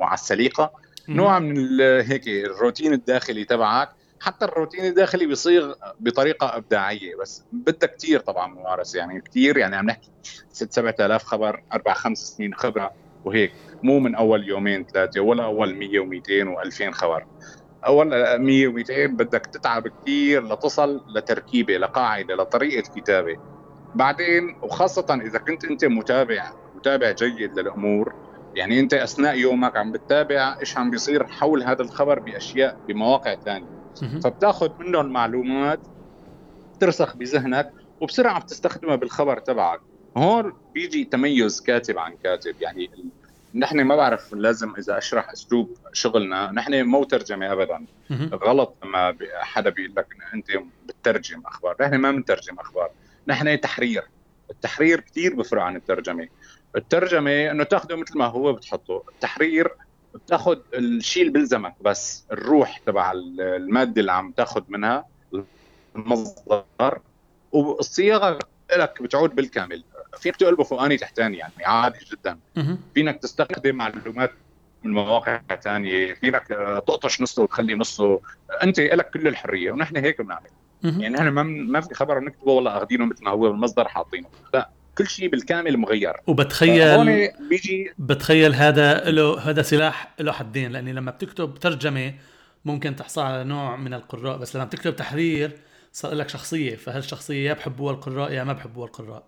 على 0.00 0.14
السليقة 0.14 0.72
نوع 1.08 1.38
من 1.38 1.80
هيك 1.80 2.28
الروتين 2.28 2.92
الداخلي 2.92 3.44
تبعك. 3.44 3.88
حتى 4.20 4.44
الروتين 4.44 4.84
الداخلي 4.84 5.26
بيصير 5.26 5.74
بطريقة 6.00 6.56
إبداعية 6.56 7.16
بس 7.16 7.44
بدها 7.52 7.88
كثير 7.98 8.20
طبعا 8.20 8.46
ممارسة. 8.46 8.98
يعني 8.98 9.20
كثير 9.20 9.56
يعني 9.56 9.76
عم 9.76 9.86
نحكي 9.86 10.10
6 10.52 10.72
7000 10.72 11.24
خبر 11.24 11.60
أربع 11.72 11.94
خمس 11.94 12.18
سنين 12.18 12.54
خبرة 12.54 12.92
وهيك. 13.24 13.52
مو 13.82 13.98
من 13.98 14.14
أول 14.14 14.48
يومين 14.48 14.84
ثلاثة 14.84 15.20
ولا 15.20 15.44
أول 15.44 15.74
100 15.74 15.98
و200 16.00 16.46
و2000 16.56 16.90
خبر. 16.90 17.24
أول 17.86 18.38
100 18.38 18.68
و200 18.68 19.10
بدك 19.10 19.46
تتعب 19.46 19.88
كثير 19.88 20.44
لتصل 20.44 21.00
لتركيبة 21.16 21.76
لقاعدة 21.76 22.34
لطريقة 22.34 22.82
كتابة. 22.96 23.36
بعدين 23.94 24.42
وخاصة 24.62 25.20
إذا 25.26 25.38
كنت 25.38 25.64
أنت 25.64 25.84
متابع 25.84 26.52
متابع 26.82 27.10
جيد 27.10 27.58
للأمور. 27.58 28.14
يعني 28.54 28.80
أنت 28.80 28.94
أثناء 28.94 29.36
يومك 29.36 29.76
عم 29.76 29.92
بتتابع 29.92 30.56
إيش 30.60 30.78
عم 30.78 30.90
بيصير 30.90 31.26
حول 31.26 31.62
هذا 31.62 31.82
الخبر 31.82 32.18
بأشياء 32.18 32.78
بمواقع 32.88 33.34
ثانية 33.34 33.82
فبتأخذ 34.24 34.70
منهم 34.78 35.06
معلومات 35.06 35.86
ترسخ 36.80 37.16
بذهنك 37.16 37.72
وبسرعة 38.00 38.40
بتستخدمها 38.40 38.96
بالخبر 38.96 39.38
تبعك. 39.38 39.80
هون 40.16 40.52
بيجي 40.74 41.04
تميز 41.04 41.60
كاتب 41.60 41.98
عن 41.98 42.16
كاتب. 42.16 42.54
يعني 42.60 42.90
نحن 43.54 43.80
ما 43.80 43.96
بعرف 43.96 44.32
لازم 44.32 44.74
إذا 44.78 44.98
أشرح 44.98 45.30
أسلوب 45.30 45.76
شغلنا. 45.92 46.52
نحن 46.52 46.82
مو 46.82 47.04
ترجمة 47.04 47.52
ابدا. 47.52 47.86
غلط 48.32 48.76
لما 48.84 49.16
حدا 49.40 49.70
بيقول 49.70 49.94
لك 49.96 50.06
أنت 50.34 50.46
بتترجم 50.84 51.42
أخبار. 51.46 51.76
نحن 51.80 51.94
ما 51.94 52.10
بنترجم 52.10 52.58
أخبار. 52.58 52.90
نحن 53.26 53.60
تحرير. 53.60 54.02
التحرير 54.50 55.00
كثير 55.00 55.34
بفرق 55.34 55.62
عن 55.62 55.76
الترجمة. 55.76 56.28
الترجمة 56.76 57.50
إنه 57.50 57.64
تاخذه 57.64 57.94
مثل 57.94 58.18
ما 58.18 58.26
هو 58.26 58.52
بتحطه. 58.52 59.02
التحرير 59.08 59.68
بتاخذ 60.14 60.58
الشيء 60.74 61.22
اللي 61.22 61.32
بيلزمك 61.32 61.74
بس 61.80 62.24
الروح 62.32 62.78
تبع 62.78 63.12
المادة 63.12 64.00
اللي 64.00 64.12
عم 64.12 64.32
تاخذ 64.32 64.62
منها 64.68 65.04
المصدر. 65.96 66.98
والصياغة 67.52 68.38
لك 68.76 69.02
بتعود 69.02 69.34
بالكامل. 69.34 69.84
فيك 70.18 70.36
تقلبه 70.36 70.64
فوقاني 70.64 70.96
تحتاني 70.96 71.36
يعني 71.36 71.64
عادي 71.64 71.98
جدا. 72.12 72.38
فينك 72.94 73.22
تستخدم 73.22 73.76
معلومات 73.76 74.32
من 74.84 74.92
مواقع 74.92 75.40
ثانية 75.62 76.14
فينك 76.14 76.46
تقطش 76.86 77.20
نصه 77.20 77.42
وتخلي 77.42 77.74
نصه. 77.74 78.20
أنت 78.62 78.80
لك 78.80 79.10
كل 79.10 79.28
الحرية 79.28 79.72
ونحن 79.72 79.96
هيك 79.96 80.20
بنعمل. 80.20 80.50
يعني 80.82 81.08
نحن 81.08 81.28
ما 81.28 81.42
ما 81.42 81.80
في 81.80 81.94
خبر 81.94 82.18
بنكتبه 82.18 82.52
والله 82.52 82.76
أخذينه 82.76 83.04
مثل 83.04 83.24
ما 83.24 83.30
هو 83.30 83.38
بالمصدر 83.38 83.88
حاطينه. 83.88 84.28
لا. 84.54 84.70
كل 84.98 85.06
شيء 85.06 85.28
بالكامل 85.28 85.76
مغير. 85.76 86.16
وبتخيل 86.26 87.30
بيجي 87.48 87.92
بتخيل 87.98 88.54
هذا 88.54 89.10
له 89.10 89.40
هذا 89.50 89.62
سلاح 89.62 90.14
له 90.20 90.32
حدين 90.32 90.72
لأني 90.72 90.92
لما 90.92 91.10
بتكتب 91.10 91.54
ترجمة 91.54 92.14
ممكن 92.64 92.96
تحصل 92.96 93.22
على 93.22 93.44
نوع 93.44 93.76
من 93.76 93.94
القراء 93.94 94.36
بس 94.38 94.56
لما 94.56 94.64
بتكتب 94.64 94.96
تحرير 94.96 95.58
صار 95.92 96.14
لك 96.14 96.28
شخصية 96.28 96.76
فهالشخصيه 96.76 97.48
يا 97.48 97.54
بحبوها 97.54 97.94
القراء 97.94 98.32
يا 98.32 98.44
ما 98.44 98.52
بحبوها 98.52 98.86
القراء؟ 98.86 99.26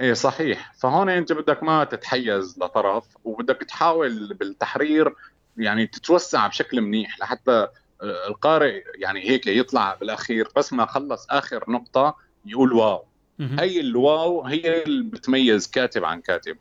إيه 0.00 0.12
صحيح. 0.12 0.72
فهون 0.78 1.08
أنت 1.08 1.32
بدك 1.32 1.62
ما 1.62 1.84
تتحيز 1.84 2.58
لطرف 2.58 3.04
وبدك 3.24 3.64
تحاول 3.68 4.34
بالتحرير 4.34 5.14
يعني 5.56 5.86
تتوسع 5.86 6.46
بشكل 6.46 6.80
منيح 6.80 7.20
لحتى 7.20 7.68
القارئ 8.02 8.82
يعني 8.94 9.30
هيك 9.30 9.46
يطلع 9.46 9.94
بالأخير 9.94 10.48
بس 10.56 10.72
ما 10.72 10.86
خلص 10.86 11.26
آخر 11.30 11.64
نقطة 11.70 12.16
يقول 12.46 12.72
واو. 12.72 13.04
هي 13.40 13.80
الواو 13.80 14.42
هي 14.42 14.82
اللي 14.82 15.02
بتميز 15.02 15.66
كاتب 15.66 16.04
عن 16.04 16.20
كاتب. 16.20 16.56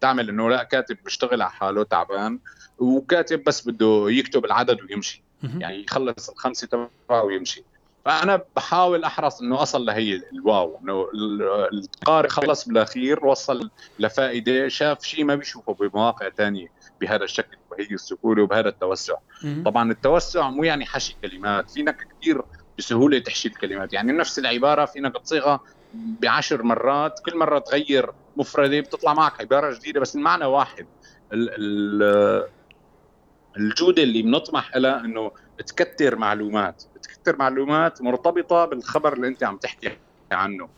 تعمل 0.00 0.28
إنه 0.28 0.50
لا 0.50 0.62
كاتب 0.62 0.96
بيشتغل 1.04 1.42
على 1.42 1.50
حاله 1.50 1.82
تعبان 1.82 2.38
وكاتب 2.78 3.44
بس 3.44 3.68
بده 3.68 4.04
يكتب 4.08 4.44
العدد 4.44 4.78
ويمشي. 4.82 5.22
يعني 5.58 5.84
يخلص 5.84 6.30
الخمسة 6.30 6.66
تبعه 6.66 7.22
ويمشي. 7.24 7.64
فأنا 8.04 8.42
بحاول 8.56 9.04
أحرص 9.04 9.40
إنه 9.40 9.62
أصل 9.62 9.84
لهي 9.84 10.22
الواو 10.32 10.80
إنه 10.82 11.06
القارئ 11.72 12.28
خلص 12.28 12.68
بالأخير 12.68 13.26
وصل 13.26 13.70
لفائدة 13.98 14.68
شاف 14.68 15.04
شيء 15.04 15.24
ما 15.24 15.34
بيشوفه 15.34 15.74
بمواقع 15.74 16.28
ثانية 16.28 16.68
بهذا 17.00 17.24
الشكل 17.24 17.56
وهي 17.70 17.86
السهولة 17.90 18.42
وبهذا 18.42 18.68
التوسع. 18.68 19.14
طبعا 19.64 19.92
التوسع 19.92 20.50
مو 20.50 20.64
يعني 20.64 20.86
حشي 20.86 21.16
كلمات 21.22 21.70
فينك 21.70 22.06
كثير 22.20 22.42
بسهولة 22.78 23.18
تحشي 23.18 23.48
الكلمات. 23.48 23.92
يعني 23.92 24.12
نفس 24.12 24.38
العبارة 24.38 24.84
فينك 24.84 25.18
تصيغها 25.18 25.60
بعشر 25.94 26.62
مرات 26.62 27.20
كل 27.24 27.38
مرة 27.38 27.58
تغير 27.58 28.10
مفردة 28.36 28.80
بتطلع 28.80 29.14
معك 29.14 29.40
عبارة 29.40 29.74
جديدة. 29.74 30.00
بس 30.00 30.16
المعنى 30.16 30.44
واحد 30.44 30.86
الجودة 33.56 34.02
اللي 34.02 34.22
بنطمح 34.22 34.76
لها 34.76 35.00
إنه 35.00 35.30
تكتر 35.66 36.16
معلومات. 36.16 36.82
تكتر 37.02 37.36
معلومات 37.36 38.02
مرتبطة 38.02 38.64
بالخبر 38.64 39.12
اللي 39.12 39.28
أنت 39.28 39.44
عم 39.44 39.56
تحكي 39.56 39.98
عنه. 40.32 40.68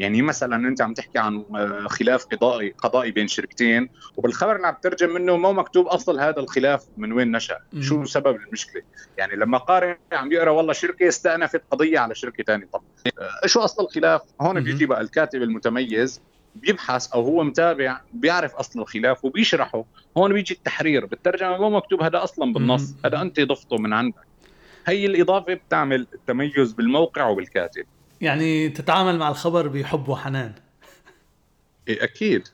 يعني 0.00 0.22
مثلا 0.22 0.68
أنت 0.68 0.82
عم 0.82 0.94
تحكي 0.94 1.18
عن 1.18 1.44
آه، 1.56 1.86
خلاف 1.88 2.24
قضائي 2.24 2.74
قضائي 2.78 3.10
بين 3.10 3.28
شركتين 3.28 3.88
وبالخبر 4.16 4.56
اللي 4.56 4.66
عم 4.66 4.74
تترجم 4.74 5.14
منه 5.14 5.36
ما 5.36 5.52
مكتوب 5.52 5.86
أصل 5.86 6.20
هذا 6.20 6.40
الخلاف 6.40 6.84
من 6.96 7.12
وين 7.12 7.32
نشأ 7.32 7.58
شو 7.80 8.04
سبب 8.04 8.36
المشكلة؟ 8.36 8.82
يعني 9.18 9.36
لما 9.36 9.58
قارئ 9.58 9.96
عم 10.12 10.32
يقرأ 10.32 10.50
والله 10.50 10.72
شركة 10.72 11.08
استأنفت 11.08 11.62
قضية 11.70 11.98
على 11.98 12.14
شركة 12.14 12.44
ثانية 12.44 12.66
طب 12.72 12.82
آه، 13.18 13.46
شو 13.46 13.60
أصل 13.60 13.84
الخلاف؟ 13.84 14.22
هون 14.40 14.60
بيجي 14.64 14.86
بقى 14.86 15.00
الكاتب 15.00 15.42
المتميز 15.42 16.20
بيبحث 16.56 17.12
أو 17.12 17.22
هو 17.22 17.44
متابع 17.44 18.00
بيعرف 18.12 18.54
أصل 18.54 18.80
الخلاف 18.80 19.24
وبيشرحه 19.24 19.84
هون 20.16 20.32
بيجي 20.32 20.54
التحرير 20.54 21.06
بالترجمة 21.06 21.58
مو 21.58 21.70
مكتوب 21.70 22.02
هذا 22.02 22.22
أصلا 22.22 22.52
بالنص 22.52 22.94
هذا 23.04 23.20
أنت 23.20 23.40
ضفته 23.40 23.76
من 23.76 23.92
عندك. 23.92 24.30
هي 24.86 25.06
الإضافة 25.06 25.54
بتعمل 25.54 26.06
التميز 26.14 26.72
بالموقع 26.72 27.26
وبالكاتب. 27.28 27.84
يعني 28.20 28.68
تتعامل 28.68 29.18
مع 29.18 29.28
الخبر 29.28 29.68
بحب 29.68 30.08
وحنان. 30.08 30.52
إيه 31.88 32.04
أكيد. 32.04 32.48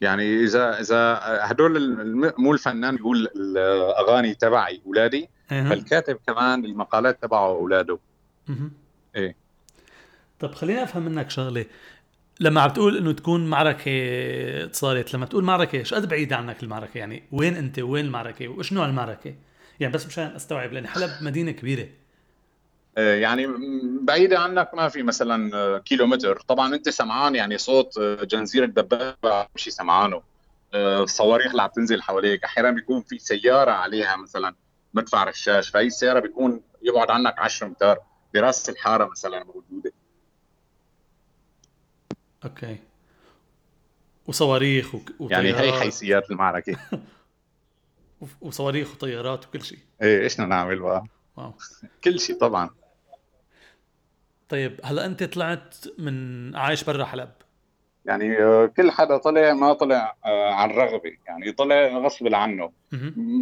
يعني 0.00 0.44
إذا 0.44 0.80
إذا 0.80 1.18
هدول 1.22 1.96
مو 2.38 2.52
الفنان 2.52 2.96
بيقول 2.96 3.28
الأغاني 3.36 4.34
تبعي 4.34 4.80
أولادي 4.86 5.28
فالكاتب 5.48 6.18
كمان 6.26 6.64
المقالات 6.64 7.22
تبعه 7.22 7.46
أولاده. 7.46 7.98
إيه. 9.16 9.36
طب 10.40 10.54
خليني 10.54 10.82
أفهم 10.82 11.02
منك 11.02 11.30
شغلة. 11.30 11.64
لما 12.40 12.60
عم 12.60 12.70
تقول 12.70 12.96
إنه 12.96 13.12
تكون 13.12 13.46
معركة 13.46 13.92
صارت 14.72 15.14
لما 15.14 15.26
تقول 15.26 15.44
معركة 15.44 15.76
إيش 15.76 15.94
قد 15.94 16.08
بعيدة 16.08 16.36
عنك 16.36 16.62
المعركة؟ 16.62 16.98
يعني 16.98 17.22
وين 17.32 17.56
أنت 17.56 17.78
وين 17.78 18.04
المعركة؟ 18.04 18.48
وإيش 18.48 18.72
نوع 18.72 18.86
المعركة؟ 18.86 19.34
يعني 19.80 19.92
بس 19.92 20.06
مشان 20.06 20.26
أستوعب 20.26 20.72
لأن 20.72 20.86
حلب 20.86 21.10
مدينة 21.20 21.50
كبيرة. 21.50 21.88
يعني 22.98 23.46
بعيدة 24.02 24.38
عنك 24.38 24.74
ما 24.74 24.88
في 24.88 25.02
مثلا 25.02 25.78
كيلو 25.78 26.06
متر 26.06 26.40
طبعا 26.40 26.74
أنت 26.74 26.88
سمعان 26.88 27.34
يعني 27.34 27.58
صوت 27.58 27.98
جنزير 28.00 28.64
الدبابة 28.64 29.46
مشي 29.54 29.70
سمعانه. 29.70 30.22
الصواريخ 30.74 31.50
اللي 31.50 31.62
عم 31.62 31.68
تنزل 31.68 32.02
حواليك. 32.02 32.44
أحيانا 32.44 32.70
بيكون 32.70 33.02
في 33.02 33.18
سيارة 33.18 33.70
عليها 33.70 34.16
مثلا 34.16 34.54
مدفع 34.94 35.24
رشاش. 35.24 35.68
فهي 35.68 35.86
السيارة 35.86 36.20
بيكون 36.20 36.62
يبعد 36.82 37.10
عنك 37.10 37.38
10 37.38 37.66
امتار 37.66 37.98
براس 38.34 38.68
الحارة 38.70 39.10
مثلا 39.10 39.44
موجودة. 39.44 39.92
أوكي. 42.44 42.76
وصواريخ 44.26 44.94
وطيارات. 44.94 45.30
يعني 45.30 45.54
هي 45.54 45.72
حيثيات 45.72 46.30
المعركة. 46.30 46.76
وصواريخ 48.40 48.92
وطيارات 48.92 49.46
وكل 49.46 49.62
شيء. 49.62 49.78
إيه 50.02 50.22
إيش 50.22 50.34
بدنا 50.34 50.46
نعمل 50.46 50.78
بقى؟ 50.78 51.04
واو. 51.36 51.54
كل 52.04 52.20
شيء 52.20 52.36
طبعا. 52.38 52.70
طيب 54.48 54.80
هلا 54.84 55.06
انت 55.06 55.24
طلعت 55.24 55.74
من 55.98 56.56
عايش 56.56 56.84
برا 56.84 57.04
حلب. 57.04 57.28
يعني 58.04 58.42
آه، 58.42 58.66
كل 58.66 58.90
حدا 58.90 59.16
طلع 59.16 59.52
ما 59.52 59.72
طلع 59.72 60.16
آه، 60.24 60.52
عن 60.52 60.70
رغبة. 60.70 61.12
يعني 61.26 61.52
طلع 61.52 61.98
غصب 61.98 62.34
عنه. 62.34 62.70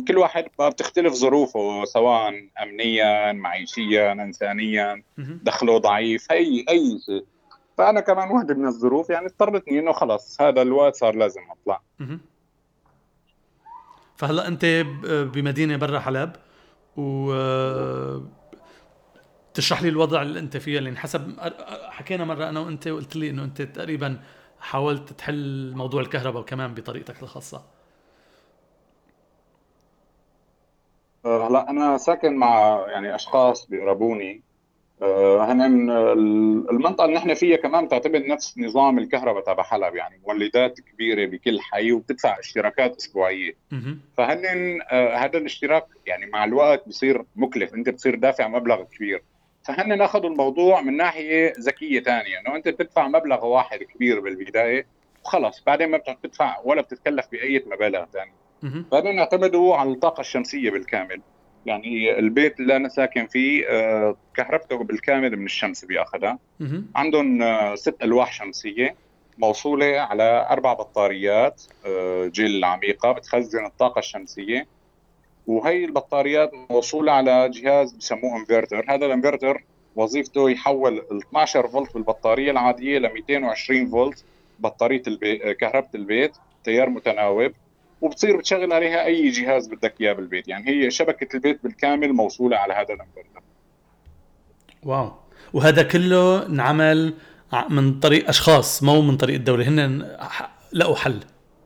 كل 0.08 0.18
واحد 0.18 0.44
بتختلف 0.60 1.14
ظروفه 1.14 1.84
سواء 1.84 2.48
امنيا 2.62 3.32
معيشيا 3.32 4.12
انسانيا 4.12 5.02
دخله 5.18 5.78
ضعيف 5.78 6.32
أي 6.32 6.64
أي 6.68 6.98
شيء. 7.06 7.24
فأنا 7.78 8.00
كمان 8.00 8.30
وحده 8.30 8.54
من 8.54 8.66
الظروف 8.66 9.10
يعني 9.10 9.26
اضطرتني 9.26 9.78
إنه 9.78 9.92
خلص 9.92 10.40
هذا 10.40 10.62
الوقت 10.62 10.96
صار 10.96 11.14
لازم 11.16 11.40
أطلع. 11.50 11.80
فهلا 14.16 14.48
انت 14.48 14.64
بمدينة 15.34 15.76
برا 15.76 15.98
حلب 15.98 16.32
و 16.96 17.32
تشرح 19.56 19.82
لي 19.82 19.88
الوضع 19.88 20.22
اللي 20.22 20.38
انت 20.38 20.56
فيه؟ 20.56 20.78
لأن 20.78 20.96
حسب 20.96 21.34
حكينا 21.88 22.24
مرة 22.24 22.48
أنا 22.48 22.60
وأنت 22.60 22.88
وقلت 22.88 23.16
لي 23.16 23.30
إنه 23.30 23.44
أنت 23.44 23.62
تقريبا 23.62 24.20
حاولت 24.60 25.12
تحل 25.12 25.72
موضوع 25.76 26.00
الكهرباء 26.00 26.42
كمان 26.42 26.74
بطريقتك 26.74 27.22
الخاصة. 27.22 27.62
أه، 31.24 31.48
هلا 31.48 31.70
أنا 31.70 31.98
ساكن 31.98 32.36
مع 32.36 32.84
يعني 32.88 33.14
أشخاص 33.14 33.66
بيقربوني. 33.66 34.42
أه، 35.02 35.52
هن 35.52 35.90
المنطقة 36.70 37.04
اللي 37.04 37.16
نحن 37.16 37.34
فيها 37.34 37.56
كمان 37.56 37.88
تعتمد 37.88 38.24
نفس 38.24 38.58
نظام 38.58 38.98
الكهرباء 38.98 39.42
تبع 39.42 39.62
حلب 39.62 39.94
يعني 39.94 40.20
مولدات 40.26 40.80
كبيرة 40.80 41.26
بكل 41.26 41.60
حي 41.60 41.92
وبتدفع 41.92 42.38
اشتراكات 42.38 42.96
أسبوعية. 42.96 43.56
فهن 44.16 44.44
أه، 44.90 45.16
هذا 45.16 45.38
الاشتراك 45.38 45.86
يعني 46.06 46.26
مع 46.26 46.44
الوقت 46.44 46.88
بصير 46.88 47.24
مكلف 47.36 47.74
أنت 47.74 47.88
بتصير 47.88 48.14
دافع 48.14 48.48
مبلغ 48.48 48.82
كبير. 48.82 49.22
فهن 49.66 50.00
اخذوا 50.02 50.30
الموضوع 50.30 50.80
من 50.80 50.96
ناحية 50.96 51.52
ذكية 51.60 52.00
ثانية 52.00 52.40
إنه 52.40 52.56
أنت 52.56 52.68
بتدفع 52.68 53.08
مبلغ 53.08 53.46
واحد 53.46 53.78
كبير 53.78 54.20
بالبداية 54.20 54.86
وخلص 55.24 55.62
بعدين 55.66 55.88
ما 55.88 55.98
بتدفع 55.98 56.56
ولا 56.64 56.82
بتتكلف 56.82 57.26
بأي 57.32 57.64
مبالغ 57.66 58.04
ثانية. 58.12 58.32
بعدين 58.92 59.18
اعتمدوا 59.18 59.76
على 59.76 59.90
الطاقة 59.90 60.20
الشمسية 60.20 60.70
بالكامل 60.70 61.20
يعني 61.66 62.18
البيت 62.18 62.60
اللي 62.60 62.76
أنا 62.76 62.88
ساكن 62.88 63.26
فيه 63.26 63.64
آه، 63.68 64.16
كهربته 64.36 64.76
بالكامل 64.76 65.36
من 65.36 65.44
الشمس 65.44 65.84
بيأخذها. 65.84 66.38
عندهم 66.96 67.42
آه، 67.42 67.74
ست 67.74 68.02
ألواح 68.02 68.32
شمسية 68.32 68.94
موصولة 69.38 70.00
على 70.00 70.46
أربع 70.50 70.72
بطاريات 70.72 71.62
آه، 71.86 72.26
جيل 72.26 72.64
عميقة 72.64 73.12
بتخزن 73.12 73.66
الطاقة 73.66 73.98
الشمسية. 73.98 74.66
وهي 75.46 75.84
البطاريات 75.84 76.50
موصولة 76.70 77.12
على 77.12 77.48
جهاز 77.48 77.92
بسموه 77.92 78.36
إنفرتر. 78.36 78.84
هذا 78.88 79.06
الإنفرتر 79.06 79.64
وظيفته 79.96 80.50
يحول 80.50 80.98
ال 80.98 81.18
12 81.28 81.68
فولت 81.68 81.94
بالبطاريه 81.94 82.50
العادية 82.50 82.98
ل 82.98 83.12
220 83.12 83.90
فولت 83.90 84.24
بطارية 84.58 85.02
البيت 85.06 85.42
كهرباء 85.42 85.90
البيت 85.94 86.36
تيار 86.64 86.88
متناوب 86.88 87.52
وبتصير 88.00 88.36
بتشغل 88.36 88.72
عليها 88.72 89.04
أي 89.04 89.28
جهاز 89.28 89.68
بدك 89.68 90.00
إياه 90.00 90.12
بالبيت. 90.12 90.48
يعني 90.48 90.68
هي 90.68 90.90
شبكة 90.90 91.36
البيت 91.36 91.62
بالكامل 91.62 92.12
موصولة 92.12 92.56
على 92.56 92.74
هذا 92.74 92.94
الإنفرتر. 92.94 93.42
واو. 94.82 95.12
وهذا 95.52 95.82
كله 95.82 96.46
انعمل 96.46 97.14
من 97.70 98.00
طريق 98.00 98.28
أشخاص 98.28 98.82
مو 98.82 99.00
من 99.00 99.16
طريق 99.16 99.34
الدولة 99.34 99.68
هن 99.68 100.08
لقوا 100.72 100.96
حل. 100.96 101.20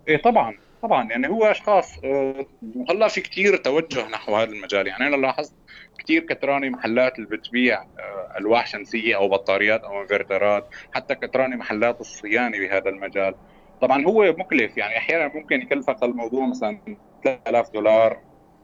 إيه 0.08 0.22
طبعا. 0.22 0.54
طبعا 0.82 1.10
يعني 1.10 1.28
هو 1.28 1.44
أشخاص 1.44 1.98
آه، 2.04 2.46
هلا 2.90 3.08
في 3.08 3.20
كثير 3.20 3.56
توجه 3.56 4.08
نحو 4.08 4.36
هذا 4.36 4.50
المجال. 4.50 4.86
يعني 4.86 5.06
أنا 5.06 5.16
لاحظت 5.16 5.54
كثير 5.98 6.22
كتراني 6.22 6.70
محلات 6.70 7.18
اللي 7.18 7.28
بتبيع 7.36 7.82
آه، 7.82 8.38
الواح 8.38 8.66
شمسيه 8.66 9.16
أو 9.16 9.28
بطاريات 9.28 9.84
أو 9.84 10.02
إنفرترات 10.02 10.68
حتى 10.94 11.14
كتراني 11.14 11.56
محلات 11.56 12.00
الصيانة 12.00 12.58
بهذا 12.58 12.88
المجال. 12.88 13.34
طبعا 13.80 14.04
هو 14.04 14.34
مكلف 14.38 14.76
يعني 14.76 14.98
أحيانا 14.98 15.32
ممكن 15.34 15.60
يكلفك 15.60 16.02
الموضوع 16.02 16.46
مثلا 16.46 16.78
3000 17.24 17.70
دولار 17.70 18.18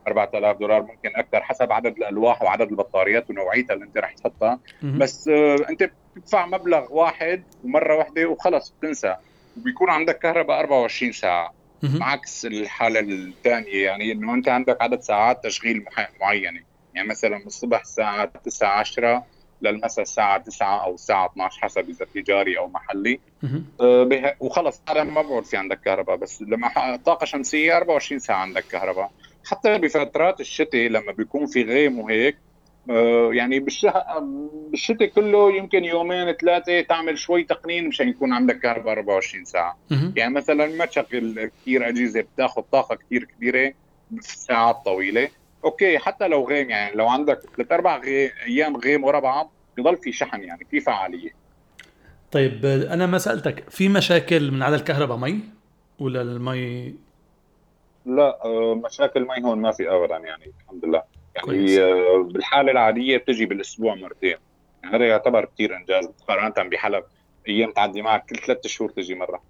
4000 0.08 0.56
دولار 0.56 0.82
ممكن 0.82 1.10
أكثر 1.16 1.42
حسب 1.42 1.72
عدد 1.72 1.96
الألواح 1.96 2.42
وعدد 2.42 2.70
البطاريات 2.70 3.30
ونوعيتها 3.30 3.74
اللي 3.74 3.84
أنت 3.84 3.98
رح 3.98 4.12
تحطها. 4.12 4.58
بس 4.82 5.28
آه، 5.28 5.56
أنت 5.70 5.90
بتدفع 6.16 6.46
مبلغ 6.46 6.86
واحد 6.90 7.42
ومرة 7.64 7.96
واحدة 7.96 8.26
وخلص 8.26 8.74
بتنسى. 8.78 9.16
وبيكون 9.56 9.90
عندك 9.90 10.18
كهرباء 10.18 10.60
24 10.60 11.12
ساعة. 11.12 11.54
عكس 11.84 12.46
الحالة 12.46 13.00
الثانية 13.00 13.84
يعني 13.84 14.12
إنه 14.12 14.34
أنت 14.34 14.48
عندك 14.48 14.82
عدد 14.82 15.00
ساعات 15.00 15.44
تشغيل 15.44 15.84
معينة. 16.20 16.60
يعني 16.94 17.08
مثلا 17.08 17.38
من 17.38 17.46
الصبح 17.46 17.80
الساعة 17.80 18.24
9 18.44 18.68
10 18.68 19.26
للمساء 19.62 20.02
الساعة 20.02 20.38
9 20.38 20.84
أو 20.84 20.94
الساعة 20.94 21.26
12 21.26 21.60
حسب 21.60 21.88
إذا 21.90 22.06
تجاري 22.14 22.58
أو 22.58 22.68
محلي. 22.68 23.20
أه 23.80 24.36
وخلص 24.40 24.82
هذا 24.88 25.04
ما 25.04 25.22
بقعد 25.22 25.44
في 25.44 25.56
عندك 25.56 25.80
كهرباء 25.80 26.16
بس 26.16 26.42
لما 26.42 26.96
طاقة 27.04 27.24
شمسية 27.24 27.76
24 27.76 28.18
ساعة 28.18 28.36
عندك 28.36 28.64
كهرباء. 28.66 29.10
حتى 29.44 29.78
بفترات 29.78 30.40
الشتاء 30.40 30.88
لما 30.88 31.12
بيكون 31.12 31.46
في 31.46 31.62
غيم 31.62 31.98
وهيك 31.98 32.45
يعني 33.32 33.60
بالشهر 33.60 34.20
بالشتاء 34.70 35.08
كله 35.08 35.56
يمكن 35.56 35.84
يومين 35.84 36.32
ثلاثة 36.32 36.80
تعمل 36.80 37.18
شوي 37.18 37.44
تقنين 37.44 37.88
مشان 37.88 38.08
يكون 38.08 38.32
عندك 38.32 38.58
كهرباء 38.58 38.92
24 38.92 39.44
ساعة. 39.44 39.78
يعني 40.16 40.34
مثلا 40.34 40.66
ما 40.66 40.84
تشغل 40.84 41.50
كثير 41.62 41.88
أجهزة 41.88 42.20
بتاخذ 42.20 42.62
طاقة 42.62 42.94
كثير 42.94 43.24
كبيرة 43.24 43.72
ساعات 44.20 44.76
طويلة. 44.84 45.28
أوكي 45.64 45.98
حتى 45.98 46.28
لو 46.28 46.48
غيم 46.48 46.70
يعني 46.70 46.96
لو 46.96 47.08
عندك 47.08 47.40
ثلاث 47.56 47.72
أربع 47.72 47.98
غي... 47.98 48.30
أيام 48.46 48.76
غيم 48.76 49.04
ورا 49.04 49.20
بعض 49.20 49.52
بضل 49.78 49.96
في 49.96 50.12
شحن 50.12 50.42
يعني 50.42 50.66
في 50.70 50.80
فعالية. 50.80 51.30
طيب 52.32 52.64
أنا 52.66 53.06
ما 53.06 53.18
سألتك 53.18 53.70
في 53.70 53.88
مشاكل 53.88 54.50
من 54.50 54.62
على 54.62 54.76
الكهرباء 54.76 55.16
مي؟ 55.16 55.40
ولا 55.98 56.22
المي؟ 56.22 56.94
لا 58.06 58.44
آه، 58.44 58.80
مشاكل 58.84 59.26
مي 59.26 59.44
هون 59.44 59.58
ما 59.58 59.72
في 59.72 59.90
ابدا 59.90 60.16
يعني 60.16 60.52
الحمد 60.60 60.84
لله. 60.84 60.95
يعني 61.46 61.80
آه، 61.80 62.22
بالحالة 62.22 62.72
العادية 62.72 63.16
بتجي 63.16 63.46
بالأسبوع 63.46 63.94
مرتين. 63.94 64.36
يعني 64.82 64.96
هذا 64.96 65.08
يعتبر 65.08 65.44
كثير 65.44 65.76
إنجاز 65.76 66.04
مقارنة 66.04 66.70
بحلب. 66.70 67.04
أيام 67.48 67.72
تعدي 67.72 68.02
معك 68.02 68.26
كل 68.30 68.36
ثلاث 68.36 68.66
شهور 68.66 68.90
تجي 68.90 69.14
مرة. 69.14 69.42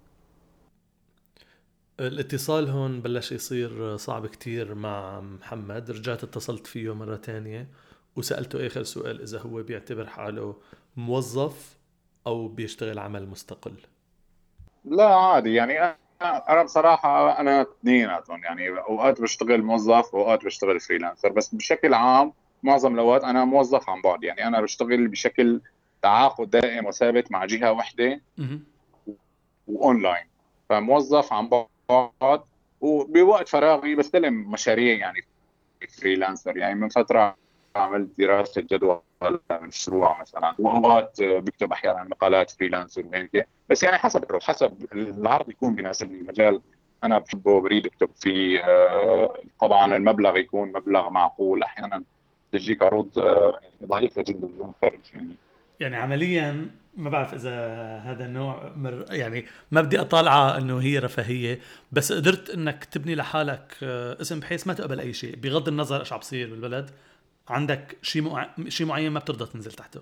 الاتصال 1.99 2.69
هون 2.69 3.01
بلش 3.01 3.31
يصير 3.31 3.97
صعب 3.97 4.27
كتير 4.27 4.75
مع 4.75 5.21
محمد. 5.21 5.91
رجعت 5.91 6.23
اتصلت 6.23 6.67
فيه 6.67 6.93
مرة 6.93 7.15
تانية 7.15 7.67
وسألته 8.15 8.67
آخر 8.67 8.83
سؤال 8.83 9.21
إذا 9.21 9.39
هو 9.39 9.63
بيعتبر 9.63 10.07
حاله 10.07 10.55
موظف 10.97 11.77
أو 12.27 12.47
بيشتغل 12.47 12.99
عمل 12.99 13.27
مستقل. 13.27 13.75
لا 14.85 15.15
عادي. 15.15 15.53
يعني 15.53 15.97
أنا 16.21 16.63
بصراحة 16.63 17.39
أنا 17.39 17.61
اثنيناتهم 17.61 18.43
يعني 18.43 18.69
أوقات 18.69 19.21
بشتغل 19.21 19.63
موظف 19.63 20.13
واوقات 20.13 20.45
بشتغل 20.45 20.79
freelancer 20.79 21.31
بس 21.31 21.55
بشكل 21.55 21.93
عام 21.93 22.33
معظم 22.63 22.93
الأوقات 22.93 23.23
أنا 23.23 23.45
موظف 23.45 23.89
عن 23.89 24.01
بعد 24.01 24.23
يعني 24.23 24.47
أنا 24.47 24.61
بشتغل 24.61 25.07
بشكل 25.07 25.61
تعاقد 26.01 26.49
دائم 26.49 26.85
وثابت 26.85 27.31
مع 27.31 27.45
جهة 27.45 27.71
واحدة 27.71 28.21
واونلاين 29.67 30.25
فموظف 30.69 31.33
عن 31.33 31.49
بعد 31.89 32.41
وبوقت 32.81 33.49
فراغي 33.49 33.95
بستلم 33.95 34.51
مشاريع 34.51 34.97
يعني 34.97 35.25
freelancer 35.99 36.57
يعني 36.57 36.75
من 36.75 36.89
فترة 36.89 37.35
عملت 37.75 38.09
دراسة 38.17 38.61
جدوى 38.61 39.01
مشروع 39.51 40.21
مثلا. 40.21 40.55
واوقات 40.59 41.17
بكتب 41.21 41.71
أحيانا 41.71 42.03
مقالات 42.03 42.51
freelancer 42.51 43.05
وهيك 43.05 43.47
بس 43.69 43.83
يعني 43.83 43.97
حسب 43.97 44.25
حسب 44.41 44.85
العرض 44.93 45.49
يكون 45.49 45.75
بيناسبني 45.75 46.19
المجال. 46.19 46.61
أنا 47.03 47.19
بحبه 47.19 47.61
بريد 47.61 47.85
اكتب 47.85 48.09
فيه 48.15 48.59
آه، 48.59 49.33
طبعا 49.61 49.95
المبلغ 49.95 50.37
يكون 50.37 50.71
مبلغ 50.71 51.09
معقول. 51.09 51.63
أحيانا 51.63 52.03
تجيك 52.51 52.83
عروض 52.83 53.19
آه، 53.19 53.59
ضعيفه 53.85 54.21
جدا 54.21 54.47
بدون 54.47 54.73
خارج 54.81 54.99
يعني 55.13 55.35
يعني 55.79 55.95
عمليا 55.95 56.69
ما 56.97 57.09
بعرف 57.09 57.33
إذا 57.33 57.51
هذا 57.97 58.25
النوع 58.25 58.71
مر 58.75 59.05
يعني 59.09 59.45
ما 59.71 59.81
بدي 59.81 60.01
أطالعه 60.01 60.57
إنه 60.57 60.77
هي 60.77 60.99
رفاهية 60.99 61.59
بس 61.91 62.13
قدرت 62.13 62.49
إنك 62.49 62.85
تبني 62.85 63.15
لحالك 63.15 63.73
آه، 63.83 64.21
اسم 64.21 64.39
بحيث 64.39 64.67
ما 64.67 64.73
تقبل 64.73 64.99
أي 64.99 65.13
شيء 65.13 65.35
بغض 65.35 65.67
النظر 65.67 65.99
إيش 65.99 66.13
عم 66.13 66.19
بصير 66.19 66.49
بالبلد. 66.49 66.91
عندك 67.49 67.97
شيء 68.01 68.21
مع... 68.21 68.49
شيء 68.67 68.87
معين 68.87 69.11
ما 69.11 69.19
بترضى 69.19 69.45
تنزل 69.45 69.71
تحته؟ 69.71 70.01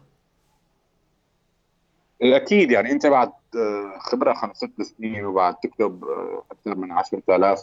أكيد 2.21 2.71
يعني 2.71 2.91
أنت 2.91 3.07
بعد 3.07 3.31
آه، 3.55 3.99
خبرة 3.99 4.33
خمس 4.33 4.57
ست 4.57 4.81
سنين 4.81 5.25
وبعد 5.25 5.55
تكتب 5.55 6.03
آه، 6.03 6.43
أكثر 6.51 6.75
من 6.75 6.91
10000 6.91 7.59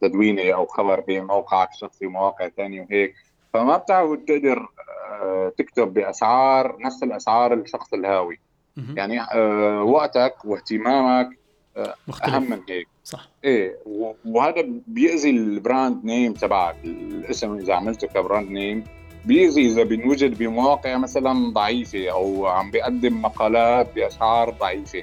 تدوينة 0.00 0.54
أو 0.54 0.66
خبر 0.66 1.00
بموقعك 1.00 1.68
الشخصي 1.70 2.06
ومواقع 2.06 2.48
ثانية 2.48 2.82
وهيك 2.82 3.14
فما 3.52 3.76
بتعود 3.76 4.24
تقدر 4.24 4.68
آه، 5.22 5.52
تكتب 5.58 5.94
بأسعار 5.94 6.76
نفس 6.80 7.02
الأسعار 7.02 7.54
الشخص 7.54 7.94
الهاوي. 7.94 8.38
يعني 8.96 9.20
وقتك 9.82 10.34
واهتمامك 10.44 11.38
مختلف. 12.08 12.34
أهم 12.34 12.50
من 12.50 12.60
هيك. 12.68 12.88
صح. 13.04 13.28
إيه 13.44 13.78
وهذا 14.24 14.64
بيأذي 14.86 15.30
ال 15.30 15.42
brand 15.42 16.04
name 16.04 16.32
تبعك 16.32 16.76
الاسم 16.84 17.54
إذا 17.56 17.74
عملته 17.74 18.06
ك 18.06 18.13
brand 18.13 18.50
name 18.50 18.84
بيأذي 19.24 19.66
إذا 19.66 19.82
بنوجد 19.82 20.38
بمواقع 20.38 20.96
مثلا 20.96 21.52
ضعيفة 21.52 22.10
أو 22.10 22.46
عم 22.46 22.70
بيقدم 22.70 23.22
مقالات 23.22 23.94
بأسعار 23.94 24.50
ضعيفة. 24.50 25.02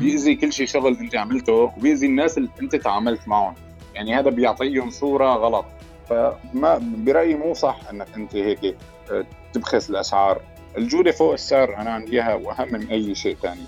بيأذي 0.00 0.34
كل 0.34 0.52
شيء 0.52 0.66
شغل 0.66 0.96
أنت 0.96 1.16
عملته 1.16 1.52
وبيأذي 1.52 2.06
الناس 2.06 2.38
اللي 2.38 2.48
أنت 2.62 2.76
تعاملت 2.76 3.28
معهم. 3.28 3.54
يعني 3.94 4.14
هذا 4.14 4.30
بيعطيهم 4.30 4.90
صورة 4.90 5.34
غلط. 5.34 5.64
فما 6.08 6.80
برأيي 6.82 7.34
مو 7.34 7.54
صح 7.54 7.80
إنك 7.90 8.06
أنت 8.16 8.36
هيك 8.36 8.76
آه، 9.10 9.26
تبخس 9.52 9.90
الأسعار. 9.90 10.42
الجودة 10.76 11.10
فوق 11.10 11.32
السعر 11.32 11.76
أنا 11.76 11.90
عندي 11.90 12.12
إياها 12.12 12.34
وأهم 12.34 12.72
من 12.72 12.86
أي 12.90 13.14
شيء 13.14 13.36
ثاني 13.42 13.64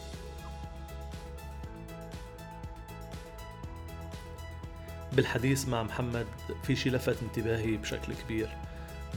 بالحديث 5.12 5.68
مع 5.68 5.82
محمد 5.82 6.26
في 6.62 6.76
شيء 6.76 6.92
لفت 6.92 7.22
انتباهي 7.22 7.76
بشكل 7.76 8.12
كبير. 8.24 8.48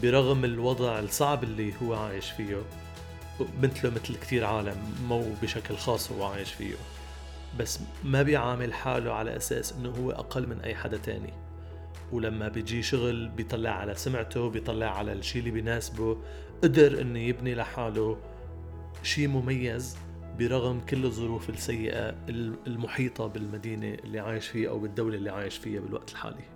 برغم 0.06 0.45
الوضع 0.45 0.99
الصعب 0.99 1.43
اللي 1.43 1.74
هو 1.82 1.93
عايش 1.93 2.32
فيه 2.32 2.62
مثله 3.62 3.91
مثل 3.91 4.16
كثير 4.16 4.45
عالم 4.45 4.78
مو 5.08 5.24
بشكل 5.41 5.76
خاص 5.76 6.12
هو 6.12 6.24
عايش 6.26 6.53
فيه. 6.53 6.76
بس 7.60 7.80
ما 8.03 8.22
بيعامل 8.22 8.74
حاله 8.74 9.14
على 9.14 9.36
أساس 9.38 9.74
إنه 9.74 9.89
هو 9.89 10.12
أقل 10.12 10.47
من 10.47 10.62
أي 10.62 10.76
حدا 10.76 10.97
تاني. 10.97 11.34
ولما 12.12 12.47
بيجي 12.47 12.84
شغل 12.84 13.28
بيطلع 13.30 13.70
على 13.70 13.95
سمعته 13.95 14.49
بيطلع 14.49 14.97
على 14.97 15.14
الشيء 15.14 15.39
اللي 15.39 15.51
بيناسبه 15.51 16.18
قدر 16.64 17.01
إنه 17.01 17.20
يبني 17.20 17.56
لحاله 17.56 18.18
شيء 19.03 19.28
مميز 19.28 19.97
برغم 20.39 20.80
كل 20.80 21.06
الظروف 21.06 21.49
السيئة 21.49 22.16
المحيطة 22.68 23.28
بالمدينة 23.28 23.93
اللي 24.03 24.20
عايش 24.20 24.47
فيها 24.47 24.70
أو 24.70 24.80
بالدولة 24.80 25.16
اللي 25.18 25.30
عايش 25.30 25.58
فيها 25.58 25.80
بالوقت 25.80 26.12
الحالي. 26.12 26.55